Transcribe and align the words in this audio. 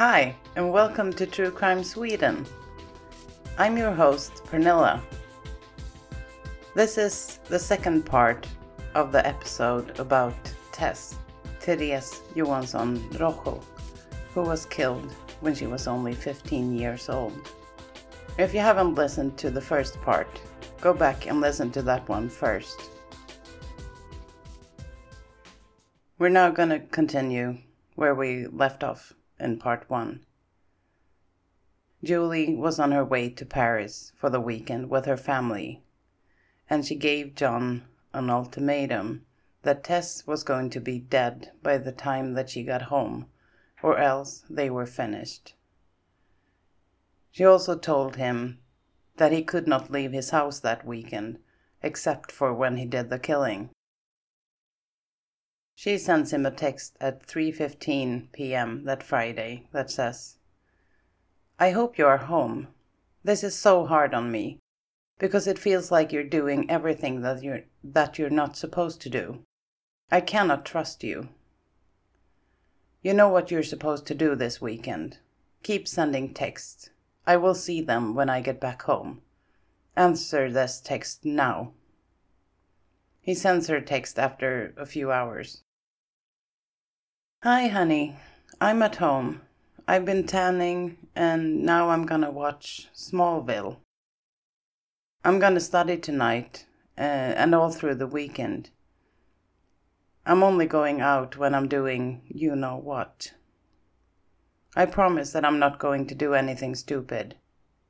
Hi, 0.00 0.34
and 0.56 0.72
welcome 0.72 1.12
to 1.12 1.26
True 1.26 1.50
Crime 1.50 1.84
Sweden. 1.84 2.46
I'm 3.58 3.76
your 3.76 3.92
host, 3.92 4.32
Pernilla. 4.46 4.98
This 6.74 6.96
is 6.96 7.38
the 7.50 7.58
second 7.58 8.06
part 8.06 8.46
of 8.94 9.12
the 9.12 9.26
episode 9.26 10.00
about 10.00 10.32
Tess, 10.72 11.18
Therese 11.60 12.22
Johansson 12.34 13.10
Rojo, 13.18 13.60
who 14.32 14.40
was 14.40 14.64
killed 14.64 15.12
when 15.40 15.54
she 15.54 15.66
was 15.66 15.86
only 15.86 16.14
15 16.14 16.78
years 16.78 17.10
old. 17.10 17.38
If 18.38 18.54
you 18.54 18.60
haven't 18.60 18.94
listened 18.94 19.36
to 19.36 19.50
the 19.50 19.60
first 19.60 20.00
part, 20.00 20.40
go 20.80 20.94
back 20.94 21.26
and 21.26 21.42
listen 21.42 21.70
to 21.72 21.82
that 21.82 22.08
one 22.08 22.30
first. 22.30 22.88
We're 26.18 26.30
now 26.30 26.48
going 26.48 26.70
to 26.70 26.78
continue 26.78 27.58
where 27.96 28.14
we 28.14 28.46
left 28.46 28.82
off 28.82 29.12
in 29.40 29.58
part 29.58 29.88
one. 29.88 30.24
Julie 32.02 32.54
was 32.54 32.78
on 32.78 32.92
her 32.92 33.04
way 33.04 33.28
to 33.28 33.44
Paris 33.44 34.12
for 34.16 34.30
the 34.30 34.40
weekend 34.40 34.88
with 34.88 35.04
her 35.04 35.16
family, 35.16 35.82
and 36.68 36.86
she 36.86 36.94
gave 36.94 37.34
John 37.34 37.84
an 38.12 38.30
ultimatum 38.30 39.26
that 39.62 39.84
Tess 39.84 40.26
was 40.26 40.42
going 40.42 40.70
to 40.70 40.80
be 40.80 40.98
dead 40.98 41.52
by 41.62 41.76
the 41.78 41.92
time 41.92 42.34
that 42.34 42.48
she 42.48 42.62
got 42.62 42.82
home, 42.82 43.26
or 43.82 43.98
else 43.98 44.44
they 44.48 44.70
were 44.70 44.86
finished. 44.86 45.54
She 47.30 47.44
also 47.44 47.76
told 47.76 48.16
him 48.16 48.58
that 49.16 49.32
he 49.32 49.42
could 49.42 49.68
not 49.68 49.90
leave 49.90 50.12
his 50.12 50.30
house 50.30 50.60
that 50.60 50.86
weekend, 50.86 51.38
except 51.82 52.32
for 52.32 52.54
when 52.54 52.78
he 52.78 52.86
did 52.86 53.10
the 53.10 53.18
killing. 53.18 53.70
She 55.82 55.96
sends 55.96 56.30
him 56.30 56.44
a 56.44 56.50
text 56.50 56.98
at 57.00 57.26
3:15 57.26 58.32
p.m. 58.32 58.84
that 58.84 59.02
Friday 59.02 59.66
that 59.72 59.90
says, 59.90 60.36
"I 61.58 61.70
hope 61.70 61.96
you 61.96 62.06
are 62.06 62.18
home. 62.18 62.68
This 63.24 63.42
is 63.42 63.56
so 63.56 63.86
hard 63.86 64.12
on 64.12 64.30
me 64.30 64.58
because 65.18 65.46
it 65.46 65.58
feels 65.58 65.90
like 65.90 66.12
you're 66.12 66.22
doing 66.22 66.70
everything 66.70 67.22
that 67.22 67.42
you're 67.42 67.62
that 67.82 68.18
you're 68.18 68.28
not 68.28 68.58
supposed 68.58 69.00
to 69.00 69.08
do. 69.08 69.42
I 70.10 70.20
cannot 70.20 70.66
trust 70.66 71.02
you. 71.02 71.30
You 73.00 73.14
know 73.14 73.30
what 73.30 73.50
you're 73.50 73.62
supposed 73.62 74.06
to 74.08 74.14
do 74.14 74.34
this 74.34 74.60
weekend. 74.60 75.16
Keep 75.62 75.88
sending 75.88 76.34
texts. 76.34 76.90
I 77.26 77.38
will 77.38 77.54
see 77.54 77.80
them 77.80 78.14
when 78.14 78.28
I 78.28 78.42
get 78.42 78.60
back 78.60 78.82
home. 78.82 79.22
Answer 79.96 80.52
this 80.52 80.78
text 80.78 81.24
now." 81.24 81.72
He 83.22 83.32
sends 83.32 83.68
her 83.68 83.80
text 83.80 84.18
after 84.18 84.74
a 84.76 84.84
few 84.84 85.10
hours. 85.10 85.62
Hi, 87.42 87.68
honey. 87.68 88.16
I'm 88.60 88.82
at 88.82 88.96
home. 88.96 89.40
I've 89.88 90.04
been 90.04 90.26
tanning 90.26 90.98
and 91.16 91.62
now 91.62 91.88
I'm 91.88 92.04
gonna 92.04 92.30
watch 92.30 92.90
Smallville. 92.94 93.78
I'm 95.24 95.38
gonna 95.38 95.60
study 95.60 95.96
tonight 95.96 96.66
uh, 96.98 97.00
and 97.00 97.54
all 97.54 97.70
through 97.70 97.94
the 97.94 98.06
weekend. 98.06 98.68
I'm 100.26 100.42
only 100.42 100.66
going 100.66 101.00
out 101.00 101.38
when 101.38 101.54
I'm 101.54 101.66
doing 101.66 102.20
you 102.28 102.54
know 102.54 102.76
what. 102.76 103.32
I 104.76 104.84
promise 104.84 105.32
that 105.32 105.46
I'm 105.46 105.58
not 105.58 105.78
going 105.78 106.06
to 106.08 106.14
do 106.14 106.34
anything 106.34 106.74
stupid. 106.74 107.36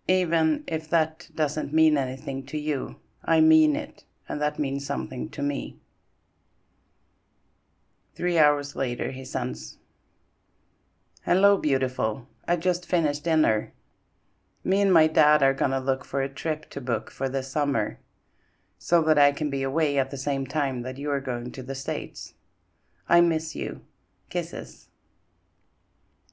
Even 0.07 0.63
if 0.69 0.89
that 0.91 1.29
doesn't 1.35 1.75
mean 1.75 1.99
anything 1.99 2.47
to 2.47 2.57
you, 2.57 3.01
I 3.25 3.41
mean 3.41 3.75
it, 3.75 4.05
and 4.29 4.41
that 4.41 4.61
means 4.61 4.87
something 4.87 5.29
to 5.31 5.43
me. 5.43 5.80
Three 8.21 8.37
hours 8.37 8.77
later, 8.77 9.13
he 9.13 9.25
sends, 9.25 9.79
Hello, 11.23 11.57
beautiful. 11.57 12.29
I 12.47 12.57
just 12.57 12.85
finished 12.85 13.25
dinner. 13.25 13.73
Me 14.63 14.83
and 14.83 14.93
my 14.93 15.07
dad 15.07 15.43
are 15.43 15.55
gonna 15.55 15.81
look 15.81 16.05
for 16.05 16.21
a 16.21 16.29
trip 16.29 16.69
to 16.69 16.83
book 16.83 17.11
for 17.11 17.31
this 17.31 17.51
summer 17.51 17.99
so 18.77 19.01
that 19.05 19.17
I 19.17 19.33
can 19.33 19.49
be 19.49 19.63
away 19.63 19.99
at 19.99 20.11
the 20.11 20.19
same 20.19 20.47
time 20.47 20.83
that 20.83 20.99
you 20.99 21.11
are 21.11 21.23
going 21.23 21.51
to 21.53 21.63
the 21.63 21.75
States. 21.75 22.35
I 23.09 23.23
miss 23.23 23.57
you. 23.57 23.81
Kisses. 24.29 24.91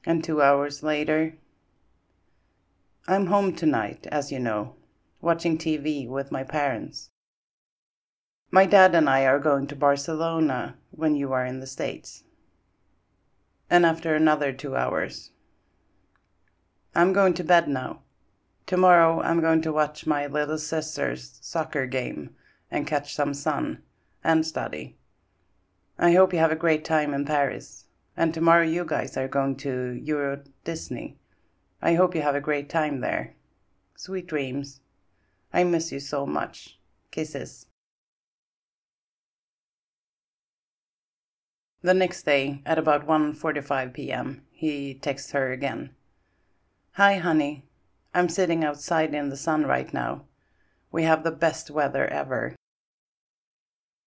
And 0.06 0.22
two 0.22 0.42
hours 0.42 0.84
later, 0.84 1.38
I'm 3.08 3.28
home 3.28 3.56
tonight, 3.56 4.08
as 4.12 4.30
you 4.30 4.40
know, 4.40 4.76
watching 5.22 5.58
TV 5.58 6.06
with 6.06 6.34
my 6.34 6.44
parents. 6.44 7.12
My 8.50 8.66
dad 8.66 8.96
and 8.96 9.10
I 9.10 9.26
are 9.26 9.40
going 9.40 9.68
to 9.68 9.76
Barcelona 9.76 10.78
when 10.92 11.16
you 11.16 11.34
are 11.34 11.46
in 11.46 11.60
the 11.60 11.68
States. 11.68 12.24
And 13.70 13.86
after 13.86 14.16
another 14.16 14.54
two 14.54 14.74
hours. 14.74 15.32
I'm 16.96 17.12
going 17.12 17.34
to 17.34 17.44
bed 17.44 17.68
now. 17.68 18.04
Tomorrow 18.66 19.22
I'm 19.22 19.42
going 19.42 19.62
to 19.64 19.74
watch 19.74 20.08
my 20.08 20.28
little 20.28 20.58
sister's 20.58 21.40
soccer 21.42 21.86
game 21.88 22.36
and 22.72 22.88
catch 22.88 23.14
some 23.14 23.34
sun 23.34 23.84
and 24.24 24.46
study. 24.46 24.98
I 26.00 26.14
hope 26.14 26.32
you 26.32 26.40
have 26.40 26.52
a 26.52 26.56
great 26.56 26.86
time 26.86 27.14
in 27.14 27.26
Paris. 27.26 27.86
And 28.16 28.34
tomorrow 28.34 28.64
you 28.64 28.86
guys 28.86 29.18
are 29.18 29.28
going 29.28 29.58
to 29.58 30.00
Euro 30.04 30.42
Disney. 30.64 31.18
I 31.82 31.96
hope 31.96 32.16
you 32.16 32.22
have 32.22 32.36
a 32.36 32.42
great 32.42 32.70
time 32.70 33.02
there. 33.02 33.36
Sweet 33.96 34.26
dreams. 34.26 34.80
I 35.54 35.66
miss 35.66 35.92
you 35.92 36.00
so 36.00 36.26
much. 36.26 36.80
Kisses. 37.12 37.68
The 41.88 41.94
next 41.94 42.24
day, 42.24 42.62
at 42.66 42.78
about 42.78 43.08
1:45 43.08 43.94
p.m., 43.94 44.42
he 44.52 44.94
texts 44.94 45.32
her 45.32 45.54
again. 45.54 45.92
Hi, 46.96 47.16
honey. 47.16 47.64
I'm 48.14 48.28
sitting 48.28 48.66
outside 48.66 49.16
in 49.16 49.30
the 49.30 49.38
sun 49.38 49.66
right 49.66 49.94
now. 49.94 50.26
We 50.92 51.04
have 51.04 51.24
the 51.24 51.32
best 51.32 51.72
weather 51.72 52.06
ever. 52.08 52.58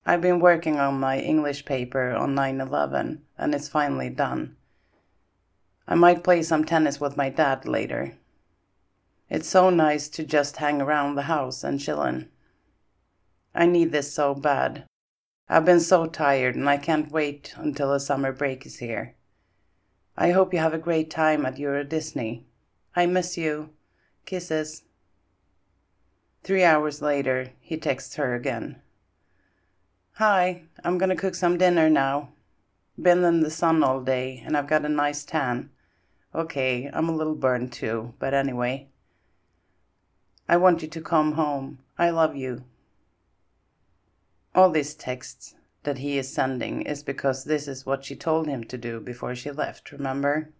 I've 0.04 0.20
been 0.20 0.40
working 0.40 0.78
on 0.78 1.00
my 1.00 1.20
English 1.20 1.64
paper 1.64 2.10
on 2.10 2.34
9/11 2.34 3.22
and 3.38 3.54
it's 3.54 3.70
finally 3.70 4.10
done. 4.10 4.56
I 5.88 5.94
might 5.94 6.22
play 6.22 6.42
some 6.42 6.66
tennis 6.66 7.00
with 7.00 7.16
my 7.16 7.30
dad 7.30 7.64
later. 7.64 8.12
It's 9.30 9.48
so 9.48 9.70
nice 9.70 10.10
to 10.10 10.22
just 10.22 10.58
hang 10.58 10.82
around 10.82 11.14
the 11.14 11.32
house 11.32 11.64
and 11.64 11.80
chillin'. 11.80 12.28
I 13.54 13.64
need 13.64 13.90
this 13.90 14.12
so 14.12 14.34
bad. 14.34 14.84
I've 15.52 15.64
been 15.64 15.80
so 15.80 16.06
tired 16.06 16.54
and 16.54 16.68
I 16.68 16.76
can't 16.76 17.10
wait 17.10 17.54
until 17.56 17.90
the 17.90 17.98
summer 17.98 18.30
break 18.30 18.64
is 18.64 18.78
here. 18.78 19.16
I 20.16 20.30
hope 20.30 20.52
you 20.52 20.60
have 20.60 20.72
a 20.72 20.78
great 20.78 21.10
time 21.10 21.44
at 21.44 21.58
Euro 21.58 21.82
Disney. 21.82 22.46
I 22.94 23.06
miss 23.06 23.36
you. 23.36 23.70
Kisses. 24.26 24.84
Three 26.44 26.62
hours 26.62 27.02
later, 27.02 27.50
he 27.58 27.76
texts 27.76 28.14
her 28.14 28.36
again. 28.36 28.80
Hi, 30.12 30.62
I'm 30.84 30.98
gonna 30.98 31.16
cook 31.16 31.34
some 31.34 31.58
dinner 31.58 31.90
now. 31.90 32.28
Been 32.96 33.24
in 33.24 33.40
the 33.40 33.50
sun 33.50 33.82
all 33.82 34.02
day 34.02 34.44
and 34.46 34.56
I've 34.56 34.68
got 34.68 34.84
a 34.84 34.88
nice 34.88 35.24
tan. 35.24 35.70
Okay, 36.32 36.88
I'm 36.92 37.08
a 37.08 37.16
little 37.16 37.34
burned 37.34 37.72
too, 37.72 38.14
but 38.20 38.34
anyway. 38.34 38.86
I 40.48 40.58
want 40.58 40.80
you 40.80 40.86
to 40.86 41.00
come 41.00 41.32
home. 41.32 41.80
I 41.98 42.10
love 42.10 42.36
you. 42.36 42.62
All 44.54 44.70
these 44.70 44.94
texts 44.94 45.54
that 45.84 45.98
he 45.98 46.18
is 46.18 46.32
sending 46.32 46.82
is 46.82 47.02
because 47.02 47.44
this 47.44 47.68
is 47.68 47.86
what 47.86 48.04
she 48.04 48.16
told 48.16 48.46
him 48.46 48.64
to 48.64 48.76
do 48.76 49.00
before 49.00 49.34
she 49.34 49.50
left, 49.50 49.92
remember? 49.92 50.52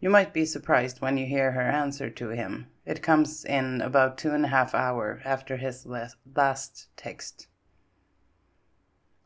You 0.00 0.10
might 0.10 0.32
be 0.32 0.44
surprised 0.44 1.00
when 1.00 1.16
you 1.16 1.26
hear 1.26 1.52
her 1.52 1.62
answer 1.62 2.10
to 2.10 2.28
him. 2.30 2.66
It 2.84 3.02
comes 3.02 3.44
in 3.44 3.80
about 3.80 4.18
two 4.18 4.32
and 4.32 4.44
a 4.44 4.48
half 4.48 4.74
hour 4.74 5.22
after 5.24 5.56
his 5.56 5.86
last 5.86 6.88
text. 6.96 7.46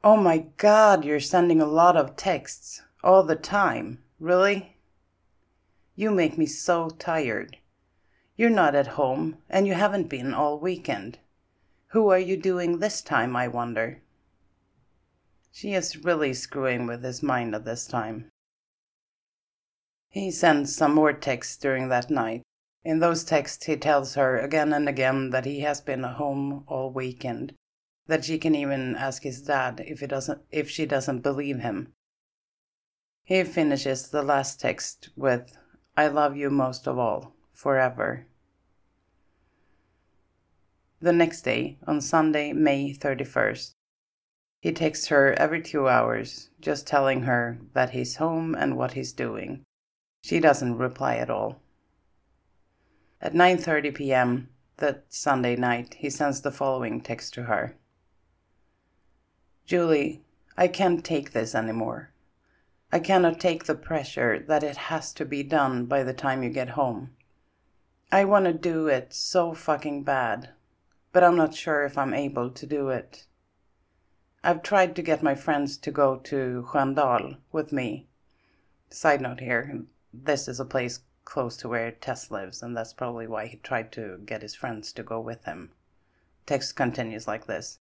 Oh 0.04 0.16
my 0.16 0.46
god, 0.56 1.04
you're 1.04 1.20
sending 1.20 1.60
a 1.60 1.66
lot 1.66 1.96
of 1.96 2.16
texts 2.16 2.82
all 3.02 3.22
the 3.22 3.36
time. 3.36 4.02
Really? 4.20 4.76
You 5.96 6.10
make 6.10 6.38
me 6.38 6.46
so 6.46 6.90
tired. 6.90 7.56
You're 8.36 8.50
not 8.50 8.76
at 8.76 8.98
home, 8.98 9.38
and 9.50 9.66
you 9.66 9.74
haven't 9.74 10.08
been 10.08 10.32
all 10.32 10.60
weekend. 10.60 11.18
Who 11.92 12.10
are 12.10 12.18
you 12.18 12.36
doing 12.36 12.78
this 12.78 13.00
time, 13.00 13.34
I 13.34 13.48
wonder? 13.48 14.02
She 15.50 15.72
is 15.72 16.04
really 16.04 16.34
screwing 16.34 16.86
with 16.86 17.02
his 17.02 17.22
mind 17.22 17.54
at 17.54 17.64
this 17.64 17.86
time. 17.86 18.30
He 20.10 20.30
sends 20.30 20.76
some 20.76 20.94
more 20.94 21.12
texts 21.14 21.56
during 21.56 21.88
that 21.88 22.10
night. 22.10 22.42
In 22.84 23.00
those 23.00 23.24
texts, 23.24 23.64
he 23.64 23.76
tells 23.76 24.14
her 24.14 24.38
again 24.38 24.72
and 24.72 24.88
again 24.88 25.30
that 25.30 25.46
he 25.46 25.60
has 25.60 25.80
been 25.80 26.02
home 26.02 26.64
all 26.68 26.92
weekend, 26.92 27.54
that 28.06 28.24
she 28.24 28.38
can 28.38 28.54
even 28.54 28.94
ask 28.94 29.22
his 29.22 29.42
dad 29.42 29.82
if 29.86 30.00
he 30.00 30.06
doesn't 30.06 30.42
if 30.50 30.70
she 30.70 30.86
doesn't 30.86 31.20
believe 31.20 31.60
him. 31.60 31.92
He 33.24 33.42
finishes 33.44 34.08
the 34.08 34.22
last 34.22 34.60
text 34.60 35.08
with 35.16 35.56
I 35.96 36.06
love 36.08 36.36
you 36.36 36.50
most 36.50 36.86
of 36.86 36.98
all, 36.98 37.34
forever. 37.52 38.27
The 41.00 41.12
next 41.12 41.42
day, 41.42 41.78
on 41.86 42.00
Sunday, 42.00 42.52
May 42.52 42.92
31st, 42.92 43.74
he 44.60 44.72
texts 44.72 45.06
her 45.06 45.32
every 45.34 45.62
two 45.62 45.88
hours, 45.88 46.50
just 46.60 46.88
telling 46.88 47.22
her 47.22 47.58
that 47.72 47.90
he's 47.90 48.16
home 48.16 48.56
and 48.56 48.76
what 48.76 48.94
he's 48.94 49.12
doing. 49.12 49.64
She 50.24 50.40
doesn't 50.40 50.76
reply 50.76 51.16
at 51.16 51.30
all. 51.30 51.60
At 53.20 53.32
9:30 53.32 53.94
p.m. 53.94 54.48
that 54.78 55.04
Sunday 55.08 55.54
night, 55.54 55.94
he 55.94 56.10
sends 56.10 56.40
the 56.40 56.50
following 56.50 57.00
text 57.00 57.32
to 57.34 57.44
her. 57.44 57.76
Julie, 59.66 60.24
I 60.56 60.66
can't 60.66 61.04
take 61.04 61.30
this 61.30 61.54
anymore. 61.54 62.10
I 62.90 62.98
cannot 62.98 63.38
take 63.38 63.66
the 63.66 63.76
pressure 63.76 64.40
that 64.48 64.64
it 64.64 64.88
has 64.90 65.12
to 65.12 65.24
be 65.24 65.44
done 65.44 65.86
by 65.86 66.02
the 66.02 66.12
time 66.12 66.42
you 66.42 66.50
get 66.50 66.70
home. 66.70 67.10
I 68.10 68.24
want 68.24 68.46
to 68.46 68.52
do 68.52 68.88
it 68.88 69.14
so 69.14 69.54
fucking 69.54 70.02
bad, 70.02 70.54
but 71.18 71.24
I'm 71.24 71.36
not 71.36 71.52
sure 71.52 71.82
if 71.82 71.98
I'm 71.98 72.14
able 72.14 72.48
to 72.48 72.64
do 72.64 72.90
it. 72.90 73.26
I've 74.44 74.62
tried 74.62 74.94
to 74.94 75.02
get 75.02 75.20
my 75.20 75.34
friends 75.34 75.76
to 75.78 75.90
go 75.90 76.14
to 76.18 76.64
Sköndal 76.70 77.38
with 77.50 77.72
me. 77.72 78.06
Side 78.88 79.20
note 79.20 79.40
here, 79.40 79.82
this 80.14 80.46
is 80.46 80.60
a 80.60 80.64
place 80.64 81.00
close 81.24 81.56
to 81.56 81.68
where 81.68 81.90
Tess 81.90 82.30
lives, 82.30 82.62
and 82.62 82.76
that's 82.76 82.92
probably 82.92 83.26
why 83.26 83.46
he 83.48 83.56
tried 83.56 83.90
to 83.94 84.18
get 84.24 84.42
his 84.42 84.54
friends 84.54 84.92
to 84.92 85.02
go 85.02 85.18
with 85.18 85.44
him. 85.44 85.72
Text 86.46 86.76
continues 86.76 87.26
like 87.26 87.46
this. 87.46 87.80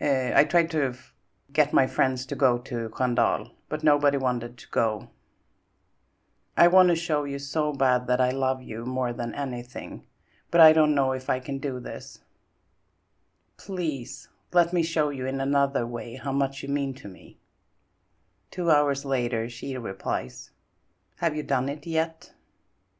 Uh, 0.00 0.32
I 0.34 0.44
tried 0.44 0.70
to 0.70 0.94
get 1.52 1.74
my 1.74 1.86
friends 1.86 2.24
to 2.24 2.34
go 2.34 2.56
to 2.56 2.88
Sköndal, 2.88 3.50
but 3.68 3.84
nobody 3.84 4.16
wanted 4.16 4.56
to 4.56 4.66
go. 4.70 5.10
I 6.56 6.68
want 6.68 6.88
to 6.88 6.96
show 6.96 7.24
you 7.24 7.38
so 7.38 7.74
bad 7.74 8.06
that 8.06 8.18
I 8.18 8.30
love 8.30 8.62
you 8.62 8.86
more 8.86 9.12
than 9.12 9.34
anything, 9.34 10.04
but 10.50 10.62
I 10.62 10.72
don't 10.72 10.94
know 10.94 11.12
if 11.12 11.28
I 11.28 11.38
can 11.38 11.58
do 11.58 11.78
this. 11.80 12.20
Please, 13.66 14.30
let 14.54 14.72
me 14.72 14.82
show 14.82 15.10
you 15.10 15.26
in 15.26 15.38
another 15.38 15.86
way 15.86 16.14
how 16.14 16.32
much 16.32 16.62
you 16.62 16.68
mean 16.70 16.94
to 16.94 17.06
me. 17.06 17.36
Two 18.50 18.70
hours 18.70 19.04
later, 19.04 19.50
she 19.50 19.76
replies, 19.76 20.50
Have 21.16 21.36
you 21.36 21.42
done 21.42 21.68
it 21.68 21.86
yet? 21.86 22.32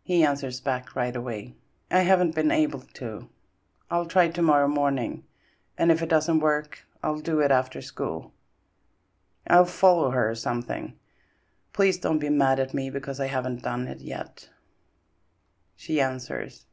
He 0.02 0.22
answers 0.22 0.60
back 0.60 0.94
right 0.94 1.16
away, 1.16 1.54
I 1.90 2.00
haven't 2.00 2.34
been 2.34 2.50
able 2.50 2.82
to. 2.92 3.30
I'll 3.90 4.04
try 4.04 4.28
tomorrow 4.28 4.68
morning, 4.68 5.24
and 5.78 5.90
if 5.90 6.02
it 6.02 6.10
doesn't 6.10 6.40
work, 6.40 6.84
I'll 7.02 7.20
do 7.20 7.40
it 7.40 7.50
after 7.50 7.80
school. 7.80 8.34
I'll 9.46 9.64
follow 9.64 10.10
her 10.10 10.30
or 10.30 10.34
something. 10.34 10.92
Please 11.72 11.96
don't 11.96 12.18
be 12.18 12.28
mad 12.28 12.60
at 12.60 12.74
me 12.74 12.90
because 12.90 13.18
I 13.18 13.28
haven't 13.28 13.62
done 13.62 13.88
it 13.88 14.02
yet. 14.02 14.50
She 15.74 16.02
answers, 16.02 16.66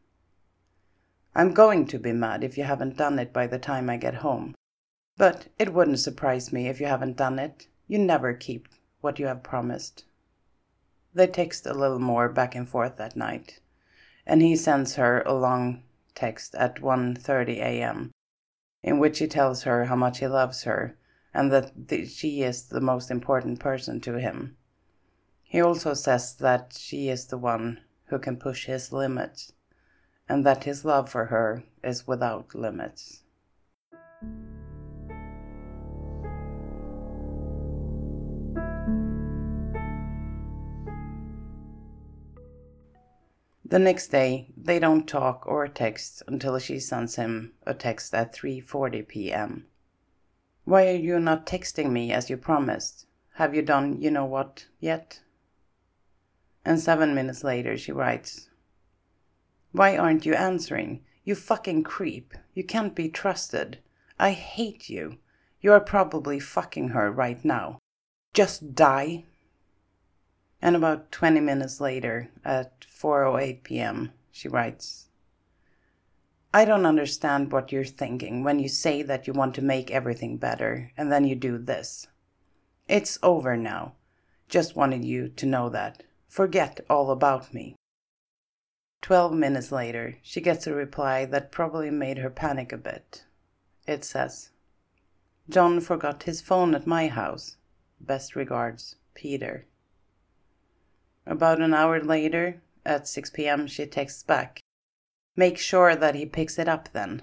I'm 1.37 1.53
going 1.53 1.85
to 1.89 1.99
be 1.99 2.13
mad 2.13 2.43
if 2.43 2.57
you 2.57 2.63
haven't 2.63 2.97
done 2.97 3.19
it 3.19 3.31
by 3.31 3.45
the 3.45 3.59
time 3.59 3.91
I 3.91 3.97
get 3.97 4.15
home. 4.15 4.55
But 5.17 5.49
it 5.59 5.71
wouldn't 5.71 5.99
surprise 5.99 6.51
me 6.51 6.67
if 6.67 6.79
you 6.79 6.87
haven't 6.87 7.15
done 7.15 7.37
it. 7.37 7.67
You 7.87 7.99
never 7.99 8.33
keep 8.33 8.67
what 9.01 9.19
you 9.19 9.27
have 9.27 9.43
promised. 9.43 10.05
They 11.13 11.27
text 11.27 11.67
a 11.67 11.75
little 11.75 11.99
more 11.99 12.27
back 12.27 12.55
and 12.55 12.67
forth 12.67 12.97
that 12.97 13.15
night, 13.15 13.59
and 14.25 14.41
he 14.41 14.55
sends 14.55 14.95
her 14.95 15.21
a 15.27 15.35
long 15.35 15.83
text 16.15 16.55
at 16.55 16.81
1:30 16.81 17.57
a.m. 17.57 18.11
in 18.81 18.97
which 18.97 19.19
he 19.19 19.27
tells 19.27 19.61
her 19.61 19.85
how 19.85 19.95
much 19.95 20.17
he 20.17 20.27
loves 20.27 20.63
her 20.63 20.97
and 21.35 21.51
that 21.51 21.89
the, 21.89 22.07
she 22.07 22.41
is 22.41 22.63
the 22.63 22.81
most 22.81 23.11
important 23.11 23.59
person 23.59 24.01
to 24.01 24.19
him. 24.19 24.57
He 25.43 25.61
also 25.61 25.93
says 25.93 26.33
that 26.37 26.73
she 26.75 27.09
is 27.09 27.27
the 27.27 27.37
one 27.37 27.81
who 28.05 28.17
can 28.17 28.37
push 28.37 28.65
his 28.65 28.91
limits, 28.91 29.53
and 30.29 30.45
that 30.45 30.63
his 30.65 30.83
love 30.83 31.09
for 31.09 31.25
her 31.25 31.63
is 31.83 32.07
without 32.07 32.53
limits. 32.53 33.23
The 43.69 43.79
next 43.79 44.07
day, 44.07 44.47
they 44.55 44.79
don't 44.79 45.05
talk 45.05 45.45
or 45.45 45.67
text 45.67 46.23
until 46.25 46.57
she 46.57 46.79
sends 46.79 47.17
him 47.17 47.51
a 47.65 47.73
text 47.73 48.15
at 48.15 48.33
3:40 48.33 49.05
p.m. 49.05 49.67
Why 50.63 50.87
are 50.87 50.95
you 50.95 51.19
not 51.19 51.45
texting 51.45 51.91
me 51.91 52.13
as 52.13 52.29
you 52.29 52.37
promised? 52.37 53.07
Have 53.33 53.53
you 53.53 53.61
done 53.61 54.01
you 54.01 54.09
know 54.09 54.25
what 54.25 54.67
yet? 54.79 55.19
And 56.63 56.79
seven 56.79 57.13
minutes 57.13 57.43
later 57.43 57.77
she 57.77 57.91
writes, 57.91 58.46
Why 59.71 59.97
aren't 59.97 60.25
you 60.25 60.33
answering? 60.33 61.03
You 61.23 61.35
fucking 61.35 61.83
creep. 61.83 62.33
You 62.53 62.63
can't 62.63 62.95
be 62.95 63.09
trusted. 63.09 63.79
I 64.17 64.31
hate 64.31 64.89
you. 64.89 65.17
You 65.61 65.71
are 65.73 65.79
probably 65.79 66.39
fucking 66.39 66.89
her 66.89 67.11
right 67.11 67.43
now. 67.43 67.79
Just 68.33 68.75
die. 68.75 69.25
And 70.61 70.75
about 70.75 71.11
20 71.11 71.39
minutes 71.39 71.79
later, 71.81 72.29
at 72.43 72.81
4:08 72.81 73.63
p.m., 73.63 74.13
she 74.31 74.47
writes, 74.47 75.09
I 76.53 76.65
don't 76.65 76.85
understand 76.85 77.51
what 77.51 77.71
you're 77.71 77.83
thinking 77.83 78.43
when 78.43 78.57
you 78.57 78.69
say 78.69 79.03
that 79.03 79.27
you 79.27 79.33
want 79.33 79.53
to 79.55 79.61
make 79.61 79.91
everything 79.91 80.37
better 80.37 80.91
and 80.97 81.11
then 81.11 81.25
you 81.25 81.35
do 81.35 81.57
this. 81.57 82.07
It's 82.87 83.19
over 83.21 83.55
now. 83.55 83.93
Just 84.49 84.75
wanted 84.75 85.03
you 85.05 85.29
to 85.29 85.45
know 85.45 85.69
that. 85.69 86.03
Forget 86.27 86.79
all 86.89 87.11
about 87.11 87.53
me. 87.53 87.75
Twelve 89.01 89.33
minutes 89.33 89.71
later, 89.71 90.17
she 90.21 90.41
gets 90.41 90.67
a 90.67 90.73
reply 90.73 91.25
that 91.25 91.51
probably 91.51 91.89
made 91.91 92.17
her 92.17 92.29
panic 92.29 92.71
a 92.71 92.77
bit. 92.77 93.23
It 93.87 94.03
says, 94.03 94.49
John 95.49 95.79
forgot 95.79 96.23
his 96.23 96.41
phone 96.41 96.75
at 96.75 96.85
my 96.85 97.07
house. 97.07 97.55
Best 98.01 98.35
regards, 98.35 98.95
Peter. 99.13 99.65
About 101.25 101.61
an 101.61 101.73
hour 101.73 102.01
later, 102.01 102.61
at 102.85 103.07
6 103.07 103.29
p.m., 103.31 103.67
she 103.67 103.85
texts 103.85 104.23
back, 104.23 104.61
Make 105.35 105.57
sure 105.57 105.95
that 105.95 106.15
he 106.15 106.25
picks 106.25 106.57
it 106.57 106.67
up 106.67 106.89
then. 106.93 107.21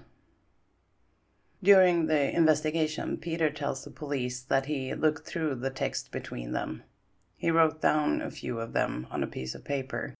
During 1.61 2.07
the 2.07 2.35
investigation, 2.35 3.17
Peter 3.17 3.49
tells 3.49 3.83
the 3.83 3.91
police 3.91 4.41
that 4.41 4.67
he 4.67 4.93
looked 4.93 5.27
through 5.27 5.55
the 5.55 5.69
text 5.69 6.11
between 6.11 6.51
them. 6.51 6.83
He 7.37 7.51
wrote 7.51 7.81
down 7.81 8.21
a 8.21 8.31
few 8.31 8.59
of 8.59 8.73
them 8.73 9.07
on 9.11 9.23
a 9.23 9.27
piece 9.27 9.55
of 9.55 9.65
paper. 9.65 10.13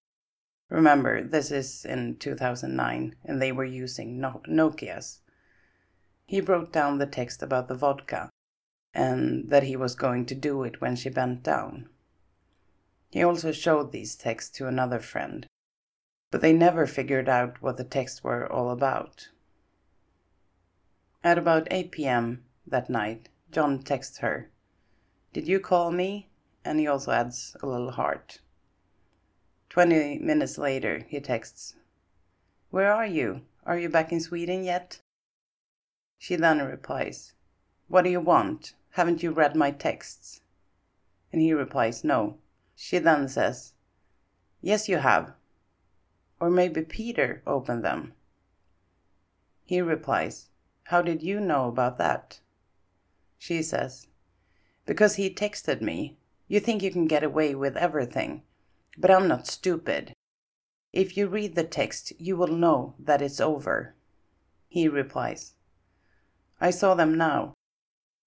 Remember, 0.68 1.22
this 1.22 1.50
is 1.50 1.84
in 1.84 2.16
2009 2.16 3.16
and 3.24 3.40
they 3.40 3.52
were 3.52 3.64
using 3.64 4.20
no- 4.20 4.42
Nokias. 4.48 5.20
He 6.26 6.40
wrote 6.40 6.72
down 6.72 6.98
the 6.98 7.06
text 7.06 7.42
about 7.42 7.68
the 7.68 7.74
vodka 7.74 8.30
and 8.92 9.48
that 9.50 9.62
he 9.62 9.76
was 9.76 9.94
going 9.94 10.26
to 10.26 10.34
do 10.34 10.62
it 10.64 10.80
when 10.80 10.96
she 10.96 11.08
bent 11.08 11.42
down. 11.42 11.88
He 13.10 13.22
also 13.22 13.52
showed 13.52 13.92
these 13.92 14.16
texts 14.16 14.56
to 14.58 14.66
another 14.66 14.98
friend 14.98 15.46
but 16.30 16.40
they 16.40 16.52
never 16.52 16.86
figured 16.86 17.28
out 17.28 17.62
what 17.62 17.76
the 17.76 17.84
texts 17.84 18.24
were 18.24 18.50
all 18.50 18.70
about. 18.70 19.28
At 21.22 21.38
about 21.38 21.68
8 21.70 21.90
p.m. 21.92 22.44
that 22.66 22.90
night, 22.90 23.28
John 23.50 23.82
texts 23.82 24.18
her, 24.18 24.50
Did 25.32 25.48
you 25.48 25.60
call 25.60 25.92
me? 25.92 26.28
And 26.64 26.80
he 26.80 26.86
also 26.86 27.12
adds 27.12 27.56
a 27.62 27.66
little 27.66 27.92
heart. 27.92 28.40
20 29.76 30.20
minutes 30.20 30.56
later, 30.56 31.04
he 31.06 31.20
texts, 31.20 31.74
Where 32.70 32.90
are 32.90 33.04
you? 33.04 33.42
Are 33.66 33.78
you 33.78 33.90
back 33.90 34.10
in 34.10 34.20
Sweden 34.20 34.64
yet? 34.64 35.02
She 36.16 36.34
then 36.34 36.64
replies, 36.64 37.34
What 37.86 38.04
do 38.04 38.08
you 38.08 38.22
want? 38.22 38.72
Haven't 38.92 39.22
you 39.22 39.32
read 39.32 39.54
my 39.54 39.70
texts? 39.70 40.40
And 41.30 41.42
he 41.42 41.52
replies, 41.52 42.04
No. 42.04 42.38
She 42.74 42.96
then 42.96 43.28
says, 43.28 43.74
Yes, 44.62 44.88
you 44.88 44.96
have. 44.96 45.34
Or 46.40 46.48
maybe 46.48 46.80
Peter 46.80 47.42
opened 47.46 47.84
them. 47.84 48.14
He 49.66 49.82
replies, 49.82 50.48
How 50.84 51.02
did 51.02 51.22
you 51.22 51.38
know 51.38 51.68
about 51.68 51.98
that? 51.98 52.40
She 53.36 53.62
says, 53.62 54.06
Because 54.86 55.16
he 55.16 55.28
texted 55.28 55.82
me. 55.82 56.16
You 56.48 56.60
think 56.60 56.82
you 56.82 56.90
can 56.90 57.06
get 57.06 57.22
away 57.22 57.54
with 57.54 57.76
everything, 57.76 58.42
but 58.96 59.10
I'm 59.10 59.28
not 59.28 59.46
stupid. 59.46 60.14
If 60.92 61.16
you 61.16 61.28
read 61.28 61.54
the 61.54 61.64
text, 61.64 62.12
you 62.18 62.36
will 62.36 62.46
know 62.46 62.94
that 62.98 63.20
it's 63.20 63.40
over. 63.40 63.94
He 64.68 64.88
replies, 64.88 65.54
I 66.60 66.70
saw 66.70 66.94
them 66.94 67.16
now. 67.16 67.54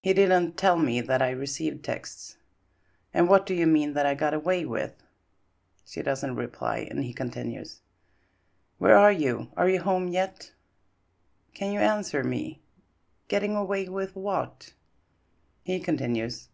He 0.03 0.13
didn't 0.13 0.55
tell 0.55 0.77
me 0.77 1.01
that 1.01 1.21
I 1.21 1.31
received 1.31 1.83
texts. 1.83 2.37
And 3.13 3.27
what 3.27 3.45
do 3.45 3.55
you 3.55 3.65
mean 3.65 3.93
that 3.93 4.05
I 4.05 4.13
got 4.13 4.33
away 4.33 4.65
with? 4.65 5.03
She 5.85 6.03
doesn't 6.03 6.35
reply, 6.35 6.87
and 6.89 7.03
he 7.03 7.13
continues. 7.13 7.81
Where 8.77 8.95
are 8.95 9.11
you? 9.11 9.49
Are 9.57 9.67
you 9.67 9.81
home 9.81 10.07
yet? 10.07 10.51
Can 11.55 11.73
you 11.73 11.79
answer 11.79 12.23
me? 12.23 12.61
Getting 13.27 13.55
away 13.55 13.89
with 13.89 14.15
what? 14.15 14.73
He 15.63 15.79
continues, 15.79 16.49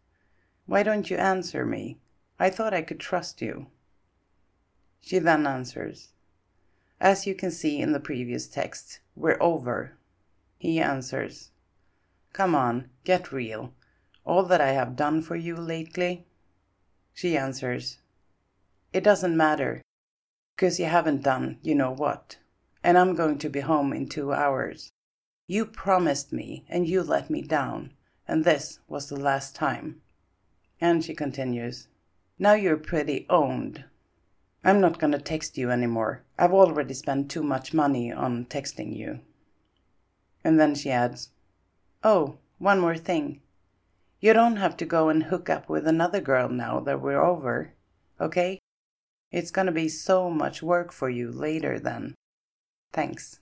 Why 0.66 0.82
don't 0.82 1.10
you 1.10 1.18
answer 1.18 1.66
me? 1.66 2.00
I 2.40 2.50
thought 2.50 2.74
I 2.74 2.82
could 2.82 3.00
trust 3.00 3.42
you. 3.42 3.68
She 5.06 5.20
then 5.20 5.46
answers, 5.46 6.14
As 7.00 7.28
you 7.28 7.36
can 7.36 7.52
see 7.52 7.80
in 7.80 7.92
the 7.92 8.00
previous 8.00 8.48
text, 8.48 9.02
we're 9.16 9.38
over. 9.40 10.00
He 10.58 10.80
answers, 10.80 11.52
Come 12.34 12.56
on, 12.56 12.90
get 13.04 13.32
real. 13.32 13.76
All 14.24 14.42
that 14.46 14.62
I 14.62 14.72
have 14.72 14.96
done 14.96 15.22
for 15.22 15.36
you 15.36 15.58
lately? 15.58 16.26
She 17.14 17.38
answers, 17.38 18.00
It 18.94 19.04
doesn't 19.04 19.38
matter, 19.38 19.84
because 20.56 20.80
you 20.80 20.88
haven't 20.88 21.22
done 21.22 21.60
you 21.62 21.76
know 21.76 21.92
what, 21.92 22.40
and 22.84 22.98
I'm 22.98 23.14
going 23.14 23.38
to 23.38 23.50
be 23.50 23.60
home 23.60 23.94
in 23.94 24.10
two 24.10 24.34
hours. 24.34 24.92
You 25.46 25.68
promised 25.68 26.34
me, 26.34 26.66
and 26.68 26.88
you 26.88 27.04
let 27.04 27.30
me 27.30 27.44
down, 27.44 27.94
and 28.28 28.44
this 28.44 28.80
was 28.88 29.10
the 29.10 29.18
last 29.20 29.56
time. 29.56 30.02
And 30.82 31.06
she 31.06 31.14
continues, 31.14 31.90
Now 32.40 32.54
you're 32.54 32.76
pretty 32.76 33.28
owned. 33.30 33.86
I'm 34.68 34.82
not 34.82 35.00
to 35.00 35.20
text 35.20 35.60
you 35.60 35.70
anymore. 35.70 36.24
I've 36.40 36.52
already 36.52 36.96
spent 36.96 37.30
too 37.30 37.44
much 37.44 37.72
money 37.72 38.12
on 38.12 38.46
texting 38.46 38.98
you. 38.98 39.20
And 40.44 40.60
then 40.60 40.74
she 40.74 40.90
adds, 40.90 41.30
Oh, 42.04 42.40
one 42.58 42.80
more 42.80 42.98
thing. 42.98 43.42
You 44.20 44.34
don't 44.34 44.56
have 44.56 44.76
to 44.78 44.86
go 44.86 45.10
and 45.10 45.26
hook 45.26 45.52
up 45.52 45.70
with 45.70 45.88
another 45.88 46.20
girl 46.20 46.50
now 46.50 46.80
that 46.80 47.00
we're 47.00 47.22
over, 47.22 47.74
okay? 48.20 48.60
It's 49.32 49.52
gonna 49.52 49.72
be 49.72 49.88
so 49.88 50.32
much 50.32 50.64
work 50.64 50.92
for 50.92 51.12
you 51.12 51.32
later 51.32 51.80
then. 51.80 52.16
Thanks. 52.92 53.42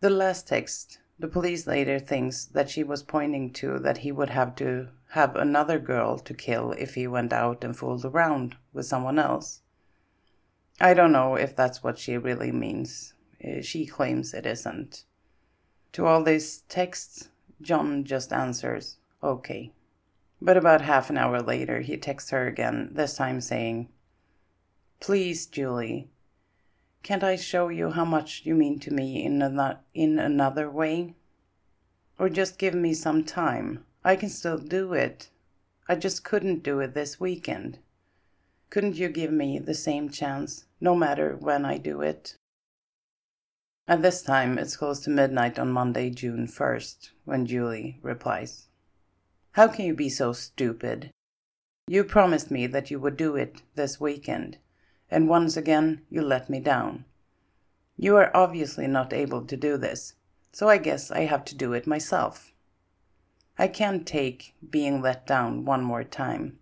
The 0.00 0.10
last 0.10 0.48
text, 0.48 0.98
the 1.18 1.28
police 1.28 1.66
later 1.66 1.98
thinks 1.98 2.44
that 2.44 2.68
she 2.68 2.84
was 2.84 3.02
pointing 3.02 3.54
to 3.54 3.78
that 3.78 3.98
he 3.98 4.12
would 4.12 4.30
have 4.30 4.54
to 4.56 4.88
have 5.12 5.34
another 5.34 5.78
girl 5.78 6.18
to 6.18 6.34
kill 6.34 6.72
if 6.72 6.94
he 6.94 7.06
went 7.06 7.32
out 7.32 7.64
and 7.64 7.74
fooled 7.74 8.04
around 8.04 8.56
with 8.74 8.84
someone 8.84 9.18
else. 9.18 9.62
I 10.82 10.94
don't 10.94 11.12
know 11.12 11.34
if 11.34 11.54
that's 11.54 11.82
what 11.82 11.98
she 11.98 12.16
really 12.16 12.50
means. 12.50 13.12
Eh, 13.42 13.60
she 13.60 13.84
claims 13.84 14.32
it 14.32 14.46
isn't. 14.46 15.04
To 15.92 16.06
all 16.06 16.24
these 16.24 16.60
texts, 16.68 17.28
John 17.60 18.04
just 18.04 18.32
answers, 18.32 18.96
okay. 19.22 19.72
But 20.40 20.56
about 20.56 20.80
half 20.80 21.10
an 21.10 21.18
hour 21.18 21.42
later, 21.42 21.80
he 21.80 21.98
texts 21.98 22.30
her 22.30 22.46
again, 22.46 22.90
this 22.92 23.16
time 23.16 23.42
saying, 23.42 23.90
Please, 25.00 25.46
Julie, 25.46 26.08
can't 27.02 27.24
I 27.24 27.36
show 27.36 27.68
you 27.68 27.90
how 27.90 28.06
much 28.06 28.42
you 28.44 28.54
mean 28.54 28.78
to 28.80 28.90
me 28.90 29.22
in, 29.22 29.42
an- 29.42 29.78
in 29.92 30.18
another 30.18 30.70
way? 30.70 31.14
Or 32.18 32.30
just 32.30 32.58
give 32.58 32.74
me 32.74 32.94
some 32.94 33.24
time. 33.24 33.84
I 34.02 34.16
can 34.16 34.30
still 34.30 34.58
do 34.58 34.94
it. 34.94 35.28
I 35.88 35.96
just 35.96 36.24
couldn't 36.24 36.62
do 36.62 36.80
it 36.80 36.94
this 36.94 37.20
weekend. 37.20 37.78
Couldn't 38.70 38.96
you 38.96 39.08
give 39.08 39.32
me 39.32 39.58
the 39.58 39.74
same 39.74 40.08
chance, 40.08 40.64
no 40.80 40.94
matter 40.94 41.36
when 41.38 41.64
I 41.64 41.76
do 41.76 42.00
it? 42.00 42.36
At 43.86 44.02
this 44.02 44.22
time, 44.22 44.58
it's 44.58 44.76
close 44.76 45.00
to 45.00 45.10
midnight 45.10 45.58
on 45.58 45.72
Monday, 45.72 46.10
June 46.10 46.46
1st, 46.46 47.10
when 47.24 47.44
Julie 47.46 47.98
replies. 48.02 48.68
How 49.52 49.66
can 49.68 49.84
you 49.84 49.94
be 49.94 50.08
so 50.08 50.32
stupid? 50.32 51.10
You 51.88 52.04
promised 52.04 52.50
me 52.50 52.68
that 52.68 52.90
you 52.90 53.00
would 53.00 53.16
do 53.16 53.34
it 53.34 53.62
this 53.74 54.00
weekend, 54.00 54.58
and 55.10 55.28
once 55.28 55.56
again 55.56 56.02
you 56.08 56.22
let 56.22 56.48
me 56.48 56.60
down. 56.60 57.04
You 57.96 58.16
are 58.16 58.34
obviously 58.34 58.86
not 58.86 59.12
able 59.12 59.44
to 59.44 59.56
do 59.56 59.76
this, 59.76 60.14
so 60.52 60.68
I 60.68 60.78
guess 60.78 61.10
I 61.10 61.22
have 61.22 61.44
to 61.46 61.56
do 61.56 61.72
it 61.72 61.86
myself. 61.86 62.52
I 63.58 63.66
can't 63.66 64.06
take 64.06 64.54
being 64.70 65.02
let 65.02 65.26
down 65.26 65.64
one 65.64 65.82
more 65.82 66.04
time. 66.04 66.60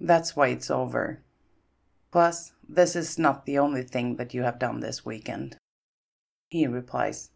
That's 0.00 0.34
why 0.34 0.48
it's 0.48 0.70
over. 0.70 1.22
Plus, 2.10 2.52
this 2.72 2.94
is 2.94 3.18
not 3.18 3.46
the 3.46 3.58
only 3.58 3.82
thing 3.82 4.14
that 4.14 4.32
you 4.32 4.42
have 4.42 4.60
done 4.60 4.78
this 4.78 5.04
weekend. 5.04 5.56
He 6.50 6.68
replies, 6.68 7.30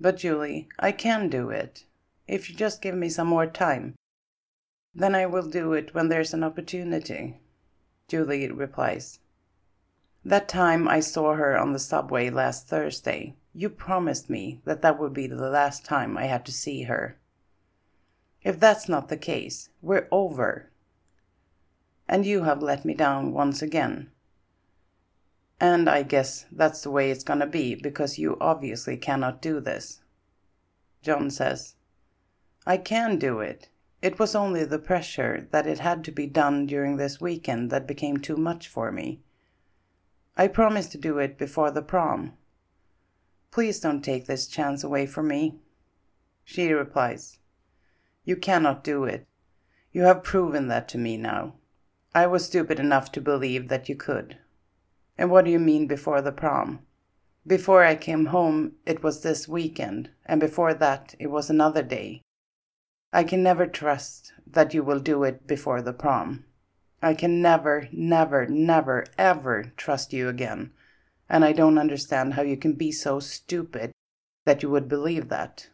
But 0.00 0.16
Julie, 0.16 0.68
I 0.76 0.90
can 0.90 1.28
do 1.28 1.50
it, 1.50 1.84
if 2.26 2.50
you 2.50 2.56
just 2.56 2.82
give 2.82 2.96
me 2.96 3.08
some 3.08 3.28
more 3.28 3.46
time. 3.46 3.94
Then 4.92 5.14
I 5.14 5.26
will 5.26 5.48
do 5.48 5.72
it 5.72 5.94
when 5.94 6.08
there's 6.08 6.34
an 6.34 6.42
opportunity. 6.42 7.40
Julie 8.08 8.50
replies, 8.50 9.20
That 10.24 10.48
time 10.48 10.88
I 10.88 10.98
saw 10.98 11.34
her 11.34 11.56
on 11.56 11.72
the 11.72 11.78
subway 11.78 12.28
last 12.28 12.66
Thursday, 12.66 13.36
you 13.54 13.70
promised 13.70 14.28
me 14.28 14.60
that 14.64 14.82
that 14.82 14.98
would 14.98 15.14
be 15.14 15.28
the 15.28 15.48
last 15.48 15.84
time 15.84 16.18
I 16.18 16.26
had 16.26 16.44
to 16.46 16.52
see 16.52 16.82
her. 16.82 17.18
If 18.42 18.58
that's 18.58 18.88
not 18.88 19.08
the 19.08 19.16
case, 19.16 19.68
we're 19.80 20.08
over. 20.10 20.70
And 22.08 22.26
you 22.26 22.42
have 22.42 22.62
let 22.62 22.84
me 22.84 22.94
down 22.94 23.32
once 23.32 23.62
again. 23.62 24.10
And 25.60 25.88
I 25.88 26.02
guess 26.02 26.46
that's 26.52 26.82
the 26.82 26.90
way 26.90 27.10
it's 27.10 27.24
gonna 27.24 27.46
be 27.46 27.74
because 27.74 28.18
you 28.18 28.36
obviously 28.40 28.96
cannot 28.96 29.40
do 29.40 29.60
this. 29.60 30.02
John 31.02 31.30
says, 31.30 31.76
I 32.66 32.76
can 32.76 33.18
do 33.18 33.40
it. 33.40 33.68
It 34.02 34.18
was 34.18 34.34
only 34.34 34.64
the 34.64 34.78
pressure 34.78 35.48
that 35.52 35.66
it 35.66 35.78
had 35.78 36.04
to 36.04 36.12
be 36.12 36.26
done 36.26 36.66
during 36.66 36.96
this 36.96 37.20
weekend 37.20 37.70
that 37.70 37.86
became 37.86 38.18
too 38.18 38.36
much 38.36 38.68
for 38.68 38.92
me. 38.92 39.22
I 40.36 40.48
promised 40.48 40.92
to 40.92 40.98
do 40.98 41.18
it 41.18 41.38
before 41.38 41.70
the 41.70 41.80
prom. 41.80 42.34
Please 43.50 43.80
don't 43.80 44.02
take 44.02 44.26
this 44.26 44.46
chance 44.46 44.84
away 44.84 45.06
from 45.06 45.28
me. 45.28 45.60
She 46.44 46.70
replies, 46.72 47.38
You 48.24 48.36
cannot 48.36 48.84
do 48.84 49.04
it. 49.04 49.26
You 49.92 50.02
have 50.02 50.22
proven 50.22 50.68
that 50.68 50.88
to 50.88 50.98
me 50.98 51.16
now. 51.16 51.54
I 52.14 52.26
was 52.26 52.44
stupid 52.44 52.78
enough 52.78 53.10
to 53.12 53.20
believe 53.20 53.68
that 53.68 53.88
you 53.88 53.96
could. 53.96 54.38
And 55.18 55.30
what 55.30 55.44
do 55.44 55.50
you 55.50 55.58
mean 55.58 55.86
before 55.86 56.20
the 56.20 56.32
prom? 56.32 56.80
Before 57.46 57.84
I 57.84 57.94
came 57.94 58.26
home, 58.26 58.72
it 58.84 59.02
was 59.02 59.22
this 59.22 59.48
weekend, 59.48 60.10
and 60.26 60.40
before 60.40 60.74
that, 60.74 61.14
it 61.18 61.28
was 61.28 61.48
another 61.48 61.82
day. 61.82 62.22
I 63.12 63.24
can 63.24 63.42
never 63.42 63.66
trust 63.66 64.32
that 64.46 64.74
you 64.74 64.82
will 64.82 65.00
do 65.00 65.24
it 65.24 65.46
before 65.46 65.80
the 65.80 65.92
prom. 65.92 66.44
I 67.00 67.14
can 67.14 67.40
never, 67.40 67.88
never, 67.92 68.46
never, 68.46 69.06
ever 69.16 69.72
trust 69.76 70.12
you 70.12 70.28
again, 70.28 70.72
and 71.28 71.44
I 71.44 71.52
don't 71.52 71.78
understand 71.78 72.34
how 72.34 72.42
you 72.42 72.56
can 72.56 72.74
be 72.74 72.92
so 72.92 73.20
stupid 73.20 73.92
that 74.44 74.62
you 74.62 74.70
would 74.70 74.88
believe 74.88 75.28
that. 75.28 75.70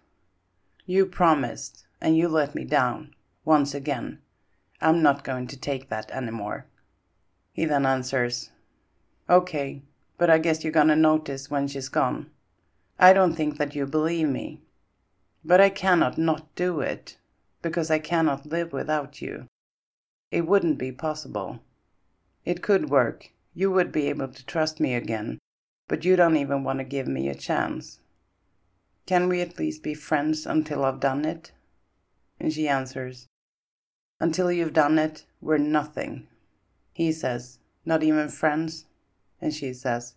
You 0.86 1.06
promised, 1.06 1.86
and 2.00 2.16
you 2.16 2.28
let 2.28 2.54
me 2.54 2.64
down, 2.64 3.14
once 3.44 3.74
again. 3.74 4.20
I'm 4.80 5.02
not 5.02 5.24
going 5.24 5.46
to 5.48 5.56
take 5.56 5.88
that 5.88 6.10
anymore. 6.10 6.66
He 7.52 7.64
then 7.64 7.86
answers, 7.86 8.50
Okay, 9.28 9.82
but 10.18 10.30
I 10.30 10.38
guess 10.38 10.62
you're 10.62 10.72
gonna 10.72 10.96
notice 10.96 11.50
when 11.50 11.68
she's 11.68 11.88
gone. 11.88 12.30
I 12.98 13.12
don't 13.12 13.34
think 13.34 13.58
that 13.58 13.74
you 13.74 13.86
believe 13.86 14.28
me. 14.28 14.60
But 15.44 15.60
I 15.60 15.70
cannot 15.70 16.18
not 16.18 16.54
do 16.54 16.80
it, 16.80 17.18
because 17.62 17.90
I 17.90 17.98
cannot 17.98 18.46
live 18.46 18.72
without 18.72 19.20
you. 19.20 19.46
It 20.30 20.46
wouldn't 20.46 20.78
be 20.78 20.92
possible. 20.92 21.60
It 22.44 22.62
could 22.62 22.90
work. 22.90 23.30
You 23.54 23.70
would 23.70 23.92
be 23.92 24.08
able 24.08 24.28
to 24.28 24.46
trust 24.46 24.80
me 24.80 24.94
again, 24.94 25.38
but 25.88 26.04
you 26.04 26.16
don't 26.16 26.36
even 26.36 26.64
want 26.64 26.78
to 26.78 26.84
give 26.84 27.06
me 27.06 27.28
a 27.28 27.34
chance. 27.34 28.00
Can 29.06 29.28
we 29.28 29.40
at 29.40 29.58
least 29.58 29.82
be 29.82 29.94
friends 29.94 30.46
until 30.46 30.84
I've 30.84 31.00
done 31.00 31.24
it? 31.24 31.52
And 32.40 32.52
she 32.52 32.68
answers, 32.68 33.26
Until 34.20 34.50
you've 34.50 34.72
done 34.72 34.98
it, 34.98 35.26
we're 35.40 35.58
nothing. 35.58 36.28
He 36.92 37.12
says, 37.12 37.58
Not 37.84 38.02
even 38.02 38.28
friends? 38.28 38.86
And 39.42 39.52
she 39.52 39.74
says, 39.74 40.14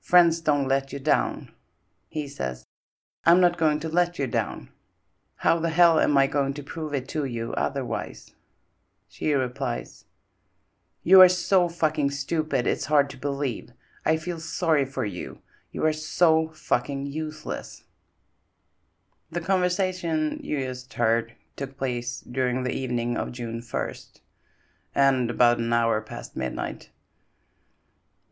Friends 0.00 0.40
don't 0.40 0.68
let 0.68 0.92
you 0.92 1.00
down. 1.00 1.50
He 2.08 2.28
says, 2.28 2.64
I'm 3.26 3.40
not 3.40 3.58
going 3.58 3.80
to 3.80 3.88
let 3.88 4.18
you 4.18 4.28
down. 4.28 4.70
How 5.38 5.58
the 5.58 5.70
hell 5.70 5.98
am 5.98 6.16
I 6.16 6.28
going 6.28 6.54
to 6.54 6.62
prove 6.62 6.94
it 6.94 7.08
to 7.08 7.24
you 7.24 7.52
otherwise? 7.54 8.32
She 9.08 9.32
replies, 9.34 10.04
You 11.02 11.20
are 11.20 11.28
so 11.28 11.68
fucking 11.68 12.12
stupid, 12.12 12.68
it's 12.68 12.86
hard 12.86 13.10
to 13.10 13.16
believe. 13.16 13.72
I 14.06 14.16
feel 14.16 14.38
sorry 14.38 14.84
for 14.84 15.04
you. 15.04 15.40
You 15.72 15.84
are 15.84 15.92
so 15.92 16.50
fucking 16.54 17.06
useless. 17.06 17.82
The 19.32 19.40
conversation 19.40 20.38
you 20.42 20.60
just 20.60 20.94
heard 20.94 21.34
took 21.56 21.76
place 21.76 22.20
during 22.20 22.62
the 22.62 22.72
evening 22.72 23.16
of 23.16 23.32
June 23.32 23.60
1st, 23.62 24.20
and 24.94 25.28
about 25.28 25.58
an 25.58 25.72
hour 25.72 26.00
past 26.00 26.36
midnight. 26.36 26.90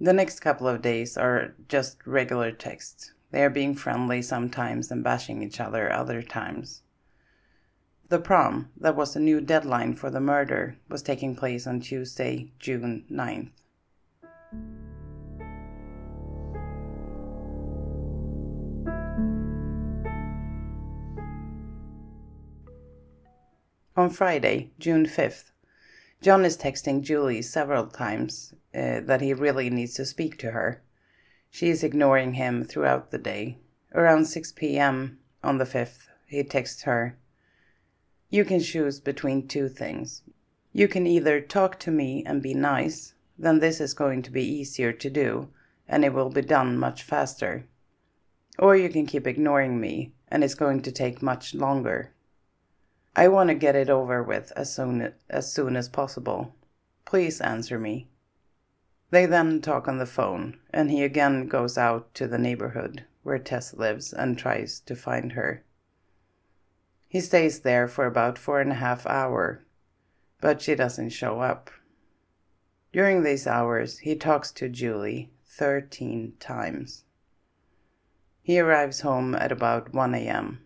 The 0.00 0.12
next 0.12 0.38
couple 0.38 0.68
of 0.68 0.80
days 0.80 1.16
are 1.16 1.56
just 1.66 2.06
regular 2.06 2.52
texts. 2.52 3.12
They 3.32 3.42
are 3.42 3.50
being 3.50 3.74
friendly 3.74 4.22
sometimes 4.22 4.92
and 4.92 5.02
bashing 5.02 5.42
each 5.42 5.58
other 5.58 5.92
other 5.92 6.22
times. 6.22 6.82
The 8.08 8.20
prom, 8.20 8.70
that 8.76 8.94
was 8.94 9.14
the 9.14 9.20
new 9.20 9.40
deadline 9.40 9.94
for 9.94 10.08
the 10.08 10.20
murder, 10.20 10.76
was 10.88 11.02
taking 11.02 11.34
place 11.34 11.66
on 11.66 11.80
Tuesday, 11.80 12.52
June 12.60 13.06
9th. 13.10 13.50
On 23.96 24.08
Friday, 24.10 24.70
June 24.78 25.06
5th, 25.06 25.50
John 26.22 26.44
is 26.44 26.56
texting 26.56 27.02
Julie 27.02 27.42
several 27.42 27.88
times 27.88 28.54
uh, 28.78 29.00
that 29.00 29.20
he 29.20 29.34
really 29.34 29.68
needs 29.70 29.94
to 29.94 30.04
speak 30.04 30.38
to 30.38 30.52
her. 30.52 30.80
She 31.50 31.68
is 31.68 31.82
ignoring 31.82 32.34
him 32.34 32.62
throughout 32.62 33.10
the 33.10 33.18
day. 33.18 33.58
Around 33.92 34.26
6 34.26 34.52
p.m. 34.52 35.18
on 35.42 35.58
the 35.58 35.64
5th, 35.64 36.06
he 36.26 36.44
texts 36.44 36.82
her 36.82 37.18
You 38.30 38.44
can 38.44 38.60
choose 38.60 39.00
between 39.00 39.48
two 39.48 39.68
things. 39.68 40.22
You 40.72 40.86
can 40.86 41.08
either 41.08 41.40
talk 41.40 41.80
to 41.80 41.90
me 41.90 42.22
and 42.24 42.40
be 42.40 42.54
nice, 42.54 43.14
then 43.36 43.58
this 43.58 43.80
is 43.80 43.94
going 43.94 44.22
to 44.22 44.30
be 44.30 44.44
easier 44.44 44.92
to 44.92 45.10
do 45.10 45.48
and 45.88 46.04
it 46.04 46.12
will 46.12 46.30
be 46.30 46.42
done 46.42 46.78
much 46.78 47.02
faster. 47.02 47.64
Or 48.58 48.76
you 48.76 48.90
can 48.90 49.06
keep 49.06 49.26
ignoring 49.26 49.80
me 49.80 50.12
and 50.28 50.44
it's 50.44 50.54
going 50.54 50.82
to 50.82 50.92
take 50.92 51.20
much 51.22 51.54
longer. 51.54 52.12
I 53.16 53.26
want 53.26 53.48
to 53.48 53.54
get 53.54 53.74
it 53.74 53.90
over 53.90 54.22
with 54.22 54.52
as 54.54 54.72
soon 54.72 55.14
as 55.28 55.52
soon 55.52 55.74
as 55.74 55.88
possible. 55.88 56.54
Please 57.04 57.40
answer 57.40 57.78
me. 57.78 58.06
They 59.10 59.24
then 59.26 59.62
talk 59.62 59.88
on 59.88 59.98
the 59.98 60.06
phone, 60.06 60.58
and 60.70 60.90
he 60.90 61.02
again 61.02 61.46
goes 61.48 61.78
out 61.78 62.14
to 62.14 62.26
the 62.26 62.38
neighborhood 62.38 63.04
where 63.22 63.38
Tess 63.38 63.74
lives 63.74 64.12
and 64.12 64.38
tries 64.38 64.80
to 64.80 64.94
find 64.94 65.32
her. 65.32 65.62
He 67.08 67.20
stays 67.20 67.60
there 67.60 67.88
for 67.88 68.06
about 68.06 68.38
four 68.38 68.60
and 68.60 68.72
a 68.72 68.76
half 68.76 69.06
hour, 69.06 69.64
but 70.40 70.60
she 70.60 70.74
doesn't 70.74 71.10
show 71.10 71.40
up. 71.40 71.70
During 72.92 73.22
these 73.22 73.46
hours, 73.46 73.98
he 73.98 74.14
talks 74.14 74.52
to 74.52 74.68
Julie 74.68 75.30
13 75.46 76.34
times. 76.38 77.04
He 78.42 78.58
arrives 78.58 79.00
home 79.00 79.34
at 79.34 79.52
about 79.52 79.92
1 79.92 80.14
a.m. 80.14 80.64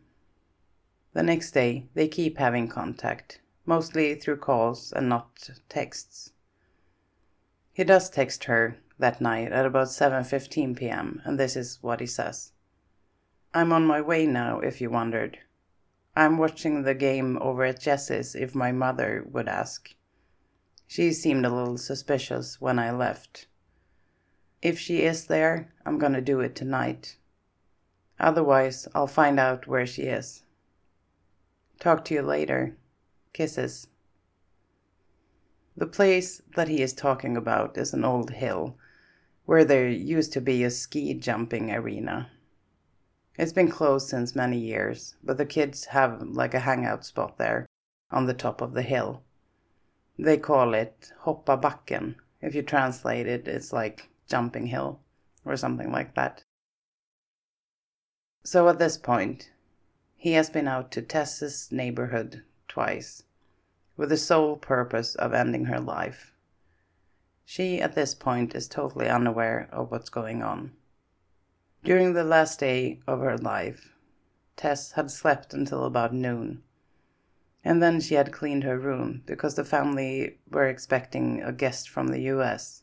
The 1.15 1.23
next 1.23 1.53
day, 1.53 1.89
they 1.95 2.09
keep 2.09 2.39
having 2.39 2.69
contact, 2.69 3.41
mostly 3.67 4.15
through 4.15 4.39
calls 4.39 4.93
and 4.93 5.09
not 5.09 5.51
texts. 5.69 6.32
He 7.73 7.85
does 7.85 8.11
text 8.11 8.45
her 8.45 8.77
that 8.99 9.21
night 9.21 9.51
at 9.51 9.65
about 9.65 9.89
7:15 9.89 10.77
p.m. 10.77 11.23
and 11.25 11.41
this 11.41 11.57
is 11.57 11.79
what 11.83 12.01
he 12.01 12.07
says. 12.07 12.53
I'm 13.55 13.73
on 13.73 13.87
my 13.87 14.01
way 14.01 14.27
now 14.27 14.61
if 14.61 14.81
you 14.81 14.91
wondered. 14.91 15.39
I'm 16.15 16.37
watching 16.37 16.83
the 16.83 16.95
game 16.95 17.39
over 17.41 17.65
at 17.65 17.81
Jess's 17.81 18.35
if 18.35 18.55
my 18.55 18.73
mother 18.73 19.25
would 19.31 19.49
ask. 19.49 19.95
She 20.87 21.13
seemed 21.13 21.47
a 21.47 21.51
little 21.51 21.79
suspicious 21.79 22.61
when 22.61 22.79
I 22.79 22.91
left. 22.91 23.47
If 24.61 24.79
she 24.79 25.03
is 25.03 25.27
there, 25.27 25.73
I'm 25.87 25.99
gonna 25.99 26.21
do 26.21 26.41
it 26.41 26.55
tonight. 26.55 27.17
Otherwise, 28.21 28.87
I'll 28.95 29.07
find 29.07 29.41
out 29.41 29.67
where 29.67 29.87
she 29.87 30.03
is. 30.03 30.43
Talk 31.81 32.05
to 32.05 32.15
you 32.15 32.23
later. 32.23 32.77
Kisses. 33.33 33.89
The 35.75 35.87
place 35.87 36.43
that 36.55 36.69
he 36.69 36.83
is 36.83 36.93
talking 36.93 37.37
about 37.37 37.79
is 37.79 37.95
an 37.95 38.05
old 38.05 38.31
hill 38.31 38.77
where 39.47 39.65
there 39.65 39.89
used 39.89 40.33
to 40.35 40.41
be 40.41 40.63
a 40.63 40.71
ski 40.71 41.15
jumping 41.15 41.71
arena. 41.71 42.31
It's 43.39 43.55
been 43.55 43.71
closed 43.71 44.09
since 44.09 44.37
many 44.37 44.59
years, 44.59 45.17
but 45.25 45.39
the 45.39 45.47
kids 45.47 45.87
have 45.87 46.23
like 46.23 46.53
a 46.53 46.61
hangout 46.61 47.07
spot 47.07 47.39
there 47.39 47.67
on 48.11 48.27
the 48.27 48.35
top 48.35 48.61
of 48.61 48.75
the 48.75 48.83
hill. 48.83 49.23
They 50.19 50.37
call 50.37 50.75
it 50.75 51.13
Hoppa 51.25 51.59
backen. 51.59 52.17
If 52.43 52.55
you 52.55 52.63
translate 52.63 53.27
it, 53.27 53.49
it's 53.49 53.73
like 53.73 54.11
jumping 54.29 54.67
hill 54.67 55.01
or 55.45 55.57
something 55.57 55.91
like 55.91 56.15
that. 56.15 56.45
So 58.45 58.69
at 58.69 58.79
this 58.79 58.99
point, 58.99 59.51
he 60.17 60.33
has 60.33 60.51
been 60.51 60.69
out 60.69 60.91
to 60.93 61.03
Tess's 61.03 61.73
neighborhood 61.73 62.43
twice 62.69 63.23
with 63.97 64.09
the 64.09 64.17
sole 64.17 64.57
purpose 64.57 65.15
of 65.15 65.33
ending 65.33 65.67
her 65.67 65.81
life. 65.81 66.33
She, 67.45 67.81
at 67.81 67.95
this 67.95 68.15
point, 68.15 68.55
is 68.55 68.69
totally 68.69 69.09
unaware 69.09 69.69
of 69.73 69.91
what's 69.91 70.09
going 70.09 70.43
on. 70.43 70.73
During 71.85 72.13
the 72.13 72.25
last 72.25 72.61
day 72.61 73.01
of 73.07 73.21
her 73.21 73.37
life, 73.37 73.93
Tess 74.57 74.93
had 74.93 75.11
slept 75.11 75.53
until 75.53 75.85
about 75.85 76.15
noon. 76.15 76.63
And 77.65 77.83
then 77.83 78.01
she 78.01 78.15
had 78.15 78.33
cleaned 78.33 78.65
her 78.65 78.79
room 78.79 79.23
because 79.27 79.55
the 79.55 79.65
family 79.65 80.39
were 80.51 80.67
expecting 80.67 81.43
a 81.43 81.53
guest 81.53 81.89
from 81.89 82.09
the 82.09 82.23
US. 82.23 82.83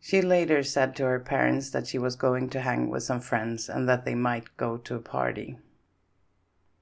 She 0.00 0.20
later 0.20 0.62
said 0.62 0.94
to 0.96 1.04
her 1.04 1.20
parents 1.20 1.70
that 1.70 1.86
she 1.86 1.98
was 1.98 2.14
going 2.14 2.50
to 2.50 2.60
hang 2.60 2.90
with 2.90 3.02
some 3.02 3.20
friends 3.20 3.68
and 3.68 3.88
that 3.88 4.04
they 4.04 4.14
might 4.14 4.56
go 4.56 4.76
to 4.76 4.96
a 4.96 5.00
party. 5.00 5.58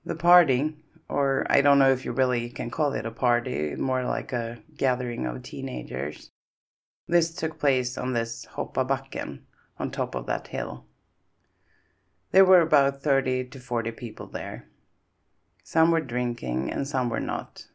The 0.05 0.17
party, 0.17 0.77
or 1.09 1.47
I 1.51 1.61
don't 1.61 1.79
know 1.79 1.91
if 1.91 2.05
you 2.05 2.13
really 2.13 2.49
can 2.49 2.71
call 2.71 2.93
it 2.93 3.07
a 3.07 3.11
party, 3.11 3.75
more 3.77 4.05
like 4.05 4.33
a 4.33 4.59
gathering 4.77 5.27
of 5.27 5.43
teenagers. 5.43 6.31
This 7.07 7.35
took 7.35 7.59
place 7.59 7.99
on 7.99 8.13
this 8.13 8.47
Hoppa 8.57 8.87
backen, 8.87 9.41
on 9.79 9.91
top 9.91 10.15
of 10.15 10.27
that 10.27 10.49
hill. 10.49 10.85
There 12.31 12.45
were 12.45 12.61
about 12.61 13.03
30 13.03 13.45
to 13.49 13.61
40 13.61 13.91
people 13.93 14.27
there. 14.27 14.69
Some 15.65 15.91
were 15.91 16.01
drinking 16.01 16.73
and 16.73 16.89
some 16.89 17.09
were 17.09 17.21
not. 17.21 17.67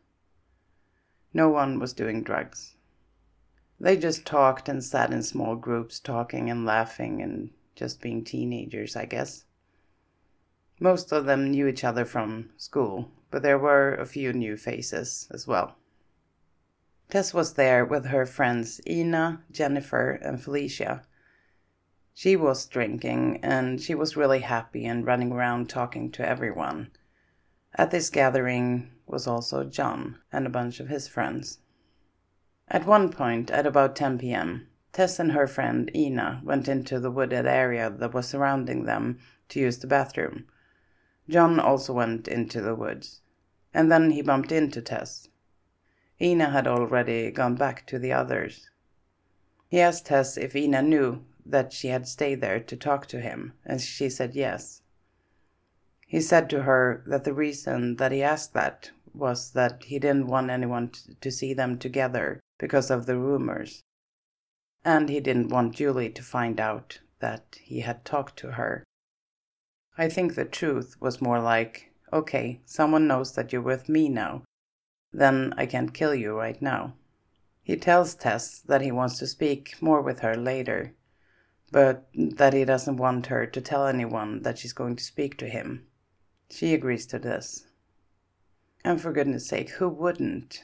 No 1.34 1.50
one 1.50 1.80
was 1.80 1.94
doing 1.94 2.24
drugs. 2.24 2.76
They 3.80 3.96
just 3.96 4.26
talked 4.26 4.68
and 4.68 4.84
sat 4.84 5.14
in 5.14 5.22
small 5.22 5.56
groups, 5.56 6.00
talking 6.00 6.50
and 6.50 6.66
laughing 6.66 7.22
and 7.22 7.52
just 7.76 8.02
being 8.02 8.24
teenagers, 8.24 8.96
I 8.96 9.06
guess. 9.06 9.46
Most 10.80 11.12
of 11.12 11.26
them 11.26 11.52
knew 11.52 11.68
each 11.68 11.84
other 11.84 12.06
from 12.06 12.50
school, 12.58 13.12
but 13.32 13.44
there 13.44 13.60
were 13.60 13.94
a 13.96 14.06
few 14.06 14.34
new 14.34 14.58
faces 14.58 15.28
as 15.32 15.48
well. 15.48 15.76
Tess 17.10 17.34
was 17.34 17.54
there 17.54 17.86
with 17.86 18.08
her 18.08 18.26
friends 18.26 18.82
Ina, 18.88 19.44
Jennifer, 19.52 20.12
and 20.12 20.42
Felicia, 20.42 21.04
she 22.20 22.36
was 22.36 22.66
drinking, 22.66 23.42
and 23.44 23.80
she 23.80 23.94
was 23.94 24.18
really 24.18 24.40
happy 24.40 24.88
and 24.88 25.06
running 25.06 25.32
around 25.32 25.70
talking 25.70 26.12
to 26.14 26.28
everyone. 26.28 26.90
At 27.76 27.92
this 27.92 28.10
gathering 28.10 28.90
was 29.06 29.28
also 29.28 29.64
John 29.64 30.18
and 30.32 30.48
a 30.48 30.50
bunch 30.50 30.80
of 30.80 30.88
his 30.88 31.08
friends. 31.08 31.60
At 32.70 32.88
one 32.88 33.12
point, 33.12 33.52
at 33.52 33.68
about 33.68 33.96
10 33.96 34.18
p.m., 34.18 34.68
Tess 34.94 35.20
and 35.20 35.34
her 35.34 35.46
friend 35.46 35.92
Ina 35.96 36.42
went 36.44 36.68
into 36.68 37.00
the 37.00 37.12
wooded 37.12 37.46
area 37.46 37.92
that 37.92 38.16
was 38.16 38.28
surrounding 38.28 38.86
them 38.86 39.20
to 39.50 39.60
use 39.60 39.78
the 39.78 39.86
bathroom. 39.86 40.48
John 41.30 41.60
also 41.60 41.94
went 41.94 42.28
into 42.28 42.62
the 42.62 42.76
woods, 42.76 43.22
and 43.74 43.92
then 43.92 44.12
he 44.12 44.22
bumped 44.22 44.52
into 44.52 44.82
Tess. 44.82 45.28
Ina 46.22 46.52
had 46.52 46.68
already 46.68 47.32
gone 47.32 47.56
back 47.56 47.86
to 47.88 48.00
the 48.00 48.14
others. 48.14 48.70
He 49.68 49.80
asked 49.80 50.06
Tess 50.06 50.38
if 50.38 50.56
Ina 50.56 50.82
knew 50.82 51.26
that 51.46 51.74
she 51.74 51.90
had 51.90 52.08
stayed 52.08 52.42
there 52.42 52.60
to 52.60 52.76
talk 52.76 53.08
to 53.08 53.20
him, 53.20 53.54
and 53.66 53.82
she 53.82 54.10
said 54.10 54.36
yes. 54.36 54.82
He 56.08 56.22
said 56.22 56.50
to 56.52 56.64
her 56.64 57.04
that 57.08 57.26
the 57.26 57.34
reason 57.34 57.98
that 57.98 58.14
he 58.14 58.24
asked 58.24 58.54
that 58.54 58.92
was 59.14 59.52
that 59.52 59.84
he 59.84 60.00
didn't 60.00 60.28
want 60.28 60.50
anyone 60.50 60.92
to 61.20 61.32
see 61.32 61.54
them 61.54 61.78
together 61.78 62.40
because 62.58 62.90
of 62.90 63.06
the 63.06 63.18
rumors. 63.18 63.84
And 64.86 65.10
he 65.10 65.20
didn't 65.20 65.50
want 65.50 65.76
Julie 65.76 66.12
to 66.12 66.24
find 66.24 66.60
out 66.60 67.00
that 67.20 67.60
he 67.62 67.82
had 67.82 68.06
talked 68.06 68.38
to 68.40 68.52
her. 68.52 68.86
I 70.00 70.10
think 70.10 70.36
the 70.36 70.46
truth 70.46 70.96
was 71.00 71.22
more 71.22 71.40
like, 71.40 71.92
okay, 72.14 72.62
someone 72.66 73.08
knows 73.08 73.34
that 73.34 73.52
you're 73.52 73.62
with 73.62 73.90
me 73.90 74.10
now. 74.10 74.44
Then 75.12 75.56
I 75.58 75.66
can't 75.66 75.94
kill 75.94 76.14
you 76.14 76.38
right 76.38 76.62
now. 76.62 76.94
He 77.64 77.76
tells 77.76 78.14
Tess 78.14 78.60
that 78.60 78.82
he 78.82 78.92
wants 78.92 79.18
to 79.20 79.28
speak 79.28 79.76
more 79.82 80.02
with 80.02 80.20
her 80.20 80.36
later, 80.36 80.94
but 81.72 82.08
that 82.14 82.54
he 82.54 82.64
doesn't 82.64 82.98
want 82.98 83.26
her 83.28 83.48
to 83.48 83.62
tell 83.62 83.88
anyone 83.88 84.44
that 84.44 84.60
she's 84.60 84.72
going 84.72 84.96
to 84.98 85.04
speak 85.04 85.36
to 85.40 85.50
him. 85.50 85.88
She 86.50 86.74
agrees 86.74 87.08
to 87.08 87.20
this. 87.20 87.66
And 88.86 89.02
for 89.02 89.12
goodness 89.12 89.48
sake, 89.48 89.72
who 89.72 89.90
wouldn't? 89.90 90.64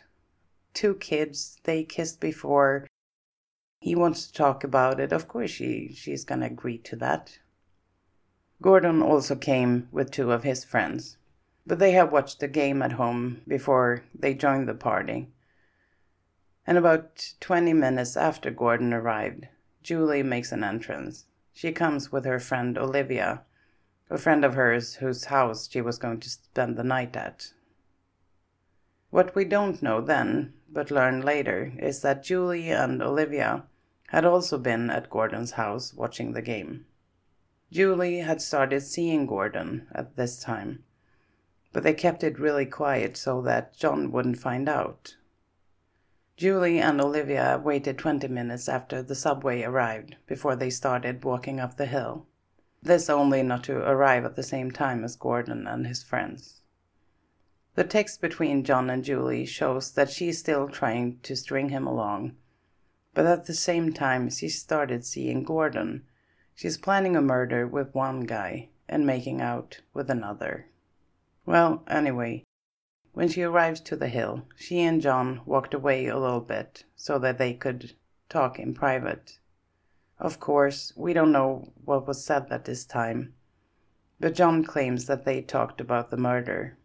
Two 0.74 0.96
kids, 0.96 1.60
they 1.63 1.84
kissed 1.84 2.19
before. 2.19 2.88
He 3.80 3.96
wants 3.96 4.28
to 4.28 4.34
talk 4.34 4.63
about 4.63 5.00
it. 5.00 5.12
Of 5.12 5.28
course 5.28 5.50
she 5.52 5.91
she's 5.93 6.24
gonna 6.24 6.46
agree 6.46 6.78
to 6.78 6.96
that. 6.98 7.39
Gordon 8.62 9.02
also 9.02 9.36
came 9.36 9.89
with 9.92 10.12
two 10.12 10.32
of 10.32 10.44
his 10.44 10.63
friends, 10.63 11.18
but 11.66 11.80
they 11.80 11.92
had 11.92 12.12
watched 12.12 12.39
the 12.39 12.48
game 12.48 12.82
at 12.82 12.94
home 12.94 13.42
before 13.48 14.04
they 14.13 14.34
joined 14.34 14.68
the 14.68 14.74
party. 14.74 15.30
And 16.66 16.78
about 16.78 17.34
20 17.39 17.74
minutes 17.74 18.16
after 18.16 18.52
Gordon 18.52 18.94
arrived, 18.94 19.48
Julie 19.82 20.24
makes 20.24 20.52
an 20.52 20.63
entrance. 20.63 21.26
She 21.52 21.72
comes 21.72 22.12
with 22.12 22.26
her 22.26 22.39
friend 22.39 22.78
Olivia, 22.78 23.42
a 24.10 24.18
friend 24.18 24.46
of 24.46 24.54
hers 24.54 24.96
whose 24.96 25.26
house 25.26 25.70
she 25.70 25.82
was 25.82 25.98
going 25.98 26.20
to 26.22 26.30
spend 26.30 26.78
the 26.78 26.84
night 26.84 27.16
at. 27.16 27.52
What 29.10 29.36
we 29.36 29.46
don't 29.46 29.84
know 29.84 30.02
then, 30.02 30.54
but 30.72 30.89
learn 30.89 31.22
later, 31.22 31.74
is 31.78 32.02
that 32.02 32.24
Julie 32.24 32.72
and 32.72 33.02
Olivia 33.02 33.63
had 34.08 34.26
also 34.26 34.58
been 34.58 34.89
at 34.89 35.10
Gordon's 35.10 35.52
house 35.52 35.94
watching 35.94 36.34
the 36.34 36.42
game. 36.42 36.86
Julie 37.74 38.20
had 38.20 38.40
started 38.40 38.82
seeing 38.82 39.26
Gordon 39.26 39.88
at 39.94 40.16
this 40.16 40.40
time, 40.40 40.84
but 41.72 41.82
they 41.82 41.96
kept 41.96 42.24
it 42.24 42.38
really 42.38 42.68
quiet 42.68 43.18
so 43.18 43.42
that 43.42 43.76
John 43.76 44.12
wouldn't 44.12 44.38
find 44.38 44.70
out. 44.70 45.18
Julie 46.38 46.78
and 46.80 47.02
Olivia 47.02 47.60
waited 47.66 47.98
20 47.98 48.28
minutes 48.28 48.70
after 48.70 49.02
the 49.02 49.16
subway 49.16 49.64
arrived 49.64 50.18
before 50.28 50.56
they 50.56 50.70
started 50.70 51.24
walking 51.26 51.60
up 51.60 51.78
the 51.78 51.88
hill. 51.88 52.28
This 52.84 53.10
only 53.10 53.42
not 53.42 53.64
to 53.64 53.78
arrive 53.78 54.24
at 54.24 54.36
the 54.36 54.44
same 54.44 54.70
time 54.70 55.04
as 55.04 55.16
Gordon 55.16 55.66
and 55.66 55.88
his 55.88 56.04
friends. 56.04 56.62
The 57.74 57.86
text 57.86 58.22
between 58.22 58.64
John 58.64 58.92
and 58.92 59.04
Julie 59.04 59.48
shows 59.48 59.94
that 59.94 60.12
she's 60.12 60.38
still 60.38 60.70
trying 60.70 61.22
to 61.22 61.36
string 61.36 61.70
him 61.70 61.88
along, 61.88 62.36
But 63.16 63.26
at 63.26 63.46
the 63.48 63.56
same 63.56 63.94
time, 63.94 64.30
she 64.30 64.48
started 64.48 65.04
seeing 65.04 65.42
Gordon. 65.44 66.04
She's 66.56 66.78
planning 66.78 67.16
a 67.16 67.22
murder 67.22 67.66
with 67.68 67.96
one 67.96 68.22
guy 68.22 68.70
and 68.88 69.06
making 69.06 69.42
out 69.42 69.82
with 69.94 70.10
another. 70.10 70.68
Well, 71.46 71.84
anyway, 71.88 72.44
when 73.13 73.28
she 73.28 73.44
arrives 73.44 73.80
to 73.82 73.96
the 73.96 74.08
hill, 74.08 74.44
she 74.56 74.82
and 74.82 75.02
John 75.02 75.42
walked 75.46 75.74
away 75.74 76.08
a 76.08 76.18
little 76.18 76.42
bit 76.42 76.84
so 76.96 77.20
that 77.20 77.38
they 77.38 77.54
could 77.54 77.96
talk 78.30 78.60
in 78.60 78.74
private. 78.74 79.39
Of 80.20 80.39
course, 80.39 80.94
we 80.96 81.13
don't 81.13 81.32
know 81.32 81.74
what 81.84 82.08
was 82.08 82.24
said 82.24 82.48
at 82.50 82.66
this 82.66 82.86
time, 82.86 83.34
but 84.20 84.36
John 84.36 84.63
claims 84.63 85.06
that 85.06 85.26
they 85.26 85.42
talked 85.42 85.82
about 85.82 86.10
the 86.10 86.18
murder. 86.18 86.78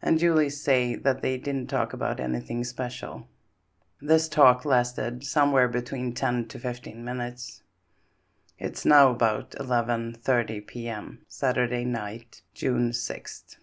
And 0.00 0.18
Julie 0.18 0.50
say 0.50 0.94
that 0.94 1.22
they 1.22 1.36
didn't 1.36 1.68
talk 1.68 1.92
about 1.92 2.18
anything 2.18 2.64
special. 2.64 3.28
This 4.00 4.28
talk 4.28 4.64
lasted 4.64 5.24
somewhere 5.24 5.68
between 5.68 6.14
10 6.14 6.48
to 6.48 6.58
15 6.58 7.04
minutes. 7.04 7.62
It's 8.62 8.84
now 8.84 9.10
about 9.10 9.52
11:30 9.52 10.66
p.m. 10.66 11.20
Saturday 11.28 11.82
night, 11.82 12.42
June 12.52 12.90
6th. 12.90 13.56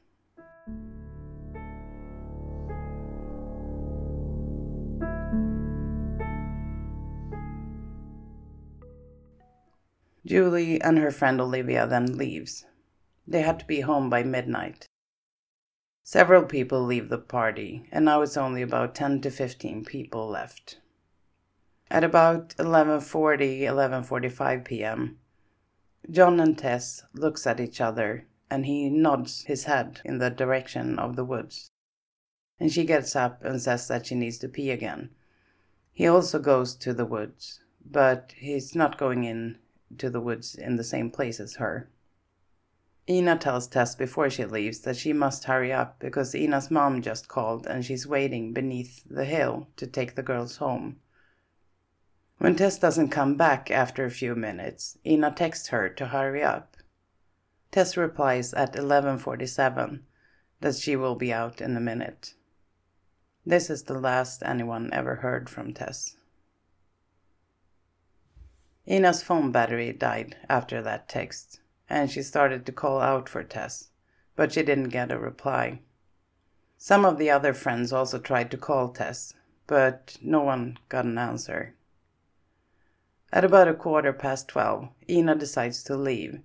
Julie 10.25 10.81
and 10.81 10.97
her 10.97 11.11
friend 11.11 11.39
Olivia 11.39 11.85
then 11.85 12.17
leaves. 12.17 12.65
They 13.27 13.43
had 13.43 13.59
to 13.59 13.65
be 13.65 13.81
home 13.81 14.09
by 14.09 14.23
midnight. 14.23 14.87
Several 16.01 16.41
people 16.41 16.81
leave 16.81 17.09
the 17.09 17.19
party, 17.19 17.87
and 17.91 18.03
now 18.03 18.23
it's 18.23 18.35
only 18.35 18.63
about 18.63 18.95
10 18.95 19.21
to 19.21 19.29
15 19.29 19.85
people 19.85 20.27
left. 20.27 20.79
At 21.89 22.03
about 22.03 22.49
11:40, 22.57 23.61
11:45 23.61 24.65
p.m., 24.65 25.19
John 26.09 26.39
and 26.41 26.57
Tess 26.57 27.03
looks 27.13 27.47
at 27.47 27.61
each 27.61 27.79
other 27.79 28.25
and 28.49 28.65
he 28.65 28.89
nods 28.89 29.43
his 29.43 29.63
head 29.63 30.01
in 30.03 30.17
the 30.17 30.29
direction 30.29 30.99
of 30.99 31.15
the 31.15 31.23
woods. 31.23 31.71
And 32.59 32.71
she 32.71 32.85
gets 32.85 33.15
up 33.15 33.43
and 33.43 33.61
says 33.61 33.87
that 33.87 34.05
she 34.05 34.15
needs 34.15 34.37
to 34.39 34.49
pee 34.49 34.69
again. 34.69 35.11
He 35.93 36.07
also 36.07 36.39
goes 36.39 36.75
to 36.75 36.93
the 36.93 37.05
woods, 37.05 37.61
but 37.85 38.33
he's 38.35 38.75
not 38.75 38.97
going 38.97 39.23
in 39.23 39.57
to 39.97 40.09
the 40.09 40.21
woods 40.21 40.55
in 40.55 40.75
the 40.75 40.83
same 40.83 41.09
place 41.09 41.39
as 41.39 41.55
her. 41.55 41.89
Ina 43.09 43.37
tells 43.37 43.67
Tess 43.67 43.95
before 43.95 44.29
she 44.29 44.43
leaves 44.43 44.81
that 44.81 44.97
she 44.97 45.13
must 45.13 45.45
hurry 45.45 45.71
up 45.71 45.99
because 45.99 46.35
Ina's 46.35 46.69
mom 46.69 47.01
just 47.01 47.29
called 47.29 47.65
and 47.65 47.85
she's 47.85 48.05
waiting 48.05 48.51
beneath 48.51 49.05
the 49.09 49.23
hill 49.23 49.69
to 49.77 49.87
take 49.87 50.15
the 50.15 50.23
girls 50.23 50.57
home. 50.57 50.99
When 52.39 52.55
Tess 52.55 52.77
doesn't 52.77 53.09
come 53.09 53.35
back 53.35 53.71
after 53.71 54.05
a 54.05 54.11
few 54.11 54.35
minutes, 54.35 54.99
Ina 55.05 55.31
texts 55.31 55.69
her 55.69 55.89
to 55.89 56.07
hurry 56.07 56.43
up. 56.43 56.77
Tess 57.71 57.97
replies 57.97 58.53
at 58.53 58.75
11:47 58.75 60.05
that 60.61 60.75
she 60.75 60.95
will 60.95 61.15
be 61.15 61.33
out 61.33 61.61
in 61.61 61.75
a 61.75 61.79
minute. 61.79 62.35
This 63.43 63.71
is 63.71 63.83
the 63.83 63.99
last 63.99 64.43
anyone 64.43 64.93
ever 64.93 65.15
heard 65.15 65.49
from 65.49 65.73
Tess. 65.73 66.15
Ina's 68.85 69.23
phone 69.23 69.51
battery 69.51 69.91
died 69.91 70.37
after 70.47 70.81
that 70.83 71.09
text, 71.09 71.59
and 71.89 72.11
she 72.11 72.21
started 72.21 72.65
to 72.65 72.71
call 72.71 73.01
out 73.01 73.27
for 73.27 73.43
Tess, 73.43 73.89
but 74.35 74.53
she 74.53 74.61
didn't 74.61 74.89
get 74.89 75.11
a 75.11 75.17
reply. 75.17 75.81
Some 76.77 77.03
of 77.03 77.17
the 77.17 77.31
other 77.31 77.55
friends 77.55 77.91
also 77.91 78.19
tried 78.19 78.51
to 78.51 78.57
call 78.57 78.89
Tess, 78.89 79.33
but 79.65 80.17
no 80.21 80.41
one 80.43 80.77
got 80.87 81.05
an 81.05 81.17
answer. 81.17 81.73
At 83.31 83.43
about 83.43 83.67
a 83.67 83.73
quarter 83.73 84.13
past 84.13 84.47
twelve, 84.47 84.87
Ina 85.09 85.35
decides 85.35 85.83
to 85.83 85.97
leave. 85.97 86.41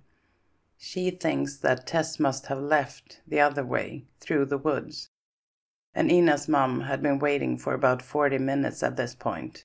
She 0.77 1.11
thinks 1.11 1.55
that 1.57 1.87
Tess 1.87 2.19
must 2.19 2.47
have 2.47 2.59
left 2.59 3.21
the 3.25 3.39
other 3.39 3.63
way, 3.63 4.05
through 4.19 4.47
the 4.47 4.57
woods. 4.57 5.09
And 5.95 6.11
Ina's 6.11 6.49
mom 6.49 6.81
had 6.81 7.01
been 7.01 7.19
waiting 7.19 7.57
for 7.57 7.73
about 7.73 8.01
40 8.01 8.37
minutes 8.39 8.83
at 8.83 8.97
this 8.97 9.15
point, 9.15 9.63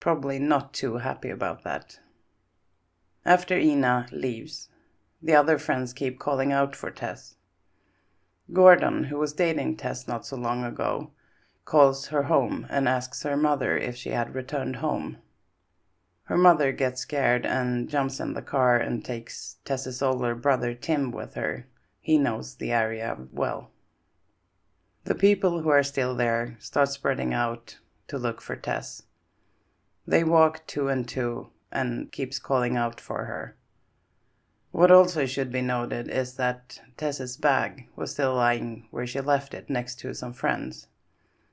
probably 0.00 0.40
not 0.40 0.74
too 0.74 0.96
happy 0.96 1.30
about 1.30 1.62
that. 1.62 2.00
After 3.24 3.56
Ina 3.56 4.08
leaves, 4.10 4.68
the 5.22 5.34
other 5.34 5.58
friends 5.58 5.92
keep 5.92 6.18
calling 6.18 6.52
out 6.52 6.74
for 6.74 6.90
Tess. 6.90 7.36
Gordon, 8.52 9.04
who 9.04 9.18
was 9.18 9.32
dating 9.32 9.76
Tess 9.76 10.08
not 10.08 10.26
so 10.26 10.36
long 10.36 10.64
ago, 10.64 11.12
calls 11.64 12.08
her 12.08 12.24
home 12.24 12.66
and 12.70 12.88
asks 12.88 13.22
her 13.22 13.36
mother 13.36 13.76
if 13.76 13.96
she 13.96 14.10
had 14.10 14.34
returned 14.34 14.76
home. 14.76 15.18
Her 16.26 16.36
mother 16.36 16.72
gets 16.72 17.02
scared 17.02 17.46
and 17.46 17.88
jumps 17.88 18.18
in 18.18 18.34
the 18.34 18.42
car 18.42 18.76
and 18.76 19.04
takes 19.04 19.58
Tess's 19.64 20.02
older 20.02 20.34
brother 20.34 20.74
Tim 20.74 21.12
with 21.12 21.34
her. 21.34 21.68
He 22.00 22.18
knows 22.18 22.56
the 22.56 22.72
area 22.72 23.16
well. 23.32 23.70
The 25.04 25.14
people 25.14 25.62
who 25.62 25.68
are 25.68 25.84
still 25.84 26.16
there 26.16 26.56
start 26.58 26.88
spreading 26.88 27.32
out 27.32 27.78
to 28.08 28.18
look 28.18 28.40
for 28.40 28.56
Tess. 28.56 29.04
They 30.04 30.24
walk 30.24 30.66
two 30.66 30.88
and 30.88 31.08
two 31.08 31.50
and 31.70 32.10
keeps 32.10 32.40
calling 32.40 32.76
out 32.76 33.00
for 33.00 33.26
her. 33.26 33.56
What 34.72 34.90
also 34.90 35.26
should 35.26 35.52
be 35.52 35.62
noted 35.62 36.08
is 36.08 36.34
that 36.34 36.80
Tess's 36.96 37.36
bag 37.36 37.88
was 37.94 38.10
still 38.10 38.34
lying 38.34 38.88
where 38.90 39.06
she 39.06 39.20
left 39.20 39.54
it 39.54 39.70
next 39.70 40.00
to 40.00 40.12
some 40.12 40.32
friends. 40.32 40.88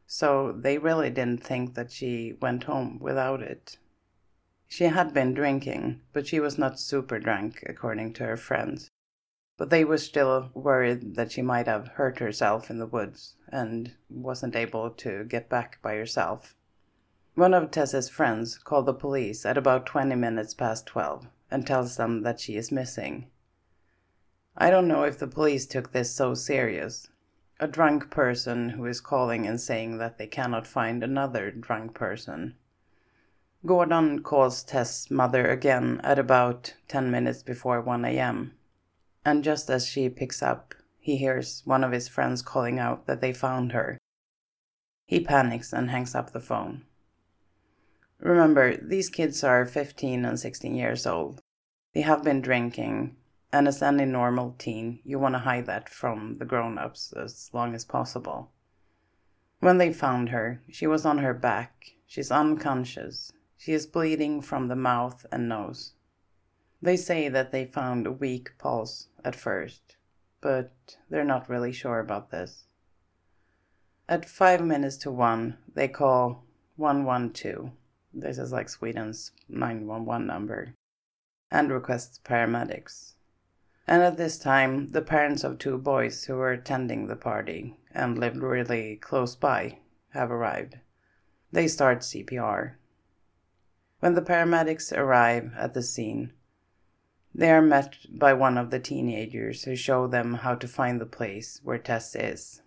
So 0.07 0.51
they 0.51 0.79
really 0.79 1.11
didn't 1.11 1.43
think 1.43 1.75
that 1.75 1.91
she 1.91 2.33
went 2.41 2.63
home 2.63 2.97
without 2.99 3.43
it. 3.43 3.77
She 4.75 4.85
had 4.85 5.13
been 5.13 5.35
drinking, 5.35 6.01
but 6.13 6.25
she 6.25 6.39
was 6.39 6.57
not 6.57 6.79
super 6.79 7.19
drunk, 7.19 7.61
according 7.67 8.13
to 8.13 8.25
her 8.25 8.35
friends. 8.35 8.89
But 9.55 9.69
they 9.69 9.85
were 9.85 9.99
still 9.99 10.49
worried 10.55 11.13
that 11.13 11.31
she 11.31 11.43
might 11.43 11.67
have 11.67 11.89
hurt 11.89 12.17
herself 12.17 12.71
in 12.71 12.79
the 12.79 12.87
woods 12.87 13.35
and 13.49 13.93
wasn't 14.09 14.55
able 14.55 14.89
to 14.89 15.25
get 15.25 15.47
back 15.47 15.79
by 15.83 15.93
herself. 15.93 16.55
One 17.35 17.53
of 17.53 17.69
Tess's 17.69 18.09
friends 18.09 18.57
called 18.57 18.87
the 18.87 18.95
police 18.95 19.45
at 19.45 19.59
about 19.59 19.85
20 19.85 20.15
minutes 20.15 20.55
past 20.55 20.87
12 20.87 21.27
and 21.51 21.67
tells 21.67 21.97
them 21.97 22.23
that 22.23 22.39
she 22.39 22.55
is 22.55 22.71
missing. 22.71 23.27
I 24.57 24.71
don't 24.71 24.87
know 24.87 25.03
if 25.03 25.19
the 25.19 25.27
police 25.27 25.67
took 25.67 25.91
this 25.91 26.15
so 26.15 26.33
serious. 26.33 27.11
A 27.59 27.67
drunk 27.67 28.09
person 28.09 28.69
who 28.69 28.87
is 28.87 29.01
calling 29.01 29.45
and 29.45 29.61
saying 29.61 29.99
that 29.99 30.17
they 30.17 30.25
cannot 30.25 30.65
find 30.65 31.03
another 31.03 31.51
drunk 31.51 31.93
person. 31.93 32.55
Gordon 33.65 34.23
calls 34.23 34.61
Tess' 34.61 35.09
mother 35.09 35.47
again 35.47 36.01
at 36.03 36.19
about 36.19 36.73
10 36.89 37.09
minutes 37.09 37.43
before 37.43 37.79
1 37.79 38.03
a.m. 38.03 38.55
And 39.23 39.41
just 39.41 39.69
as 39.69 39.87
she 39.87 40.09
picks 40.09 40.43
up, 40.43 40.75
he 40.99 41.15
hears 41.15 41.61
one 41.65 41.83
of 41.83 41.93
his 41.93 42.09
friends 42.09 42.41
calling 42.41 42.77
out 42.77 43.07
that 43.07 43.21
they 43.21 43.31
found 43.31 43.71
her. 43.71 43.97
He 45.05 45.21
panics 45.21 45.71
and 45.71 45.89
hangs 45.89 46.13
up 46.13 46.31
the 46.31 46.39
phone. 46.41 46.83
Remember, 48.19 48.75
these 48.75 49.09
kids 49.09 49.43
are 49.43 49.65
15 49.65 50.25
and 50.25 50.39
16 50.39 50.75
years 50.75 51.05
old. 51.05 51.41
They 51.93 52.01
have 52.01 52.23
been 52.23 52.41
drinking, 52.41 53.15
and 53.51 53.67
as 53.67 53.81
any 53.81 54.05
normal 54.05 54.55
teen, 54.57 54.99
you 55.03 55.19
want 55.19 55.35
to 55.35 55.39
hide 55.39 55.65
that 55.65 55.89
from 55.89 56.37
the 56.37 56.45
grown 56.45 56.77
ups 56.77 57.13
as 57.13 57.49
long 57.53 57.75
as 57.75 57.85
possible. 57.85 58.51
When 59.59 59.77
they 59.77 59.93
found 59.93 60.29
her, 60.29 60.61
she 60.69 60.87
was 60.87 61.05
on 61.05 61.19
her 61.19 61.33
back. 61.33 61.95
She's 62.07 62.31
unconscious. 62.31 63.32
She 63.63 63.71
is 63.71 63.87
bleeding 63.87 64.41
from 64.41 64.67
the 64.67 64.75
mouth 64.75 65.25
and 65.31 65.47
nose. 65.47 65.93
They 66.81 66.97
say 66.97 67.29
that 67.29 67.53
they 67.53 67.63
found 67.63 68.05
a 68.05 68.11
weak 68.11 68.57
pulse 68.57 69.07
at 69.23 69.37
first, 69.37 69.95
but 70.41 70.97
they're 71.09 71.23
not 71.23 71.47
really 71.47 71.71
sure 71.71 72.01
about 72.01 72.29
this. 72.29 72.65
At 74.09 74.25
five 74.27 74.59
minutes 74.59 74.97
to 74.97 75.11
one, 75.11 75.59
they 75.73 75.87
call 75.87 76.43
112 76.75 77.71
this 78.13 78.37
is 78.37 78.51
like 78.51 78.67
Sweden's 78.67 79.31
911 79.47 80.27
number. 80.27 80.75
And 81.49 81.71
requests 81.71 82.19
paramedics. 82.19 83.13
And 83.87 84.01
at 84.01 84.17
this 84.17 84.37
time, 84.37 84.89
the 84.89 85.01
parents 85.01 85.45
of 85.45 85.57
two 85.57 85.77
boys 85.77 86.25
who 86.25 86.35
were 86.35 86.51
attending 86.51 87.07
the 87.07 87.15
party 87.15 87.77
and 87.93 88.19
lived 88.19 88.43
really 88.43 88.97
close 88.97 89.37
by 89.37 89.79
have 90.09 90.31
arrived. 90.31 90.79
They 91.53 91.69
start 91.69 91.99
CPR. 91.99 92.75
When 94.03 94.15
the 94.15 94.21
paramedics 94.21 94.91
arrive 94.91 95.53
at 95.57 95.73
the 95.73 95.81
scene, 95.81 96.33
they 97.33 97.49
are 97.49 97.61
met 97.61 97.95
by 98.09 98.33
one 98.33 98.57
of 98.57 98.69
the 98.69 98.77
teenagers 98.77 99.63
who 99.63 99.77
show 99.77 100.07
them 100.07 100.33
how 100.33 100.55
to 100.55 100.67
find 100.67 100.99
the 100.99 101.05
place 101.05 101.61
where 101.63 101.77
Tess 101.77 102.13
is. 102.13 102.61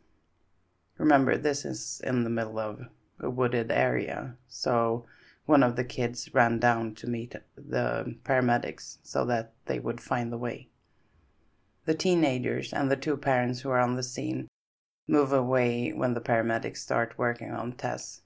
Remember, 0.96 1.37
this 1.37 1.66
is 1.66 2.01
in 2.03 2.25
the 2.25 2.31
middle 2.31 2.59
of 2.59 2.88
a 3.20 3.29
wooded 3.29 3.70
area, 3.70 4.38
so 4.49 5.05
one 5.44 5.62
of 5.62 5.77
the 5.77 5.85
kids 5.85 6.33
ran 6.33 6.59
down 6.59 6.94
to 6.94 7.07
meet 7.07 7.35
the 7.55 8.16
paramedics 8.25 8.96
so 9.03 9.27
that 9.27 9.53
they 9.66 9.79
would 9.79 10.01
find 10.01 10.33
the 10.33 10.38
way. 10.38 10.70
The 11.85 11.92
teenagers 11.92 12.72
and 12.72 12.90
the 12.90 12.96
two 12.96 13.18
parents 13.18 13.61
who 13.61 13.68
are 13.68 13.81
on 13.81 13.96
the 13.96 14.03
scene 14.03 14.49
move 15.07 15.35
away 15.35 15.92
when 15.92 16.14
the 16.14 16.22
paramedics 16.22 16.79
start 16.79 17.18
working 17.18 17.51
on 17.51 17.72
Tess. 17.72 18.22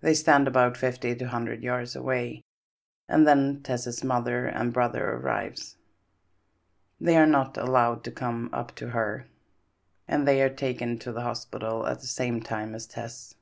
They 0.00 0.14
stand 0.14 0.46
about 0.46 0.76
50 0.76 1.14
to 1.16 1.24
100 1.24 1.62
yards 1.62 1.96
away, 1.96 2.42
and 3.08 3.26
then 3.26 3.62
Tess's 3.62 4.04
mother 4.04 4.46
and 4.46 4.72
brother 4.72 5.12
arrives. 5.12 5.76
They 7.00 7.16
are 7.16 7.26
not 7.26 7.56
allowed 7.56 8.04
to 8.04 8.10
come 8.10 8.50
up 8.52 8.74
to 8.76 8.90
her, 8.90 9.26
and 10.08 10.26
they 10.26 10.42
are 10.42 10.50
taken 10.50 10.98
to 10.98 11.12
the 11.12 11.22
hospital 11.22 11.86
at 11.86 12.00
the 12.00 12.06
same 12.06 12.40
time 12.40 12.74
as 12.74 12.86
Tess, 12.86 13.34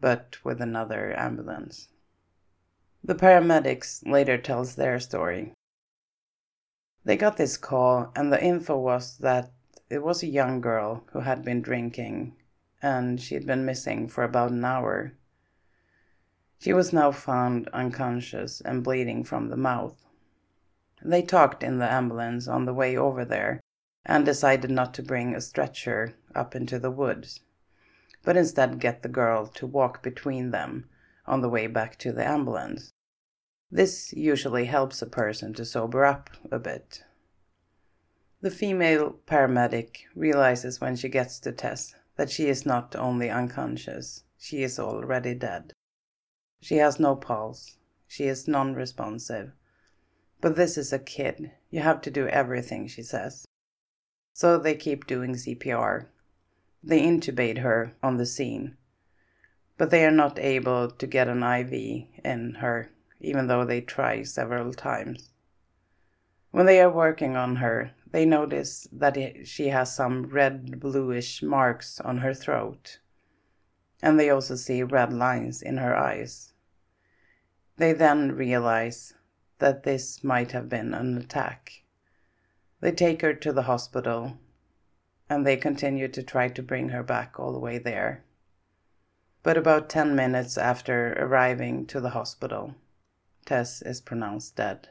but 0.00 0.36
with 0.44 0.60
another 0.60 1.18
ambulance. 1.18 1.88
The 3.02 3.14
paramedics 3.14 4.02
later 4.06 4.38
tells 4.38 4.76
their 4.76 4.98
story. 4.98 5.52
They 7.04 7.18
got 7.18 7.36
this 7.36 7.58
call 7.58 8.10
and 8.16 8.32
the 8.32 8.42
info 8.42 8.78
was 8.78 9.18
that 9.18 9.52
it 9.90 10.02
was 10.02 10.22
a 10.22 10.26
young 10.26 10.62
girl 10.62 11.04
who 11.12 11.20
had 11.20 11.44
been 11.44 11.60
drinking 11.60 12.34
and 12.80 13.20
she 13.20 13.34
had 13.34 13.46
been 13.46 13.66
missing 13.66 14.08
for 14.08 14.24
about 14.24 14.52
an 14.52 14.64
hour. 14.64 15.12
She 16.58 16.72
was 16.72 16.92
now 16.92 17.12
found 17.12 17.68
unconscious 17.68 18.60
and 18.60 18.82
bleeding 18.82 19.24
from 19.24 19.48
the 19.48 19.56
mouth. 19.56 20.06
They 21.02 21.22
talked 21.22 21.62
in 21.62 21.78
the 21.78 21.90
ambulance 21.90 22.48
on 22.48 22.64
the 22.64 22.74
way 22.74 22.96
over 22.96 23.24
there 23.24 23.60
and 24.06 24.24
decided 24.24 24.70
not 24.70 24.94
to 24.94 25.02
bring 25.02 25.34
a 25.34 25.40
stretcher 25.40 26.14
up 26.34 26.54
into 26.54 26.78
the 26.78 26.90
woods, 26.90 27.40
but 28.22 28.36
instead 28.36 28.78
get 28.78 29.02
the 29.02 29.08
girl 29.08 29.46
to 29.46 29.66
walk 29.66 30.02
between 30.02 30.50
them 30.50 30.88
on 31.26 31.40
the 31.40 31.48
way 31.48 31.66
back 31.66 31.98
to 31.98 32.12
the 32.12 32.26
ambulance. 32.26 32.90
This 33.70 34.12
usually 34.12 34.66
helps 34.66 35.02
a 35.02 35.06
person 35.06 35.52
to 35.54 35.64
sober 35.64 36.04
up 36.04 36.30
a 36.50 36.58
bit. 36.58 37.02
The 38.40 38.50
female 38.50 39.18
paramedic 39.26 40.04
realizes 40.14 40.80
when 40.80 40.96
she 40.96 41.08
gets 41.08 41.40
to 41.40 41.52
Tess 41.52 41.94
that 42.16 42.30
she 42.30 42.46
is 42.46 42.66
not 42.66 42.94
only 42.94 43.30
unconscious, 43.30 44.22
she 44.38 44.62
is 44.62 44.78
already 44.78 45.34
dead. 45.34 45.72
She 46.64 46.76
has 46.76 46.98
no 46.98 47.14
pulse, 47.14 47.76
she 48.08 48.24
is 48.24 48.48
non 48.48 48.72
responsive. 48.72 49.52
But 50.40 50.56
this 50.56 50.78
is 50.78 50.94
a 50.94 50.98
kid, 50.98 51.50
you 51.68 51.80
have 51.80 52.00
to 52.00 52.10
do 52.10 52.26
everything, 52.28 52.86
she 52.86 53.02
says. 53.02 53.44
So 54.32 54.56
they 54.56 54.74
keep 54.74 55.06
doing 55.06 55.34
CPR. 55.34 56.06
They 56.82 57.02
intubate 57.02 57.58
her 57.58 57.92
on 58.02 58.16
the 58.16 58.24
scene, 58.24 58.78
but 59.76 59.90
they 59.90 60.06
are 60.06 60.10
not 60.10 60.38
able 60.38 60.90
to 60.90 61.06
get 61.06 61.28
an 61.28 61.42
IV 61.42 62.06
in 62.24 62.54
her 62.60 62.90
even 63.20 63.46
though 63.46 63.66
they 63.66 63.82
try 63.82 64.22
several 64.22 64.72
times. 64.72 65.28
When 66.50 66.64
they 66.64 66.80
are 66.80 66.90
working 66.90 67.36
on 67.36 67.56
her, 67.56 67.90
they 68.10 68.24
notice 68.24 68.88
that 68.90 69.18
she 69.46 69.68
has 69.68 69.94
some 69.94 70.28
red 70.28 70.80
bluish 70.80 71.42
marks 71.42 72.00
on 72.00 72.18
her 72.18 72.32
throat, 72.32 73.00
and 74.02 74.18
they 74.18 74.30
also 74.30 74.56
see 74.56 74.82
red 74.82 75.12
lines 75.12 75.60
in 75.60 75.76
her 75.76 75.94
eyes. 75.94 76.53
They 77.76 77.92
then 77.92 78.32
realize 78.32 79.14
that 79.58 79.82
this 79.82 80.22
might 80.22 80.52
have 80.52 80.68
been 80.68 80.94
an 80.94 81.18
attack. 81.18 81.82
They 82.80 82.92
take 82.92 83.22
her 83.22 83.34
to 83.34 83.52
the 83.52 83.62
hospital 83.62 84.38
and 85.28 85.46
they 85.46 85.56
continue 85.56 86.08
to 86.08 86.22
try 86.22 86.48
to 86.48 86.62
bring 86.62 86.90
her 86.90 87.02
back 87.02 87.40
all 87.40 87.52
the 87.52 87.58
way 87.58 87.78
there. 87.78 88.24
But 89.42 89.56
about 89.56 89.88
10 89.88 90.14
minutes 90.14 90.56
after 90.56 91.14
arriving 91.14 91.86
to 91.86 92.00
the 92.00 92.10
hospital, 92.10 92.74
Tess 93.44 93.82
is 93.82 94.00
pronounced 94.00 94.56
dead. 94.56 94.88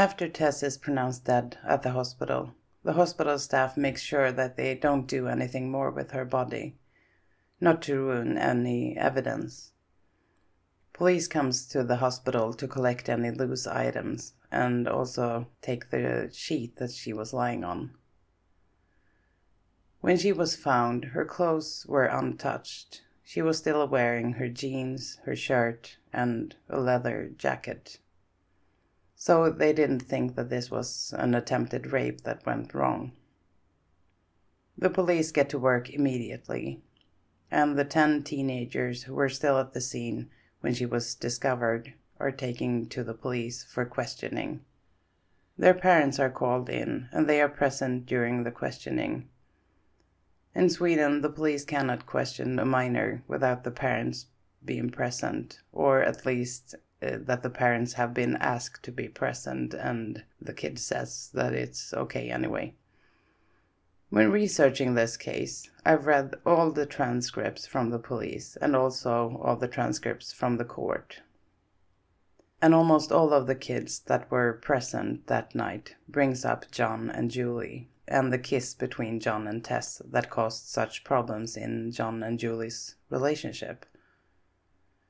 After 0.00 0.30
Tess 0.30 0.62
is 0.62 0.78
pronounced 0.78 1.26
dead 1.26 1.58
at 1.62 1.82
the 1.82 1.90
hospital, 1.90 2.54
the 2.84 2.94
hospital 2.94 3.38
staff 3.38 3.76
makes 3.76 4.00
sure 4.00 4.32
that 4.32 4.56
they 4.56 4.74
don't 4.74 5.06
do 5.06 5.28
anything 5.28 5.70
more 5.70 5.90
with 5.90 6.12
her 6.12 6.24
body 6.24 6.78
not 7.60 7.82
to 7.82 8.00
ruin 8.00 8.38
any 8.38 8.96
evidence. 8.96 9.72
Police 10.94 11.28
comes 11.28 11.66
to 11.66 11.84
the 11.84 11.96
hospital 11.96 12.54
to 12.54 12.66
collect 12.66 13.10
any 13.10 13.30
loose 13.30 13.66
items 13.66 14.32
and 14.50 14.88
also 14.88 15.48
take 15.60 15.90
the 15.90 16.30
sheet 16.32 16.76
that 16.76 16.92
she 16.92 17.12
was 17.12 17.34
lying 17.34 17.62
on. 17.62 17.90
When 20.00 20.16
she 20.16 20.32
was 20.32 20.56
found, 20.56 21.12
her 21.12 21.26
clothes 21.26 21.84
were 21.86 22.06
untouched. 22.06 23.02
She 23.22 23.42
was 23.42 23.58
still 23.58 23.86
wearing 23.86 24.32
her 24.32 24.48
jeans, 24.48 25.18
her 25.24 25.36
shirt, 25.36 25.98
and 26.10 26.56
a 26.70 26.80
leather 26.80 27.32
jacket. 27.36 27.98
So 29.22 29.50
they 29.50 29.74
didn't 29.74 30.00
think 30.00 30.34
that 30.36 30.48
this 30.48 30.70
was 30.70 31.12
an 31.18 31.34
attempted 31.34 31.92
rape 31.92 32.22
that 32.22 32.46
went 32.46 32.72
wrong. 32.72 33.12
The 34.78 34.88
police 34.88 35.30
get 35.30 35.50
to 35.50 35.58
work 35.58 35.90
immediately 35.90 36.80
and 37.50 37.78
the 37.78 37.84
10 37.84 38.22
teenagers 38.22 39.02
who 39.02 39.14
were 39.14 39.28
still 39.28 39.58
at 39.58 39.74
the 39.74 39.80
scene 39.82 40.30
when 40.62 40.72
she 40.72 40.86
was 40.86 41.14
discovered 41.14 41.92
are 42.18 42.30
taken 42.30 42.86
to 42.88 43.04
the 43.04 43.12
police 43.12 43.62
for 43.62 43.84
questioning. 43.84 44.64
Their 45.58 45.74
parents 45.74 46.18
are 46.18 46.30
called 46.30 46.70
in 46.70 47.10
and 47.12 47.28
they 47.28 47.42
are 47.42 47.48
present 47.50 48.06
during 48.06 48.44
the 48.44 48.50
questioning. 48.50 49.28
In 50.54 50.70
Sweden, 50.70 51.20
the 51.20 51.28
police 51.28 51.66
cannot 51.66 52.06
question 52.06 52.58
a 52.58 52.64
minor 52.64 53.22
without 53.28 53.64
the 53.64 53.70
parents 53.70 54.28
being 54.64 54.88
present, 54.88 55.60
or 55.72 56.02
at 56.02 56.24
least 56.24 56.74
uh, 57.02 57.16
that 57.20 57.42
the 57.42 57.50
parents 57.50 57.94
have 57.94 58.12
been 58.12 58.36
asked 58.36 58.82
to 58.82 58.92
be 58.92 59.08
present 59.08 59.74
and 59.74 60.24
the 60.40 60.52
kid 60.52 60.78
says 60.78 61.30
that 61.34 61.52
it's 61.54 61.94
okay 61.94 62.30
anyway. 62.30 62.74
When 64.10 64.32
researching 64.32 64.94
this 64.94 65.16
case, 65.16 65.70
I've 65.86 66.06
read 66.06 66.34
all 66.44 66.72
the 66.72 66.84
transcripts 66.84 67.66
from 67.66 67.90
the 67.90 67.98
police 68.00 68.56
and 68.60 68.74
also 68.74 69.40
all 69.42 69.56
the 69.56 69.68
transcripts 69.68 70.32
from 70.32 70.56
the 70.56 70.64
court. 70.64 71.22
And 72.60 72.74
almost 72.74 73.12
all 73.12 73.32
of 73.32 73.46
the 73.46 73.54
kids 73.54 74.00
that 74.00 74.30
were 74.30 74.52
present 74.52 75.28
that 75.28 75.54
night 75.54 75.94
brings 76.08 76.44
up 76.44 76.70
John 76.72 77.08
and 77.08 77.30
Julie 77.30 77.88
and 78.08 78.32
the 78.32 78.38
kiss 78.38 78.74
between 78.74 79.20
John 79.20 79.46
and 79.46 79.64
Tess 79.64 80.02
that 80.04 80.28
caused 80.28 80.66
such 80.66 81.04
problems 81.04 81.56
in 81.56 81.92
John 81.92 82.24
and 82.24 82.38
Julie's 82.38 82.96
relationship. 83.08 83.86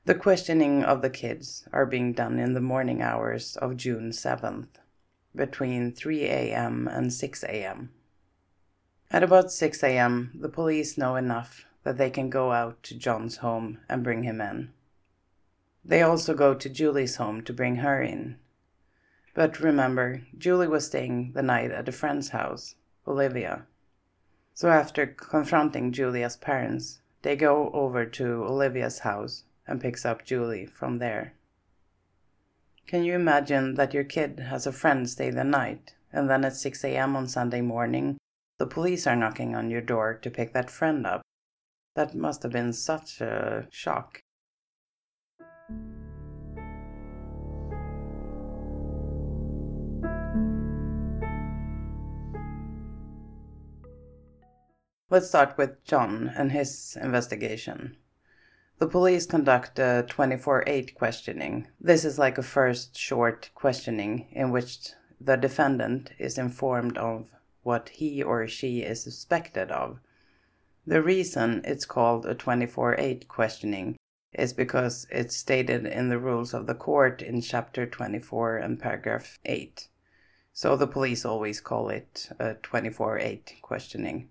The 0.03 0.15
questioning 0.15 0.83
of 0.83 1.03
the 1.03 1.11
kids 1.11 1.67
are 1.71 1.85
being 1.85 2.13
done 2.13 2.39
in 2.39 2.55
the 2.55 2.59
morning 2.59 3.03
hours 3.03 3.55
of 3.57 3.77
June 3.77 4.09
7th, 4.09 4.79
between 5.35 5.91
3 5.91 6.23
a.m. 6.23 6.87
and 6.87 7.13
6 7.13 7.43
a.m. 7.43 7.91
At 9.11 9.21
about 9.21 9.51
6 9.51 9.83
a.m., 9.83 10.31
the 10.33 10.49
police 10.49 10.97
know 10.97 11.15
enough 11.15 11.65
that 11.83 11.99
they 11.99 12.09
can 12.09 12.31
go 12.31 12.51
out 12.51 12.81
to 12.81 12.97
John's 12.97 13.37
home 13.37 13.77
and 13.87 14.03
bring 14.03 14.23
him 14.23 14.41
in. 14.41 14.73
They 15.85 16.01
also 16.01 16.33
go 16.33 16.55
to 16.55 16.67
Julie's 16.67 17.17
home 17.17 17.43
to 17.43 17.53
bring 17.53 17.75
her 17.75 18.01
in. 18.01 18.37
But 19.35 19.59
remember, 19.59 20.23
Julie 20.35 20.67
was 20.67 20.87
staying 20.87 21.33
the 21.33 21.43
night 21.43 21.69
at 21.69 21.87
a 21.87 21.91
friend's 21.91 22.29
house, 22.29 22.73
Olivia. 23.07 23.67
So 24.55 24.69
after 24.69 25.05
confronting 25.05 25.91
Julia's 25.91 26.37
parents, 26.37 27.01
they 27.21 27.35
go 27.35 27.69
over 27.71 28.07
to 28.07 28.43
Olivia's 28.45 28.99
house 28.99 29.43
and 29.67 29.81
picks 29.81 30.05
up 30.05 30.25
Julie 30.25 30.65
from 30.65 30.99
there. 30.99 31.33
Can 32.87 33.03
you 33.03 33.13
imagine 33.13 33.75
that 33.75 33.93
your 33.93 34.03
kid 34.03 34.39
has 34.49 34.67
a 34.67 34.71
friend 34.71 35.09
stay 35.09 35.29
the 35.29 35.43
night 35.43 35.95
and 36.11 36.29
then 36.29 36.43
at 36.43 36.55
6 36.55 36.83
a.m. 36.83 37.15
on 37.15 37.27
Sunday 37.27 37.61
morning 37.61 38.17
the 38.61 38.67
police 38.67 39.07
are 39.07 39.15
knocking 39.15 39.55
on 39.55 39.71
your 39.71 39.81
door 39.81 40.13
to 40.13 40.29
pick 40.29 40.53
that 40.53 40.69
friend 40.69 41.07
up. 41.07 41.23
That 41.95 42.13
must 42.13 42.43
have 42.43 42.51
been 42.51 42.73
such 42.73 43.19
a 43.19 43.67
shock. 43.71 44.21
Let's 55.09 55.27
start 55.27 55.57
with 55.57 55.83
John 55.83 56.31
and 56.37 56.51
his 56.51 56.95
investigation. 57.01 57.97
The 58.81 58.87
police 58.87 59.27
conduct 59.27 59.77
a 59.77 60.03
24 60.09 60.63
8 60.65 60.95
questioning. 60.95 61.67
This 61.79 62.03
is 62.03 62.17
like 62.17 62.39
a 62.39 62.41
first 62.41 62.97
short 62.97 63.51
questioning 63.53 64.25
in 64.31 64.49
which 64.49 64.93
the 65.19 65.35
defendant 65.35 66.13
is 66.17 66.39
informed 66.39 66.97
of 66.97 67.29
what 67.61 67.89
he 67.89 68.23
or 68.23 68.47
she 68.47 68.81
is 68.81 69.03
suspected 69.03 69.69
of. 69.69 69.99
The 70.87 71.03
reason 71.03 71.61
it's 71.63 71.85
called 71.85 72.25
a 72.25 72.33
24 72.33 72.95
8 72.99 73.27
questioning 73.27 73.97
is 74.33 74.51
because 74.51 75.05
it's 75.11 75.37
stated 75.37 75.85
in 75.85 76.09
the 76.09 76.17
rules 76.17 76.51
of 76.51 76.65
the 76.65 76.73
court 76.73 77.21
in 77.21 77.39
chapter 77.41 77.85
24 77.85 78.57
and 78.57 78.79
paragraph 78.79 79.37
8. 79.45 79.89
So 80.53 80.75
the 80.75 80.87
police 80.87 81.23
always 81.23 81.61
call 81.61 81.89
it 81.89 82.29
a 82.39 82.55
24 82.55 83.19
8 83.19 83.57
questioning. 83.61 84.29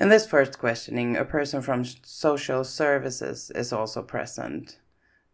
In 0.00 0.08
this 0.08 0.26
first 0.26 0.58
questioning, 0.58 1.14
a 1.14 1.26
person 1.26 1.60
from 1.60 1.84
social 1.84 2.64
services 2.64 3.52
is 3.54 3.70
also 3.70 4.02
present. 4.02 4.78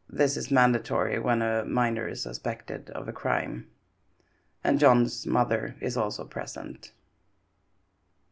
This 0.08 0.36
is 0.36 0.50
mandatory 0.50 1.20
when 1.20 1.40
a 1.40 1.64
minor 1.64 2.08
is 2.08 2.22
suspected 2.22 2.90
of 2.90 3.06
a 3.06 3.12
crime. 3.12 3.68
And 4.64 4.80
John's 4.80 5.24
mother 5.24 5.76
is 5.80 5.96
also 5.96 6.24
present. 6.24 6.90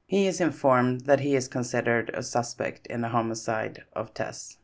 He 0.07 0.27
is 0.27 0.41
informed 0.41 1.03
that 1.03 1.21
he 1.21 1.37
is 1.37 1.47
considered 1.47 2.11
a 2.13 2.23
suspect 2.25 2.89
in 2.89 3.03
the 3.03 3.11
homicide 3.11 3.85
of 3.93 4.13
Tess. 4.13 4.59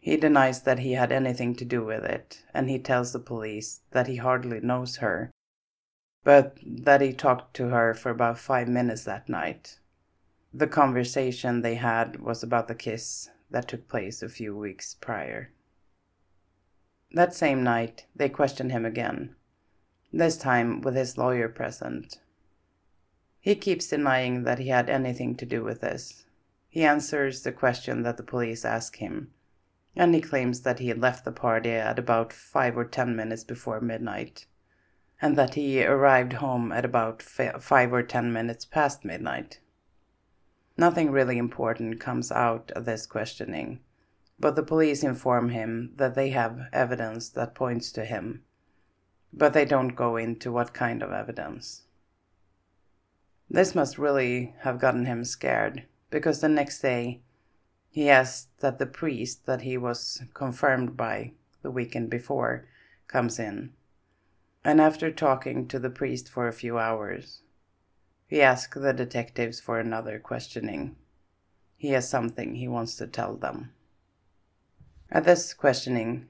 He 0.00 0.16
denies 0.16 0.62
that 0.62 0.80
he 0.80 0.94
had 0.94 1.12
anything 1.12 1.54
to 1.54 1.64
do 1.64 1.84
with 1.84 2.02
it, 2.04 2.42
and 2.52 2.68
he 2.68 2.80
tells 2.80 3.12
the 3.12 3.20
police 3.20 3.82
that 3.92 4.08
he 4.08 4.16
hardly 4.16 4.58
knows 4.60 4.96
her, 4.96 5.30
but 6.24 6.58
that 6.64 7.00
he 7.00 7.12
talked 7.12 7.54
to 7.54 7.68
her 7.68 7.94
for 7.94 8.10
about 8.10 8.40
five 8.40 8.66
minutes 8.66 9.04
that 9.04 9.28
night 9.28 9.78
the 10.52 10.66
conversation 10.66 11.60
they 11.60 11.74
had 11.74 12.20
was 12.20 12.42
about 12.42 12.68
the 12.68 12.74
kiss 12.74 13.30
that 13.50 13.68
took 13.68 13.88
place 13.88 14.22
a 14.22 14.28
few 14.28 14.56
weeks 14.56 14.94
prior. 14.94 15.50
That 17.12 17.34
same 17.34 17.62
night, 17.62 18.06
they 18.14 18.28
questioned 18.28 18.72
him 18.72 18.84
again, 18.84 19.34
this 20.12 20.36
time 20.36 20.80
with 20.80 20.94
his 20.94 21.18
lawyer 21.18 21.48
present. 21.48 22.18
He 23.40 23.54
keeps 23.54 23.88
denying 23.88 24.44
that 24.44 24.58
he 24.58 24.68
had 24.68 24.90
anything 24.90 25.34
to 25.36 25.46
do 25.46 25.62
with 25.62 25.80
this. 25.80 26.24
He 26.68 26.84
answers 26.84 27.42
the 27.42 27.52
question 27.52 28.02
that 28.02 28.16
the 28.16 28.22
police 28.22 28.64
ask 28.64 28.96
him, 28.96 29.30
and 29.96 30.14
he 30.14 30.20
claims 30.20 30.62
that 30.62 30.80
he 30.80 30.88
had 30.88 31.00
left 31.00 31.24
the 31.24 31.32
party 31.32 31.70
at 31.70 31.98
about 31.98 32.32
five 32.32 32.76
or 32.76 32.84
ten 32.84 33.16
minutes 33.16 33.44
before 33.44 33.80
midnight, 33.80 34.46
and 35.20 35.36
that 35.36 35.54
he 35.54 35.82
arrived 35.82 36.34
home 36.34 36.72
at 36.72 36.84
about 36.84 37.22
five 37.22 37.92
or 37.92 38.02
ten 38.02 38.32
minutes 38.32 38.64
past 38.64 39.04
midnight. 39.04 39.60
Nothing 40.78 41.10
really 41.10 41.38
important 41.38 41.98
comes 41.98 42.30
out 42.30 42.70
of 42.70 42.84
this 42.84 43.04
questioning, 43.04 43.80
but 44.38 44.54
the 44.54 44.62
police 44.62 45.02
inform 45.02 45.48
him 45.48 45.92
that 45.96 46.14
they 46.14 46.30
have 46.30 46.68
evidence 46.72 47.28
that 47.30 47.56
points 47.56 47.90
to 47.92 48.04
him, 48.04 48.44
but 49.32 49.52
they 49.52 49.64
don't 49.64 49.96
go 49.96 50.16
into 50.16 50.52
what 50.52 50.72
kind 50.72 51.02
of 51.02 51.10
evidence. 51.10 51.82
This 53.50 53.74
must 53.74 53.98
really 53.98 54.54
have 54.60 54.78
gotten 54.78 55.06
him 55.06 55.24
scared, 55.24 55.82
because 56.10 56.40
the 56.40 56.48
next 56.48 56.80
day 56.80 57.22
he 57.90 58.08
asked 58.08 58.60
that 58.60 58.78
the 58.78 58.86
priest 58.86 59.46
that 59.46 59.62
he 59.62 59.76
was 59.76 60.22
confirmed 60.32 60.96
by 60.96 61.32
the 61.62 61.72
weekend 61.72 62.08
before 62.08 62.68
comes 63.08 63.40
in. 63.40 63.72
And 64.64 64.80
after 64.80 65.10
talking 65.10 65.66
to 65.68 65.80
the 65.80 65.90
priest 65.90 66.28
for 66.28 66.46
a 66.46 66.52
few 66.52 66.78
hours, 66.78 67.42
he 68.28 68.42
asks 68.42 68.78
the 68.78 68.92
detectives 68.92 69.58
for 69.58 69.80
another 69.80 70.18
questioning. 70.18 70.94
He 71.78 71.88
has 71.90 72.08
something 72.08 72.54
he 72.54 72.68
wants 72.68 72.94
to 72.96 73.06
tell 73.06 73.34
them. 73.36 73.72
At 75.10 75.24
this 75.24 75.54
questioning, 75.54 76.26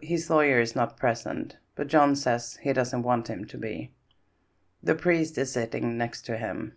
his 0.00 0.30
lawyer 0.30 0.58
is 0.58 0.74
not 0.74 0.96
present, 0.96 1.58
but 1.76 1.88
John 1.88 2.16
says 2.16 2.58
he 2.62 2.72
doesn't 2.72 3.02
want 3.02 3.28
him 3.28 3.44
to 3.44 3.58
be. 3.58 3.92
The 4.82 4.94
priest 4.94 5.36
is 5.36 5.52
sitting 5.52 5.98
next 5.98 6.22
to 6.22 6.38
him, 6.38 6.76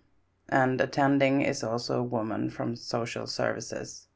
and 0.50 0.82
attending 0.82 1.42
is 1.42 1.64
also 1.64 2.00
a 2.00 2.04
woman 2.04 2.50
from 2.50 2.76
social 2.76 3.26
services. 3.26 4.08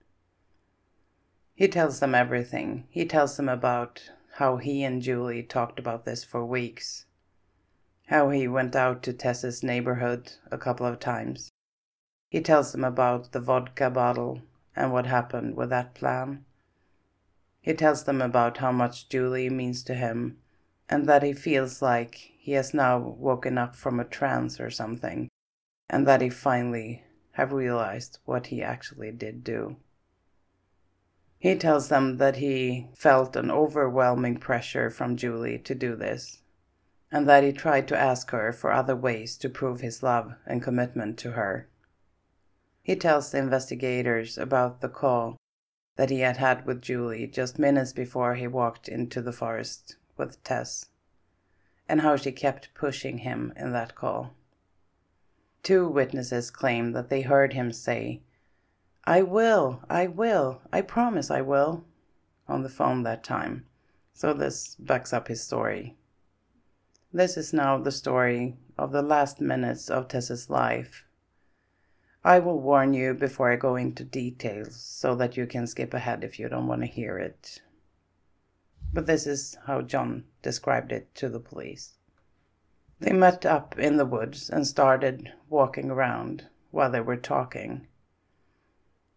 He 1.56 1.70
tells 1.70 2.02
them 2.02 2.14
everything. 2.14 2.88
He 2.90 3.06
tells 3.06 3.38
them 3.38 3.48
about 3.48 4.12
how 4.34 4.58
he 4.58 4.84
and 4.84 5.02
Julie 5.02 5.44
talked 5.44 5.80
about 5.80 6.04
this 6.04 6.26
for 6.26 6.46
weeks 6.46 7.06
how 8.12 8.30
he 8.30 8.46
went 8.46 8.76
out 8.76 9.02
to 9.02 9.14
Tess's 9.14 9.64
neighborhood 9.64 10.34
a 10.52 10.58
couple 10.58 10.86
of 10.86 11.00
times. 11.00 11.50
He 12.30 12.42
tells 12.42 12.74
them 12.74 12.84
about 12.84 13.32
the 13.32 13.40
vodka 13.40 13.90
bottle 13.90 14.42
and 14.76 14.92
what 14.92 15.06
happened 15.06 15.56
with 15.56 15.70
that 15.70 15.94
plan. 15.94 16.44
He 17.62 17.74
tells 17.74 18.04
them 18.04 18.22
about 18.22 18.58
how 18.58 18.74
much 18.74 19.08
Julie 19.08 19.50
means 19.50 19.82
to 19.84 19.94
him 19.94 20.40
and 20.90 21.08
that 21.08 21.24
he 21.24 21.32
feels 21.32 21.82
like 21.82 22.16
he 22.38 22.52
has 22.52 22.74
now 22.74 23.00
woken 23.00 23.58
up 23.58 23.78
from 23.78 23.98
a 23.98 24.04
trance 24.04 24.60
or 24.60 24.70
something 24.70 25.30
and 25.90 26.06
that 26.06 26.20
he 26.20 26.30
finally 26.30 27.06
have 27.34 27.54
realized 27.54 28.20
what 28.26 28.48
he 28.48 28.62
actually 28.62 29.14
did 29.14 29.42
do. 29.42 29.78
He 31.40 31.56
tells 31.56 31.88
them 31.88 32.18
that 32.18 32.36
he 32.36 32.90
felt 32.94 33.38
an 33.38 33.50
overwhelming 33.50 34.36
pressure 34.36 34.90
from 34.90 35.16
Julie 35.16 35.60
to 35.60 35.74
do 35.74 35.96
this 35.96 36.41
and 37.12 37.28
that 37.28 37.44
he 37.44 37.52
tried 37.52 37.88
to 37.88 37.98
ask 37.98 38.32
her 38.32 38.54
for 38.54 38.72
other 38.72 38.96
ways 38.96 39.36
to 39.38 39.50
prove 39.50 39.82
his 39.82 40.02
love 40.02 40.34
and 40.46 40.64
commitment 40.64 41.18
to 41.18 41.32
her. 41.32 41.68
He 42.82 42.96
tells 42.96 43.32
the 43.32 43.38
investigators 43.38 44.38
about 44.38 44.82
the 44.82 44.90
call 44.90 45.38
that 45.98 46.10
he 46.10 46.22
had 46.22 46.38
had 46.38 46.66
with 46.66 46.82
Julie 46.82 47.28
just 47.28 47.60
minutes 47.60 47.92
before 47.92 48.36
he 48.36 48.48
walked 48.48 48.88
into 48.88 49.22
the 49.22 49.34
forest 49.34 49.98
with 50.18 50.42
Tess, 50.44 50.88
and 51.88 52.02
how 52.02 52.16
she 52.16 52.32
kept 52.32 52.74
pushing 52.74 53.20
him 53.20 53.54
in 53.58 53.74
that 53.74 53.94
call. 53.94 54.34
Two 55.64 55.88
witnesses 55.88 56.50
claim 56.50 56.94
that 56.94 57.10
they 57.10 57.22
heard 57.22 57.54
him 57.54 57.72
say, 57.72 58.22
I 59.04 59.22
will, 59.22 59.84
I 59.90 60.08
will, 60.08 60.62
I 60.72 60.82
promise 60.82 61.30
I 61.30 61.42
will, 61.42 61.86
on 62.48 62.64
the 62.64 62.70
phone 62.70 63.04
that 63.04 63.24
time, 63.24 63.66
so 64.14 64.34
this 64.34 64.76
backs 64.76 65.12
up 65.12 65.28
his 65.28 65.44
story. 65.44 65.98
This 67.14 67.36
is 67.36 67.52
now 67.52 67.78
the 67.78 67.92
story 67.92 68.56
of 68.78 68.94
the 68.94 69.02
last 69.02 69.42
minutes 69.42 69.90
of 69.90 70.08
Tess's 70.08 70.50
life. 70.50 71.04
I 72.24 72.40
will 72.40 72.62
warn 72.62 72.94
you 72.94 73.14
before 73.14 73.52
I 73.52 73.58
go 73.58 73.76
into 73.76 74.06
details 74.06 74.78
so 74.78 75.14
that 75.16 75.36
you 75.36 75.46
can 75.46 75.68
skip 75.68 75.94
ahead 75.94 76.24
if 76.24 76.40
you 76.40 76.48
don't 76.48 76.68
want 76.68 76.84
to 76.84 76.88
hear 76.88 77.18
it. 77.18 77.62
But 78.94 79.08
this 79.08 79.28
is 79.28 79.58
how 79.66 79.82
John 79.82 80.24
described 80.42 80.94
it 80.94 81.14
to 81.16 81.28
the 81.28 81.42
police. 81.42 81.98
They 83.02 83.12
met 83.12 83.46
up 83.46 83.78
in 83.78 83.98
the 83.98 84.06
woods 84.06 84.50
and 84.50 84.66
started 84.66 85.34
walking 85.50 85.92
around 85.92 86.48
while 86.70 86.92
they 86.92 87.02
were 87.02 87.18
talking. 87.18 87.88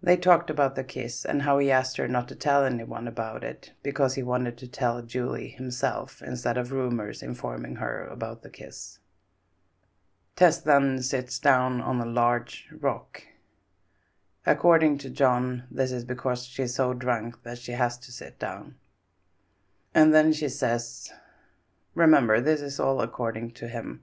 They 0.04 0.18
talked 0.18 0.50
about 0.50 0.74
the 0.74 0.84
kiss 0.84 1.24
and 1.24 1.40
how 1.40 1.56
he 1.56 1.70
asked 1.70 1.96
her 1.96 2.06
not 2.06 2.28
to 2.28 2.34
tell 2.34 2.62
anyone 2.62 3.08
about 3.08 3.42
it 3.42 3.72
because 3.82 4.16
he 4.16 4.22
wanted 4.22 4.58
to 4.58 4.68
tell 4.68 5.00
Julie 5.00 5.48
himself 5.48 6.20
instead 6.20 6.58
of 6.58 6.72
rumors 6.72 7.22
informing 7.22 7.76
her 7.76 8.06
about 8.08 8.42
the 8.42 8.50
kiss. 8.50 8.98
Tess 10.36 10.60
then 10.60 11.02
sits 11.02 11.38
down 11.38 11.80
on 11.80 12.02
a 12.02 12.04
large 12.04 12.68
rock. 12.70 13.22
According 14.44 14.98
to 14.98 15.08
John, 15.08 15.64
this 15.70 15.90
is 15.90 16.04
because 16.04 16.44
she's 16.44 16.74
so 16.74 16.92
drunk 16.92 17.42
that 17.44 17.56
she 17.56 17.72
has 17.72 17.96
to 18.00 18.12
sit 18.12 18.38
down. 18.38 18.74
And 19.94 20.14
then 20.14 20.34
she 20.34 20.50
says, 20.50 21.10
Remember, 21.94 22.42
this 22.42 22.60
is 22.60 22.78
all 22.78 23.00
according 23.00 23.52
to 23.52 23.68
him. 23.68 24.02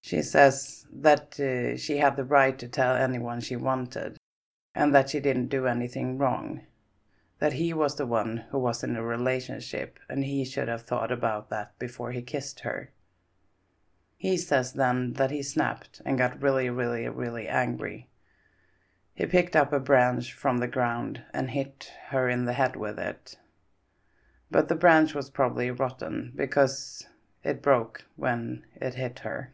She 0.00 0.22
says 0.22 0.86
that 0.90 1.38
uh, 1.38 1.76
she 1.76 1.98
had 1.98 2.16
the 2.16 2.24
right 2.24 2.58
to 2.58 2.68
tell 2.68 2.94
anyone 2.94 3.42
she 3.42 3.56
wanted, 3.56 4.16
and 4.74 4.94
that 4.94 5.10
she 5.10 5.20
didn't 5.20 5.48
do 5.48 5.66
anything 5.66 6.18
wrong. 6.18 6.62
That 7.38 7.54
he 7.54 7.72
was 7.72 7.96
the 7.96 8.06
one 8.06 8.44
who 8.50 8.58
was 8.58 8.84
in 8.84 8.96
a 8.96 9.02
relationship 9.02 9.98
and 10.08 10.24
he 10.24 10.44
should 10.44 10.68
have 10.68 10.82
thought 10.82 11.10
about 11.10 11.48
that 11.50 11.78
before 11.78 12.12
he 12.12 12.22
kissed 12.22 12.60
her. 12.60 12.92
He 14.16 14.36
says 14.36 14.74
then 14.74 15.14
that 15.14 15.30
he 15.30 15.42
snapped 15.42 16.02
and 16.04 16.18
got 16.18 16.42
really, 16.42 16.68
really, 16.68 17.08
really 17.08 17.48
angry. 17.48 18.08
He 19.14 19.26
picked 19.26 19.56
up 19.56 19.72
a 19.72 19.80
branch 19.80 20.34
from 20.34 20.58
the 20.58 20.68
ground 20.68 21.22
and 21.32 21.50
hit 21.50 21.92
her 22.08 22.28
in 22.28 22.44
the 22.44 22.52
head 22.52 22.76
with 22.76 22.98
it. 22.98 23.36
But 24.50 24.68
the 24.68 24.74
branch 24.74 25.14
was 25.14 25.30
probably 25.30 25.70
rotten 25.70 26.32
because 26.36 27.06
it 27.42 27.62
broke 27.62 28.04
when 28.16 28.64
it 28.76 28.94
hit 28.94 29.20
her. 29.20 29.52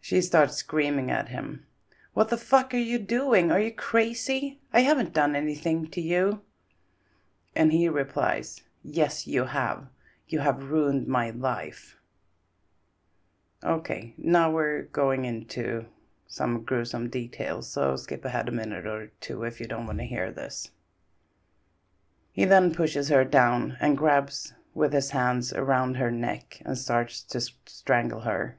She 0.00 0.20
starts 0.20 0.56
screaming 0.56 1.10
at 1.10 1.28
him 1.28 1.66
what 2.14 2.28
the 2.28 2.36
fuck 2.36 2.74
are 2.74 2.78
you 2.78 2.98
doing? 2.98 3.50
Are 3.50 3.60
you 3.60 3.72
crazy? 3.72 4.60
I 4.72 4.80
haven't 4.80 5.14
done 5.14 5.34
anything 5.34 5.86
to 5.88 6.00
you. 6.00 6.42
And 7.56 7.72
he 7.72 7.88
replies, 7.88 8.62
Yes, 8.82 9.26
you 9.26 9.44
have. 9.44 9.86
You 10.28 10.40
have 10.40 10.70
ruined 10.70 11.06
my 11.06 11.30
life. 11.30 11.96
Okay, 13.64 14.14
now 14.18 14.50
we're 14.50 14.82
going 14.82 15.24
into 15.24 15.86
some 16.26 16.62
gruesome 16.62 17.08
details, 17.08 17.68
so 17.68 17.94
skip 17.96 18.24
ahead 18.24 18.48
a 18.48 18.52
minute 18.52 18.86
or 18.86 19.12
two 19.20 19.44
if 19.44 19.60
you 19.60 19.66
don't 19.66 19.86
want 19.86 19.98
to 19.98 20.04
hear 20.04 20.32
this. 20.32 20.70
He 22.32 22.44
then 22.44 22.74
pushes 22.74 23.08
her 23.10 23.24
down 23.24 23.76
and 23.80 23.96
grabs 23.96 24.54
with 24.74 24.92
his 24.92 25.10
hands 25.10 25.52
around 25.52 25.96
her 25.96 26.10
neck 26.10 26.60
and 26.64 26.76
starts 26.76 27.22
to 27.24 27.40
strangle 27.66 28.20
her. 28.20 28.58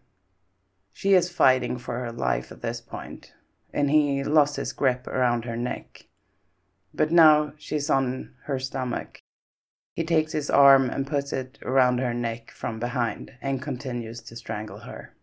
She 0.92 1.16
is 1.16 1.32
fighting 1.32 1.80
for 1.80 2.00
her 2.00 2.12
life 2.12 2.52
at 2.52 2.62
this 2.62 2.80
point, 2.80 3.34
and 3.74 3.90
he 3.90 4.24
lost 4.24 4.56
his 4.56 4.72
grip 4.72 5.08
around 5.08 5.46
her 5.46 5.58
neck. 5.58 6.08
But 6.94 7.12
now 7.12 7.54
she's 7.58 7.90
on 7.90 8.36
her 8.44 8.60
stomach. 8.60 9.20
He 9.96 10.04
takes 10.04 10.32
his 10.32 10.50
arm 10.50 10.90
and 10.90 11.08
puts 11.08 11.34
it 11.34 11.60
around 11.64 12.00
her 12.00 12.14
neck 12.14 12.52
from 12.52 12.80
behind 12.80 13.34
and 13.42 13.62
continues 13.62 14.22
to 14.22 14.36
strangle 14.36 14.80
her. 14.80 15.14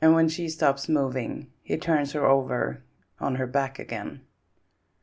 And 0.00 0.14
when 0.14 0.28
she 0.28 0.48
stops 0.48 0.88
moving, 0.88 1.50
he 1.62 1.76
turns 1.76 2.12
her 2.12 2.26
over, 2.26 2.82
on 3.20 3.36
her 3.36 3.46
back 3.46 3.78
again. 3.78 4.22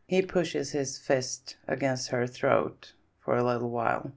He 0.05 0.21
pushes 0.21 0.71
his 0.71 0.97
fist 0.97 1.55
against 1.67 2.09
her 2.09 2.27
throat 2.27 2.93
for 3.19 3.37
a 3.37 3.43
little 3.43 3.69
while, 3.69 4.11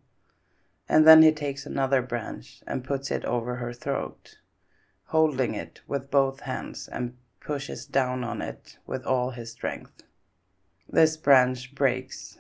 and 0.89 1.07
then 1.07 1.23
he 1.23 1.33
takes 1.33 1.65
another 1.65 2.03
branch 2.03 2.63
and 2.67 2.85
puts 2.85 3.11
it 3.11 3.25
over 3.25 3.57
her 3.57 3.73
throat, 3.73 4.39
holding 5.07 5.55
it 5.55 5.81
with 5.87 6.11
both 6.11 6.41
hands 6.41 6.89
and 6.89 7.17
pushes 7.45 7.87
down 7.87 8.25
on 8.25 8.43
it 8.43 8.79
with 8.87 9.05
all 9.05 9.31
his 9.31 9.53
strength. 9.53 10.03
This 10.89 11.17
branch 11.17 11.75
breaks, 11.75 12.39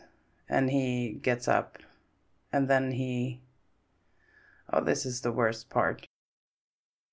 and 0.48 0.70
he 0.70 1.12
gets 1.22 1.46
up, 1.46 1.78
and 2.52 2.68
then 2.68 2.92
he. 2.92 3.40
Oh, 4.72 4.82
this 4.82 5.06
is 5.06 5.20
the 5.20 5.32
worst 5.32 5.70
part. 5.70 6.08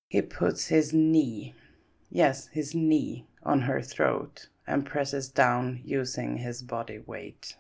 He 0.07 0.21
puts 0.21 0.67
his 0.67 0.93
knee, 0.93 1.53
yes, 2.09 2.47
his 2.47 2.73
knee, 2.73 3.27
on 3.43 3.61
her 3.61 3.81
throat 3.81 4.47
and 4.67 4.85
presses 4.85 5.29
down 5.29 5.81
using 5.83 6.37
his 6.37 6.61
body 6.61 6.99
weight. 6.99 7.55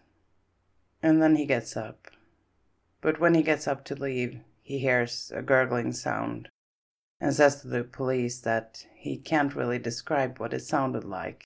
And 1.01 1.21
then 1.21 1.35
he 1.35 1.45
gets 1.45 1.75
up. 1.75 2.07
But 3.01 3.19
when 3.19 3.33
he 3.33 3.41
gets 3.41 3.67
up 3.67 3.83
to 3.85 3.95
leave, 3.95 4.39
he 4.61 4.79
hears 4.79 5.31
a 5.35 5.41
gurgling 5.41 5.91
sound 5.91 6.49
and 7.21 7.35
says 7.35 7.61
to 7.61 7.67
the 7.67 7.83
police 7.83 8.39
that 8.39 8.87
he 8.95 9.15
can't 9.15 9.55
really 9.55 9.77
describe 9.77 10.39
what 10.39 10.53
it 10.53 10.63
sounded 10.63 11.05
like. 11.05 11.45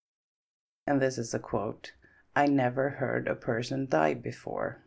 And 0.87 1.01
this 1.01 1.17
is 1.17 1.33
a 1.33 1.39
quote 1.39 1.91
I 2.33 2.47
never 2.47 2.91
heard 2.91 3.27
a 3.27 3.35
person 3.35 3.87
die 3.87 4.13
before. 4.13 4.81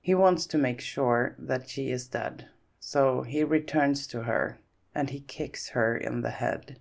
He 0.00 0.14
wants 0.14 0.46
to 0.46 0.58
make 0.58 0.80
sure 0.80 1.36
that 1.38 1.68
she 1.68 1.90
is 1.90 2.08
dead, 2.08 2.48
so 2.80 3.22
he 3.22 3.44
returns 3.44 4.06
to 4.08 4.22
her 4.22 4.58
and 4.94 5.10
he 5.10 5.20
kicks 5.20 5.70
her 5.70 5.96
in 5.96 6.22
the 6.22 6.30
head, 6.30 6.80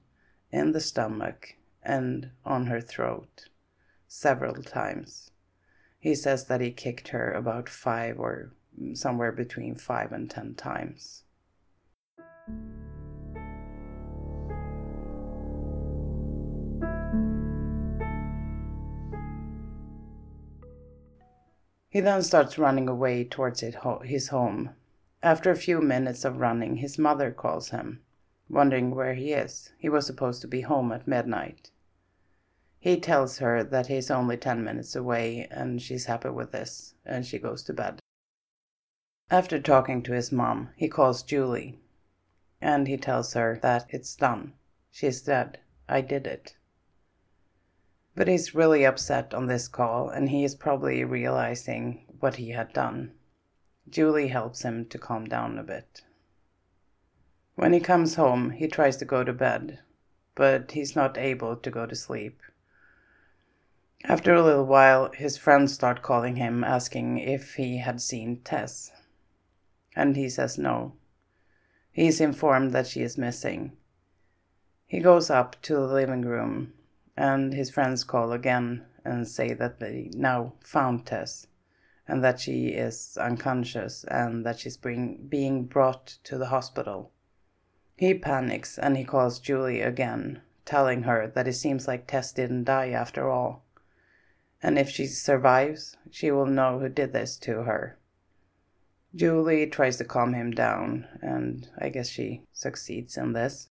in 0.52 0.72
the 0.72 0.80
stomach, 0.80 1.56
and 1.84 2.32
on 2.46 2.68
her 2.68 2.82
throat 2.82 3.50
several 4.08 4.64
times. 4.64 5.32
He 6.00 6.16
says 6.16 6.46
that 6.46 6.62
he 6.62 6.72
kicked 6.72 7.10
her 7.10 7.32
about 7.34 7.68
five 7.68 8.20
or 8.20 8.54
somewhere 8.94 9.32
between 9.32 9.76
five 9.76 10.12
and 10.12 10.30
ten 10.30 10.56
times. 10.56 11.24
He 21.90 22.00
then 22.00 22.22
starts 22.24 22.58
running 22.58 22.88
away 22.88 23.24
towards 23.24 23.62
his 23.62 24.28
home. 24.28 24.72
After 25.24 25.52
a 25.52 25.56
few 25.56 25.82
minutes 25.82 26.26
of 26.26 26.40
running, 26.40 26.78
his 26.78 26.98
mother 26.98 27.32
calls 27.32 27.70
him 27.70 28.02
wondering 28.50 28.92
where 28.92 29.14
he 29.14 29.34
is. 29.34 29.72
He 29.78 29.90
was 29.90 30.06
supposed 30.06 30.42
to 30.42 30.48
be 30.48 30.62
home 30.62 30.92
at 30.92 31.08
midnight. 31.08 31.72
He 32.80 33.00
tells 33.00 33.40
her 33.40 33.64
that 33.64 33.88
he's 33.88 34.12
only 34.12 34.38
10 34.38 34.64
minutes 34.64 34.96
away 34.96 35.48
and 35.52 35.82
she's 35.82 36.06
happy 36.06 36.30
with 36.30 36.52
this, 36.52 36.94
and 37.06 37.26
she 37.26 37.40
goes 37.40 37.64
to 37.64 37.74
bed. 37.74 38.00
After 39.30 39.60
talking 39.60 40.02
to 40.04 40.14
his 40.14 40.32
mom, 40.32 40.70
he 40.76 40.88
calls 40.88 41.24
Julie 41.24 41.80
and 42.62 42.88
he 42.88 42.98
tells 42.98 43.34
her 43.34 43.60
that 43.62 43.86
it's 43.90 44.16
done. 44.16 44.54
She's 44.92 45.22
dead. 45.22 45.60
I 45.90 46.02
did 46.02 46.26
it. 46.26 46.57
But 48.18 48.28
he's 48.28 48.56
really 48.56 48.84
upset 48.84 49.36
on 49.36 49.46
this 49.46 49.68
call 49.68 50.10
and 50.10 50.32
he 50.32 50.44
is 50.44 50.56
probably 50.56 51.04
realizing 51.04 52.04
what 52.20 52.38
he 52.38 52.50
had 52.50 52.74
done. 52.74 53.12
Julie 53.88 54.30
helps 54.30 54.64
him 54.64 54.88
to 54.88 54.98
calm 54.98 55.26
down 55.26 55.60
a 55.60 55.64
bit. 55.64 56.02
When 57.54 57.74
he 57.74 57.80
comes 57.80 58.16
home, 58.16 58.50
he 58.50 58.68
tries 58.68 58.98
to 58.98 59.06
go 59.06 59.24
to 59.24 59.34
bed, 59.34 59.82
but 60.34 60.72
he's 60.72 60.96
not 60.96 61.16
able 61.16 61.56
to 61.58 61.70
go 61.70 61.86
to 61.86 61.96
sleep. 61.96 62.42
After 64.04 64.34
a 64.34 64.42
little 64.42 64.66
while, 64.66 65.12
his 65.12 65.38
friends 65.38 65.74
start 65.74 66.02
calling 66.02 66.38
him 66.38 66.64
asking 66.64 67.20
if 67.20 67.54
he 67.54 67.78
had 67.78 68.02
seen 68.02 68.42
Tess. 68.44 68.92
And 69.96 70.16
he 70.16 70.28
says 70.28 70.58
no. 70.58 70.94
He 71.92 72.08
is 72.08 72.20
informed 72.20 72.72
that 72.72 72.88
she 72.88 73.04
is 73.04 73.16
missing. 73.16 73.74
He 74.88 75.02
goes 75.02 75.30
up 75.30 75.62
to 75.64 75.76
the 75.76 75.82
living 75.82 76.24
room, 76.24 76.74
and 77.18 77.54
his 77.54 77.72
friends 77.72 78.04
call 78.04 78.32
again 78.32 78.86
and 79.04 79.28
say 79.28 79.54
that 79.54 79.80
they 79.80 80.12
now 80.14 80.54
found 80.64 81.06
Tess, 81.06 81.48
and 82.08 82.24
that 82.24 82.40
she 82.40 82.68
is 82.68 83.18
unconscious 83.20 84.04
and 84.06 84.46
that 84.46 84.60
she's 84.60 84.78
being, 84.78 85.26
being 85.28 85.66
brought 85.66 86.18
to 86.24 86.38
the 86.38 86.48
hospital. 86.48 87.12
He 87.98 88.14
panics 88.14 88.78
and 88.78 88.96
he 88.96 89.04
calls 89.04 89.40
Julie 89.40 89.82
again, 89.82 90.42
telling 90.66 91.04
her 91.04 91.32
that 91.34 91.48
it 91.48 91.54
seems 91.54 91.88
like 91.88 92.06
Tess 92.06 92.32
didn't 92.32 92.66
die 92.66 92.90
after 92.90 93.30
all. 93.30 93.66
And 94.62 94.78
if 94.78 94.90
she 94.90 95.08
survives, 95.08 95.98
she 96.12 96.32
will 96.32 96.46
know 96.46 96.80
who 96.80 96.90
did 96.90 97.14
this 97.14 97.38
to 97.40 97.64
her. 97.64 97.98
Julie 99.16 99.66
tries 99.68 99.98
to 99.98 100.06
calm 100.06 100.34
him 100.34 100.52
down, 100.52 101.08
and 101.22 101.68
I 101.80 101.90
guess 101.90 102.10
she 102.10 102.44
succeeds 102.52 103.18
in 103.18 103.34
this. 103.34 103.70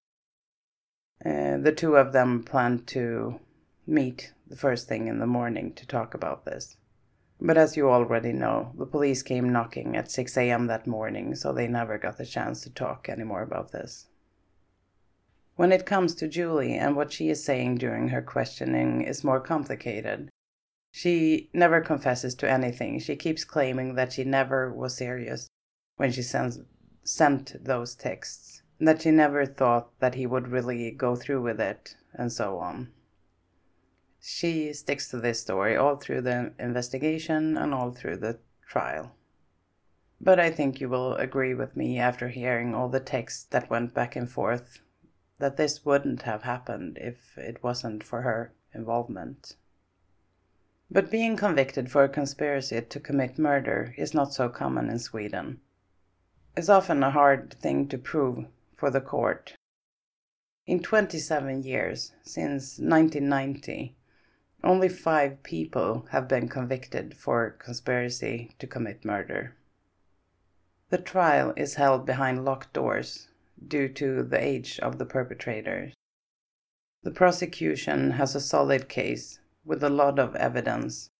Uh, 1.24 1.56
the 1.56 1.72
two 1.72 1.96
of 1.96 2.12
them 2.12 2.42
plan 2.42 2.84
to 2.84 3.40
meet 3.86 4.32
the 4.46 4.56
first 4.56 4.88
thing 4.88 5.08
in 5.08 5.18
the 5.18 5.26
morning 5.26 5.72
to 5.74 5.86
talk 5.86 6.14
about 6.14 6.44
this. 6.44 6.76
But 7.40 7.58
as 7.58 7.76
you 7.76 7.90
already 7.90 8.32
know, 8.32 8.72
the 8.78 8.86
police 8.86 9.22
came 9.22 9.52
knocking 9.52 9.96
at 9.96 10.10
6 10.10 10.36
a.m. 10.36 10.66
that 10.68 10.86
morning, 10.86 11.34
so 11.34 11.52
they 11.52 11.68
never 11.68 11.98
got 11.98 12.16
the 12.16 12.24
chance 12.24 12.62
to 12.62 12.70
talk 12.70 13.08
anymore 13.08 13.42
about 13.42 13.72
this. 13.72 14.06
When 15.56 15.72
it 15.72 15.86
comes 15.86 16.14
to 16.16 16.28
Julie 16.28 16.74
and 16.74 16.96
what 16.96 17.12
she 17.12 17.28
is 17.28 17.44
saying 17.44 17.76
during 17.76 18.08
her 18.08 18.22
questioning 18.22 19.02
is 19.02 19.24
more 19.24 19.40
complicated. 19.40 20.30
She 20.92 21.50
never 21.52 21.80
confesses 21.80 22.34
to 22.36 22.50
anything. 22.50 22.98
She 23.00 23.16
keeps 23.16 23.44
claiming 23.44 23.94
that 23.94 24.12
she 24.12 24.24
never 24.24 24.72
was 24.72 24.96
serious 24.96 25.48
when 25.96 26.12
she 26.12 26.22
sends, 26.22 26.60
sent 27.04 27.62
those 27.62 27.94
texts, 27.94 28.55
that 28.78 29.02
she 29.02 29.10
never 29.10 29.46
thought 29.46 29.88
that 30.00 30.14
he 30.14 30.26
would 30.26 30.48
really 30.48 30.90
go 30.90 31.16
through 31.16 31.42
with 31.42 31.60
it, 31.60 31.96
and 32.14 32.32
so 32.32 32.58
on. 32.58 32.92
She 34.20 34.72
sticks 34.72 35.08
to 35.10 35.20
this 35.20 35.40
story 35.40 35.76
all 35.76 35.96
through 35.96 36.22
the 36.22 36.52
investigation 36.58 37.56
and 37.56 37.72
all 37.72 37.92
through 37.92 38.16
the 38.16 38.38
trial. 38.66 39.12
But 40.20 40.40
I 40.40 40.50
think 40.50 40.80
you 40.80 40.88
will 40.88 41.14
agree 41.14 41.54
with 41.54 41.76
me 41.76 41.98
after 41.98 42.28
hearing 42.28 42.74
all 42.74 42.88
the 42.88 43.00
texts 43.00 43.44
that 43.50 43.70
went 43.70 43.94
back 43.94 44.16
and 44.16 44.30
forth 44.30 44.80
that 45.38 45.56
this 45.56 45.84
wouldn't 45.84 46.22
have 46.22 46.42
happened 46.42 46.98
if 47.00 47.36
it 47.36 47.62
wasn't 47.62 48.02
for 48.02 48.22
her 48.22 48.52
involvement. 48.74 49.56
But 50.90 51.10
being 51.10 51.36
convicted 51.36 51.90
for 51.90 52.04
a 52.04 52.08
conspiracy 52.08 52.80
to 52.80 53.00
commit 53.00 53.38
murder 53.38 53.94
is 53.98 54.14
not 54.14 54.32
so 54.32 54.48
common 54.48 54.88
in 54.88 54.98
Sweden. 54.98 55.60
It's 56.56 56.68
often 56.68 57.02
a 57.02 57.10
hard 57.10 57.54
thing 57.60 57.86
to 57.88 57.98
prove 57.98 58.46
for 58.76 58.90
the 58.90 59.00
court. 59.00 59.54
In 60.66 60.80
27 60.82 61.62
years, 61.62 62.12
since 62.22 62.78
1990, 62.78 63.96
only 64.64 64.88
five 64.88 65.42
people 65.42 66.06
have 66.10 66.28
been 66.28 66.48
convicted 66.48 67.16
for 67.16 67.50
conspiracy 67.50 68.50
to 68.58 68.66
commit 68.66 69.04
murder. 69.04 69.54
The 70.90 70.98
trial 70.98 71.52
is 71.56 71.74
held 71.74 72.06
behind 72.06 72.44
locked 72.44 72.72
doors 72.72 73.28
due 73.66 73.88
to 73.90 74.22
the 74.22 74.42
age 74.42 74.78
of 74.80 74.98
the 74.98 75.06
perpetrators. 75.06 75.94
The 77.02 77.10
prosecution 77.10 78.12
has 78.12 78.34
a 78.34 78.40
solid 78.40 78.88
case 78.88 79.38
with 79.64 79.82
a 79.82 79.90
lot 79.90 80.18
of 80.18 80.34
evidence 80.36 81.10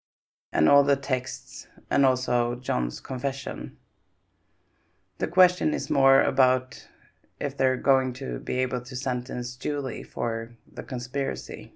and 0.52 0.68
all 0.68 0.82
the 0.82 0.96
texts 0.96 1.68
and 1.90 2.04
also 2.04 2.56
John's 2.56 3.00
confession. 3.00 3.76
The 5.18 5.28
question 5.28 5.72
is 5.72 5.88
more 5.88 6.20
about 6.20 6.88
if 7.38 7.56
they're 7.56 7.76
going 7.76 8.12
to 8.14 8.38
be 8.38 8.58
able 8.58 8.80
to 8.80 8.96
sentence 8.96 9.56
Julie 9.56 10.02
for 10.02 10.56
the 10.72 10.82
conspiracy. 10.82 11.72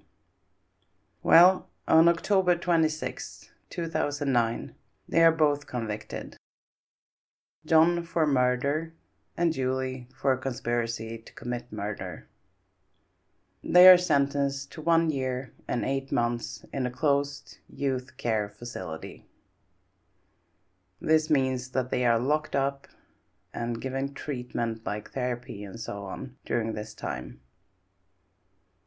Well, 1.22 1.68
on 1.86 2.08
October 2.08 2.56
26, 2.56 3.50
2009, 3.68 4.74
they 5.08 5.22
are 5.22 5.32
both 5.32 5.66
convicted. 5.66 6.36
John 7.66 8.04
for 8.04 8.26
murder 8.26 8.94
and 9.36 9.52
Julie 9.52 10.08
for 10.14 10.36
conspiracy 10.36 11.18
to 11.18 11.32
commit 11.34 11.70
murder. 11.70 12.26
They 13.62 13.88
are 13.88 13.98
sentenced 13.98 14.72
to 14.72 14.80
one 14.80 15.10
year 15.10 15.52
and 15.68 15.84
eight 15.84 16.10
months 16.10 16.64
in 16.72 16.86
a 16.86 16.90
closed 16.90 17.58
youth 17.68 18.16
care 18.16 18.48
facility. 18.48 19.26
This 21.00 21.28
means 21.28 21.70
that 21.70 21.90
they 21.90 22.04
are 22.06 22.18
locked 22.18 22.56
up 22.56 22.86
and 23.52 23.80
given 23.80 24.14
treatment 24.14 24.84
like 24.86 25.10
therapy 25.10 25.64
and 25.64 25.80
so 25.80 26.04
on 26.04 26.36
during 26.44 26.72
this 26.72 26.94
time. 26.94 27.40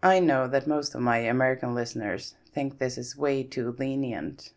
I 0.01 0.20
know 0.20 0.47
that 0.47 0.68
most 0.68 0.95
of 0.95 1.01
my 1.01 1.20
American 1.20 1.74
listeners 1.74 2.36
think 2.53 2.78
this 2.78 2.97
is 2.97 3.18
way 3.18 3.43
too 3.43 3.76
lenient, 3.80 4.53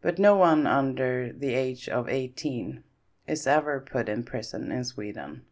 but 0.00 0.18
no 0.18 0.36
one 0.36 0.66
under 0.66 1.32
the 1.32 1.54
age 1.54 1.88
of 1.88 2.08
18 2.08 2.82
is 3.26 3.46
ever 3.46 3.80
put 3.80 4.08
in 4.08 4.24
prison 4.24 4.70
in 4.70 4.84
Sweden. 4.84 5.44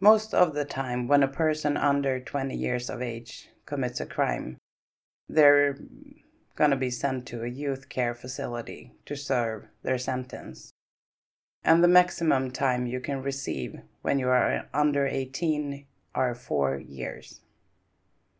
Most 0.00 0.32
of 0.32 0.54
the 0.54 0.64
time, 0.64 1.06
when 1.06 1.22
a 1.22 1.28
person 1.28 1.76
under 1.76 2.18
20 2.18 2.56
years 2.56 2.88
of 2.88 3.02
age 3.02 3.50
commits 3.66 4.00
a 4.00 4.06
crime, 4.06 4.56
they're 5.28 5.78
going 6.56 6.70
to 6.70 6.76
be 6.76 6.90
sent 6.90 7.26
to 7.26 7.44
a 7.44 7.48
youth 7.48 7.88
care 7.88 8.14
facility 8.14 8.92
to 9.04 9.14
serve 9.14 9.66
their 9.82 9.98
sentence. 9.98 10.72
And 11.62 11.84
the 11.84 11.88
maximum 11.88 12.50
time 12.50 12.86
you 12.86 13.00
can 13.00 13.22
receive 13.22 13.80
when 14.02 14.18
you 14.18 14.28
are 14.28 14.68
under 14.72 15.06
18 15.06 15.86
are 16.14 16.34
four 16.34 16.78
years. 16.78 17.40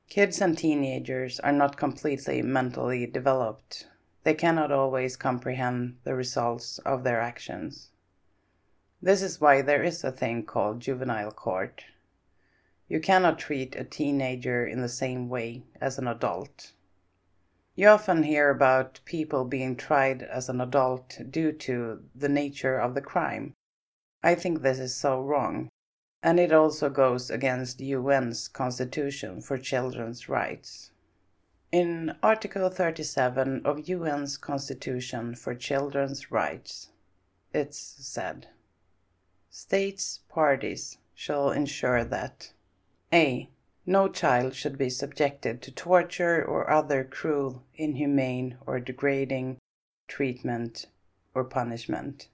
Kids 0.09 0.41
and 0.41 0.57
teenagers 0.57 1.39
are 1.41 1.53
not 1.53 1.77
completely 1.77 2.43
mentally 2.43 3.07
developed. 3.07 3.87
They 4.25 4.35
cannot 4.35 4.73
always 4.73 5.16
comprehend 5.16 5.99
the 6.05 6.14
results 6.14 6.79
of 6.79 7.05
their 7.05 7.21
actions. 7.21 7.91
This 9.03 9.23
is 9.23 9.41
why 9.41 9.62
there 9.62 9.83
is 9.83 10.03
a 10.03 10.11
thing 10.12 10.45
called 10.45 10.81
juvenile 10.81 11.31
court. 11.31 11.85
You 12.89 13.01
cannot 13.01 13.39
treat 13.39 13.77
a 13.77 13.85
teenager 13.85 14.66
in 14.66 14.81
the 14.81 14.89
same 14.89 15.29
way 15.29 15.62
as 15.81 15.99
an 15.99 16.09
adult. 16.09 16.73
You 17.81 17.89
often 17.89 18.24
hear 18.24 18.51
about 18.51 19.01
people 19.07 19.47
being 19.47 19.74
tried 19.74 20.22
as 20.22 20.51
an 20.51 20.61
adult 20.61 21.18
due 21.31 21.51
to 21.51 22.05
the 22.14 22.28
nature 22.28 22.78
of 22.78 22.95
the 22.95 23.01
crime. 23.01 23.55
I 24.22 24.35
think 24.35 24.61
this 24.61 24.78
is 24.78 24.95
so 24.95 25.22
wrong, 25.22 25.70
and 26.22 26.39
it 26.39 26.53
also 26.53 26.91
goes 26.91 27.31
against 27.31 27.81
UN's 27.81 28.49
Constitution 28.49 29.41
for 29.41 29.57
Children's 29.57 30.28
Rights. 30.28 30.91
In 31.72 32.18
Article 32.22 32.68
37 32.68 33.64
of 33.64 33.89
UN's 33.89 34.37
Constitution 34.37 35.35
for 35.35 35.55
Children's 35.55 36.31
Rights, 36.31 36.91
it's 37.55 37.78
said 37.78 38.49
States 39.49 40.20
parties 40.28 40.99
shall 41.14 41.51
ensure 41.51 42.05
that 42.05 42.53
a. 43.11 43.49
No 43.91 44.07
child 44.07 44.55
should 44.55 44.78
be 44.78 44.88
subjected 44.88 45.61
to 45.62 45.72
torture 45.72 46.45
or 46.45 46.70
other 46.70 47.03
cruel, 47.03 47.64
inhumane, 47.74 48.57
or 48.64 48.78
degrading 48.78 49.59
treatment 50.07 50.86
or 51.34 51.43
punishment. 51.43 52.28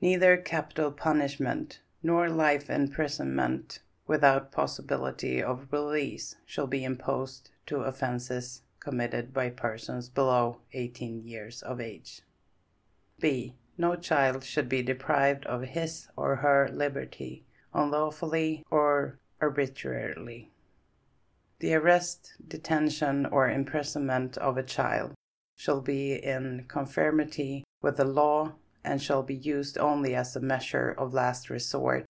Neither 0.00 0.36
capital 0.36 0.90
punishment 0.90 1.78
nor 2.02 2.28
life 2.28 2.68
imprisonment 2.68 3.78
without 4.08 4.50
possibility 4.50 5.40
of 5.40 5.72
release 5.72 6.34
shall 6.44 6.66
be 6.66 6.82
imposed 6.82 7.50
to 7.66 7.82
offences 7.82 8.62
committed 8.80 9.32
by 9.32 9.50
persons 9.50 10.08
below 10.08 10.62
18 10.72 11.22
years 11.22 11.62
of 11.62 11.80
age. 11.80 12.22
B. 13.20 13.54
No 13.78 13.94
child 13.94 14.42
should 14.42 14.68
be 14.68 14.82
deprived 14.82 15.46
of 15.46 15.62
his 15.62 16.08
or 16.16 16.34
her 16.34 16.68
liberty 16.72 17.46
unlawfully 17.72 18.64
or 18.68 19.20
arbitrarily. 19.40 20.51
The 21.62 21.74
arrest, 21.76 22.32
detention, 22.48 23.24
or 23.24 23.48
imprisonment 23.48 24.36
of 24.36 24.58
a 24.58 24.64
child 24.64 25.14
shall 25.56 25.80
be 25.80 26.14
in 26.14 26.64
conformity 26.66 27.62
with 27.80 27.98
the 27.98 28.04
law 28.04 28.54
and 28.82 29.00
shall 29.00 29.22
be 29.22 29.36
used 29.36 29.78
only 29.78 30.12
as 30.16 30.34
a 30.34 30.40
measure 30.40 30.90
of 30.98 31.14
last 31.14 31.50
resort 31.50 32.04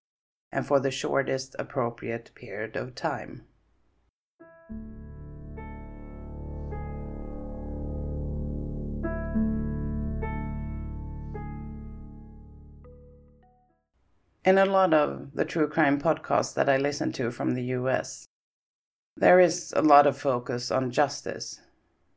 and 0.51 0.65
for 0.65 0.79
the 0.79 0.89
shortest 0.89 1.55
appropriate 1.59 2.31
period 2.33 2.75
of 2.75 2.95
time. 2.95 3.45
In 14.43 14.57
a 14.57 14.65
lot 14.65 14.95
of 14.95 15.29
the 15.35 15.45
true 15.45 15.67
crime 15.67 16.01
podcasts 16.01 16.55
that 16.55 16.67
I 16.67 16.77
listen 16.77 17.11
to 17.11 17.29
from 17.29 17.53
the 17.53 17.65
US, 17.65 18.25
there 19.15 19.39
is 19.39 19.73
a 19.75 19.81
lot 19.81 20.07
of 20.07 20.17
focus 20.17 20.71
on 20.71 20.91
justice. 20.91 21.61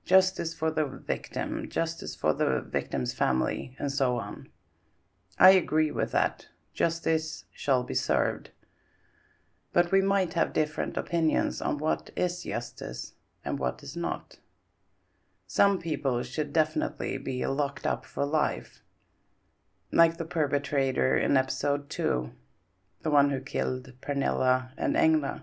Justice 0.04 0.54
for 0.54 0.70
the 0.70 0.84
victim, 0.84 1.68
justice 1.68 2.14
for 2.14 2.32
the 2.32 2.60
victim's 2.60 3.12
family, 3.12 3.76
and 3.78 3.92
so 3.92 4.18
on. 4.18 4.48
I 5.38 5.50
agree 5.50 5.90
with 5.90 6.12
that. 6.12 6.46
Justice 6.74 7.44
shall 7.52 7.82
be 7.82 7.94
served. 7.94 8.50
But 9.72 9.92
we 9.92 10.00
might 10.00 10.34
have 10.34 10.52
different 10.52 10.96
opinions 10.96 11.60
on 11.60 11.78
what 11.78 12.10
is 12.16 12.44
justice 12.44 13.14
and 13.44 13.58
what 13.58 13.82
is 13.82 13.96
not. 13.96 14.38
Some 15.46 15.78
people 15.78 16.22
should 16.22 16.52
definitely 16.52 17.18
be 17.18 17.46
locked 17.46 17.86
up 17.86 18.04
for 18.04 18.24
life 18.24 18.82
like 19.92 20.16
the 20.16 20.24
perpetrator 20.24 21.16
in 21.16 21.36
episode 21.36 21.88
2, 21.88 22.30
the 23.02 23.10
one 23.10 23.30
who 23.30 23.40
killed 23.40 23.92
Pernilla 24.00 24.70
and 24.76 24.96
Engla. 24.96 25.42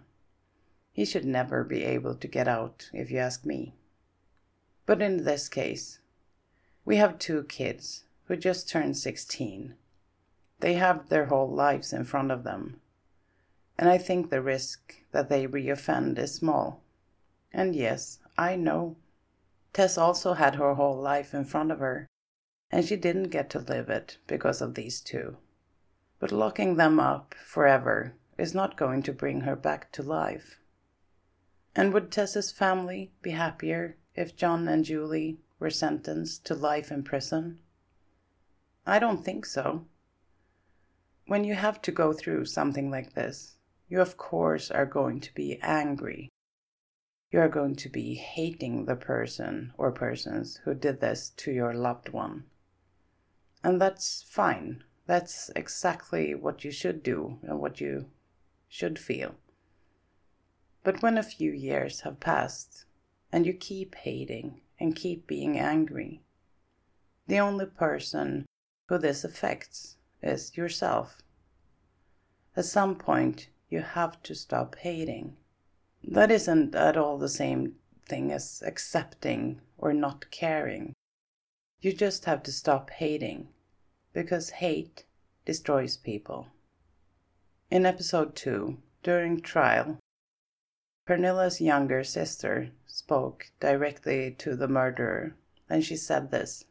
He 0.94 1.04
should 1.04 1.26
never 1.26 1.66
be 1.66 1.84
able 1.84 2.16
to 2.16 2.28
get 2.28 2.48
out, 2.48 2.90
if 2.94 3.12
you 3.12 3.18
ask 3.18 3.46
me. 3.46 3.74
But 4.86 5.02
in 5.02 5.26
this 5.26 5.50
case, 5.50 6.00
we 6.86 6.96
have 6.96 7.20
two 7.20 7.44
kids 7.44 8.06
who 8.26 8.38
just 8.38 8.70
turned 8.70 8.96
16. 8.96 9.76
They 10.62 10.76
have 10.76 11.10
their 11.10 11.26
whole 11.26 11.50
lives 11.50 11.92
in 11.92 12.06
front 12.06 12.32
of 12.32 12.46
them. 12.46 12.80
And 13.78 13.90
I 13.90 13.98
think 13.98 14.30
the 14.30 14.42
risk 14.42 14.96
that 15.12 15.28
they 15.28 15.48
reoffend 15.48 16.18
is 16.18 16.36
small. 16.36 16.84
And 17.52 17.76
yes, 17.76 18.20
I 18.38 18.56
know. 18.56 18.96
Tess 19.74 19.98
also 19.98 20.34
had 20.34 20.56
her 20.56 20.76
whole 20.76 20.96
life 20.96 21.34
in 21.34 21.44
front 21.44 21.72
of 21.72 21.80
her 21.80 22.08
and 22.74 22.84
she 22.84 22.96
didn't 22.96 23.30
get 23.30 23.52
to 23.52 23.60
live 23.60 23.88
it 23.88 24.18
because 24.26 24.60
of 24.60 24.74
these 24.74 25.00
two. 25.00 25.38
But 26.20 26.32
locking 26.32 26.76
them 26.76 27.00
up 27.00 27.36
forever 27.46 28.16
is 28.36 28.56
not 28.56 28.78
going 28.78 29.04
to 29.04 29.14
bring 29.14 29.42
her 29.42 29.56
back 29.56 29.92
to 29.92 30.02
life. 30.02 30.58
And 31.76 31.94
would 31.94 32.12
Tess's 32.12 32.52
family 32.52 33.12
be 33.22 33.32
happier 33.32 33.98
if 34.16 34.36
John 34.36 34.68
and 34.68 34.86
Julie 34.86 35.40
were 35.60 35.72
sentenced 35.72 36.46
to 36.46 36.56
life 36.56 36.92
in 36.92 37.04
prison? 37.04 37.60
I 38.86 39.00
don't 39.00 39.24
think 39.24 39.46
so. 39.46 39.86
When 41.26 41.44
you 41.44 41.56
have 41.56 41.82
to 41.84 41.92
go 41.92 42.14
through 42.14 42.46
something 42.46 42.92
like 42.92 43.14
this, 43.14 43.56
you 43.88 44.02
of 44.02 44.18
course 44.18 44.70
are 44.70 44.86
going 44.86 45.20
to 45.22 45.34
be 45.34 45.60
angry. 45.62 46.30
You 47.32 47.40
are 47.40 47.50
going 47.50 47.76
to 47.78 47.90
be 47.90 48.16
hating 48.16 48.86
the 48.86 48.96
person 48.96 49.74
or 49.78 49.92
persons 49.92 50.60
who 50.66 50.76
did 50.76 51.00
this 51.00 51.30
to 51.38 51.52
your 51.52 51.74
loved 51.74 52.10
one. 52.10 52.44
And 53.64 53.82
that's 53.82 54.24
fine. 54.28 54.84
That's 55.08 55.50
exactly 55.56 56.36
what 56.36 56.64
you 56.64 56.72
should 56.72 57.02
do 57.02 57.40
and 57.42 57.60
what 57.60 57.82
you 57.82 58.08
should 58.68 59.00
feel. 59.00 59.36
But 60.84 61.02
when 61.02 61.18
a 61.18 61.24
few 61.24 61.52
years 61.52 62.02
have 62.02 62.20
passed 62.20 62.86
and 63.32 63.46
you 63.46 63.54
keep 63.54 63.96
hating 63.96 64.62
and 64.80 64.96
keep 64.96 65.26
being 65.26 65.58
angry, 65.58 66.22
the 67.26 67.40
only 67.40 67.66
person 67.66 68.46
who 68.90 68.98
this 68.98 69.24
affects 69.24 69.96
is 70.22 70.58
yourself. 70.58 71.22
At 72.56 72.66
some 72.66 72.96
point, 72.96 73.48
you 73.70 73.80
have 73.82 74.22
to 74.24 74.36
stop 74.36 74.76
hating. 74.76 75.38
That 76.04 76.30
isn't 76.30 76.76
at 76.76 76.98
all 76.98 77.18
the 77.18 77.30
same 77.30 77.76
thing 78.06 78.32
as 78.32 78.62
accepting 78.66 79.62
or 79.78 79.94
not 79.94 80.30
caring. 80.32 80.94
You 81.80 81.94
just 81.94 82.26
have 82.26 82.44
to 82.44 82.52
stop 82.52 82.90
hating, 82.90 83.48
because 84.12 84.50
hate 84.50 85.06
destroys 85.46 85.98
people. 85.98 86.48
In 87.72 87.86
episode 87.86 88.36
2, 88.36 88.78
during 89.02 89.42
trial, 89.42 89.98
Pernilla's 91.06 91.60
younger 91.60 92.02
sister 92.02 92.72
spoke 92.88 93.52
directly 93.60 94.32
to 94.38 94.56
the 94.56 94.70
murderer, 94.70 95.36
and 95.70 95.84
she 95.84 95.98
said 95.98 96.32
this 96.32 96.64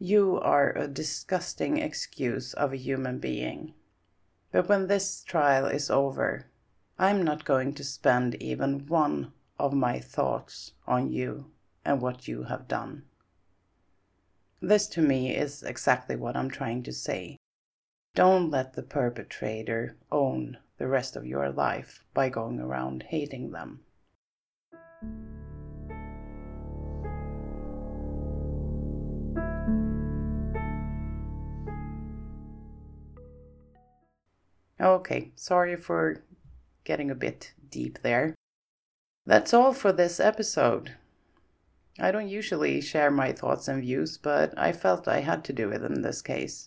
You 0.00 0.40
are 0.40 0.76
a 0.76 0.88
disgusting 0.88 1.78
excuse 1.78 2.52
of 2.52 2.72
a 2.72 2.76
human 2.76 3.20
being. 3.20 3.74
But 4.50 4.68
when 4.68 4.88
this 4.88 5.22
trial 5.22 5.66
is 5.66 5.88
over, 5.88 6.46
I'm 6.98 7.22
not 7.22 7.44
going 7.44 7.74
to 7.74 7.84
spend 7.84 8.34
even 8.42 8.86
one 8.86 9.32
of 9.56 9.72
my 9.72 10.00
thoughts 10.00 10.72
on 10.86 11.12
you 11.12 11.52
and 11.84 12.00
what 12.00 12.26
you 12.26 12.44
have 12.44 12.66
done. 12.66 13.04
This 14.60 14.88
to 14.88 15.00
me 15.00 15.34
is 15.34 15.62
exactly 15.62 16.16
what 16.16 16.36
I'm 16.36 16.50
trying 16.50 16.82
to 16.82 16.92
say. 16.92 17.36
Don't 18.14 18.50
let 18.50 18.74
the 18.74 18.82
perpetrator 18.82 19.96
own 20.10 20.58
the 20.82 20.88
rest 20.88 21.14
of 21.14 21.24
your 21.24 21.48
life 21.48 22.04
by 22.12 22.28
going 22.28 22.58
around 22.58 23.04
hating 23.08 23.52
them. 23.52 23.78
Okay, 34.80 35.30
sorry 35.36 35.76
for 35.76 36.24
getting 36.82 37.12
a 37.12 37.14
bit 37.14 37.52
deep 37.70 38.00
there. 38.02 38.34
That's 39.24 39.54
all 39.54 39.72
for 39.72 39.92
this 39.92 40.18
episode. 40.18 40.96
I 42.00 42.10
don't 42.10 42.28
usually 42.28 42.80
share 42.80 43.12
my 43.12 43.30
thoughts 43.30 43.68
and 43.68 43.80
views, 43.80 44.18
but 44.18 44.52
I 44.58 44.72
felt 44.72 45.06
I 45.06 45.20
had 45.20 45.44
to 45.44 45.52
do 45.52 45.70
it 45.70 45.82
in 45.82 46.02
this 46.02 46.22
case. 46.22 46.66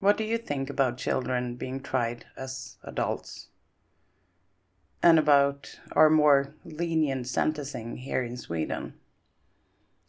What 0.00 0.16
do 0.16 0.24
you 0.24 0.38
think 0.38 0.70
about 0.70 0.98
children 0.98 1.56
being 1.56 1.80
tried 1.80 2.26
as 2.36 2.76
adults? 2.82 3.48
and 5.06 5.20
about 5.20 5.78
our 5.92 6.10
more 6.10 6.52
lenient 6.64 7.28
sentencing 7.28 7.98
here 7.98 8.24
in 8.24 8.36
Sweden. 8.36 8.94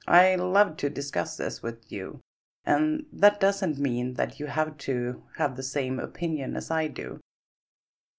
I 0.07 0.35
love 0.35 0.75
to 0.77 0.89
discuss 0.89 1.37
this 1.37 1.61
with 1.61 1.91
you, 1.91 2.21
and 2.65 3.05
that 3.13 3.39
doesn't 3.39 3.77
mean 3.77 4.15
that 4.15 4.39
you 4.39 4.47
have 4.47 4.75
to 4.79 5.21
have 5.37 5.55
the 5.55 5.61
same 5.61 5.99
opinion 5.99 6.55
as 6.55 6.71
I 6.71 6.87
do. 6.87 7.19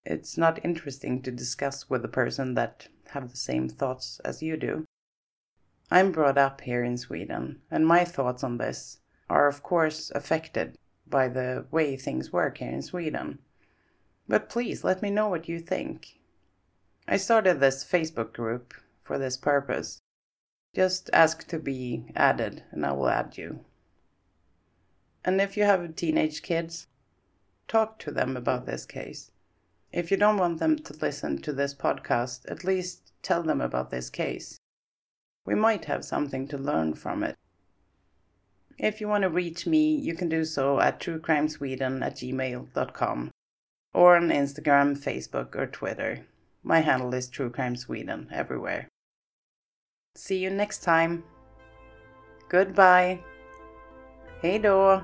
It's 0.05 0.39
not 0.39 0.65
interesting 0.65 1.21
to 1.23 1.33
discuss 1.33 1.91
with 1.91 2.05
a 2.05 2.15
person 2.21 2.55
that 2.55 2.87
have 3.09 3.31
the 3.31 3.37
same 3.37 3.69
thoughts 3.69 4.21
as 4.25 4.41
you 4.41 4.57
do. 4.57 4.85
I'm 5.91 6.13
brought 6.13 6.39
up 6.39 6.61
here 6.61 6.85
in 6.85 6.97
Sweden, 6.97 7.61
and 7.73 7.87
my 7.89 8.05
thoughts 8.05 8.45
on 8.45 8.59
this 8.59 9.01
are 9.29 9.49
of 9.49 9.65
course 9.65 10.13
affected 10.15 10.77
by 11.11 11.29
the 11.29 11.67
way 11.71 11.97
things 11.97 12.33
work 12.33 12.59
here 12.59 12.71
in 12.71 12.83
Sweden. 12.83 13.39
But 14.29 14.49
please 14.49 14.85
let 14.85 15.03
me 15.03 15.11
know 15.11 15.29
what 15.29 15.49
you 15.49 15.59
think. 15.59 16.19
I 17.07 17.17
started 17.17 17.61
this 17.61 17.85
Facebook 17.85 18.33
group 18.33 18.75
for 19.03 19.19
this 19.19 19.37
purpose. 19.37 20.01
Just 20.75 21.09
ask 21.13 21.49
to 21.49 21.59
be 21.59 22.05
added 22.15 22.63
and 22.71 22.85
I 22.85 22.93
will 22.93 23.09
add 23.09 23.39
you. 23.39 23.65
And 25.25 25.41
if 25.41 25.57
you 25.57 25.65
have 25.65 25.97
teenage 25.97 26.43
kids, 26.43 26.87
talk 27.67 27.99
to 28.01 28.11
them 28.11 28.37
about 28.37 28.67
this 28.67 28.85
case. 28.85 29.31
If 29.93 30.11
you 30.11 30.19
don't 30.19 30.37
want 30.37 30.59
them 30.59 30.77
to 30.77 30.93
listen 31.01 31.39
to 31.43 31.53
this 31.53 31.75
podcast, 31.75 32.51
at 32.51 32.65
least 32.65 33.13
tell 33.23 33.43
them 33.43 33.61
about 33.61 33.91
this 33.91 34.11
case. 34.11 34.59
We 35.47 35.55
might 35.55 35.87
have 35.87 36.05
something 36.05 36.47
to 36.49 36.59
learn 36.59 36.95
from 36.95 37.23
it. 37.23 37.37
If 38.79 39.01
you 39.01 39.09
want 39.09 39.23
to 39.23 39.29
reach 39.29 39.67
me, 39.67 39.97
you 39.97 40.15
can 40.15 40.29
do 40.29 40.45
so 40.45 40.81
at 40.81 41.01
truecrimesweden 41.01 42.05
at 42.05 42.15
gmail.com 42.17 43.31
or 43.93 44.17
on 44.17 44.29
Instagram, 44.29 44.97
Facebook, 44.97 45.57
or 45.57 45.67
Twitter. 45.67 46.27
My 46.63 46.81
handle 46.81 47.13
is 47.15 47.29
True 47.29 47.51
Crime 47.51 47.77
Sweden 47.77 48.29
everywhere. 48.33 48.89
See 50.15 50.39
you 50.39 50.51
next 50.51 50.83
time. 50.83 51.25
Goodbye. 52.49 53.21
Hej 54.43 54.59
då. 54.59 55.03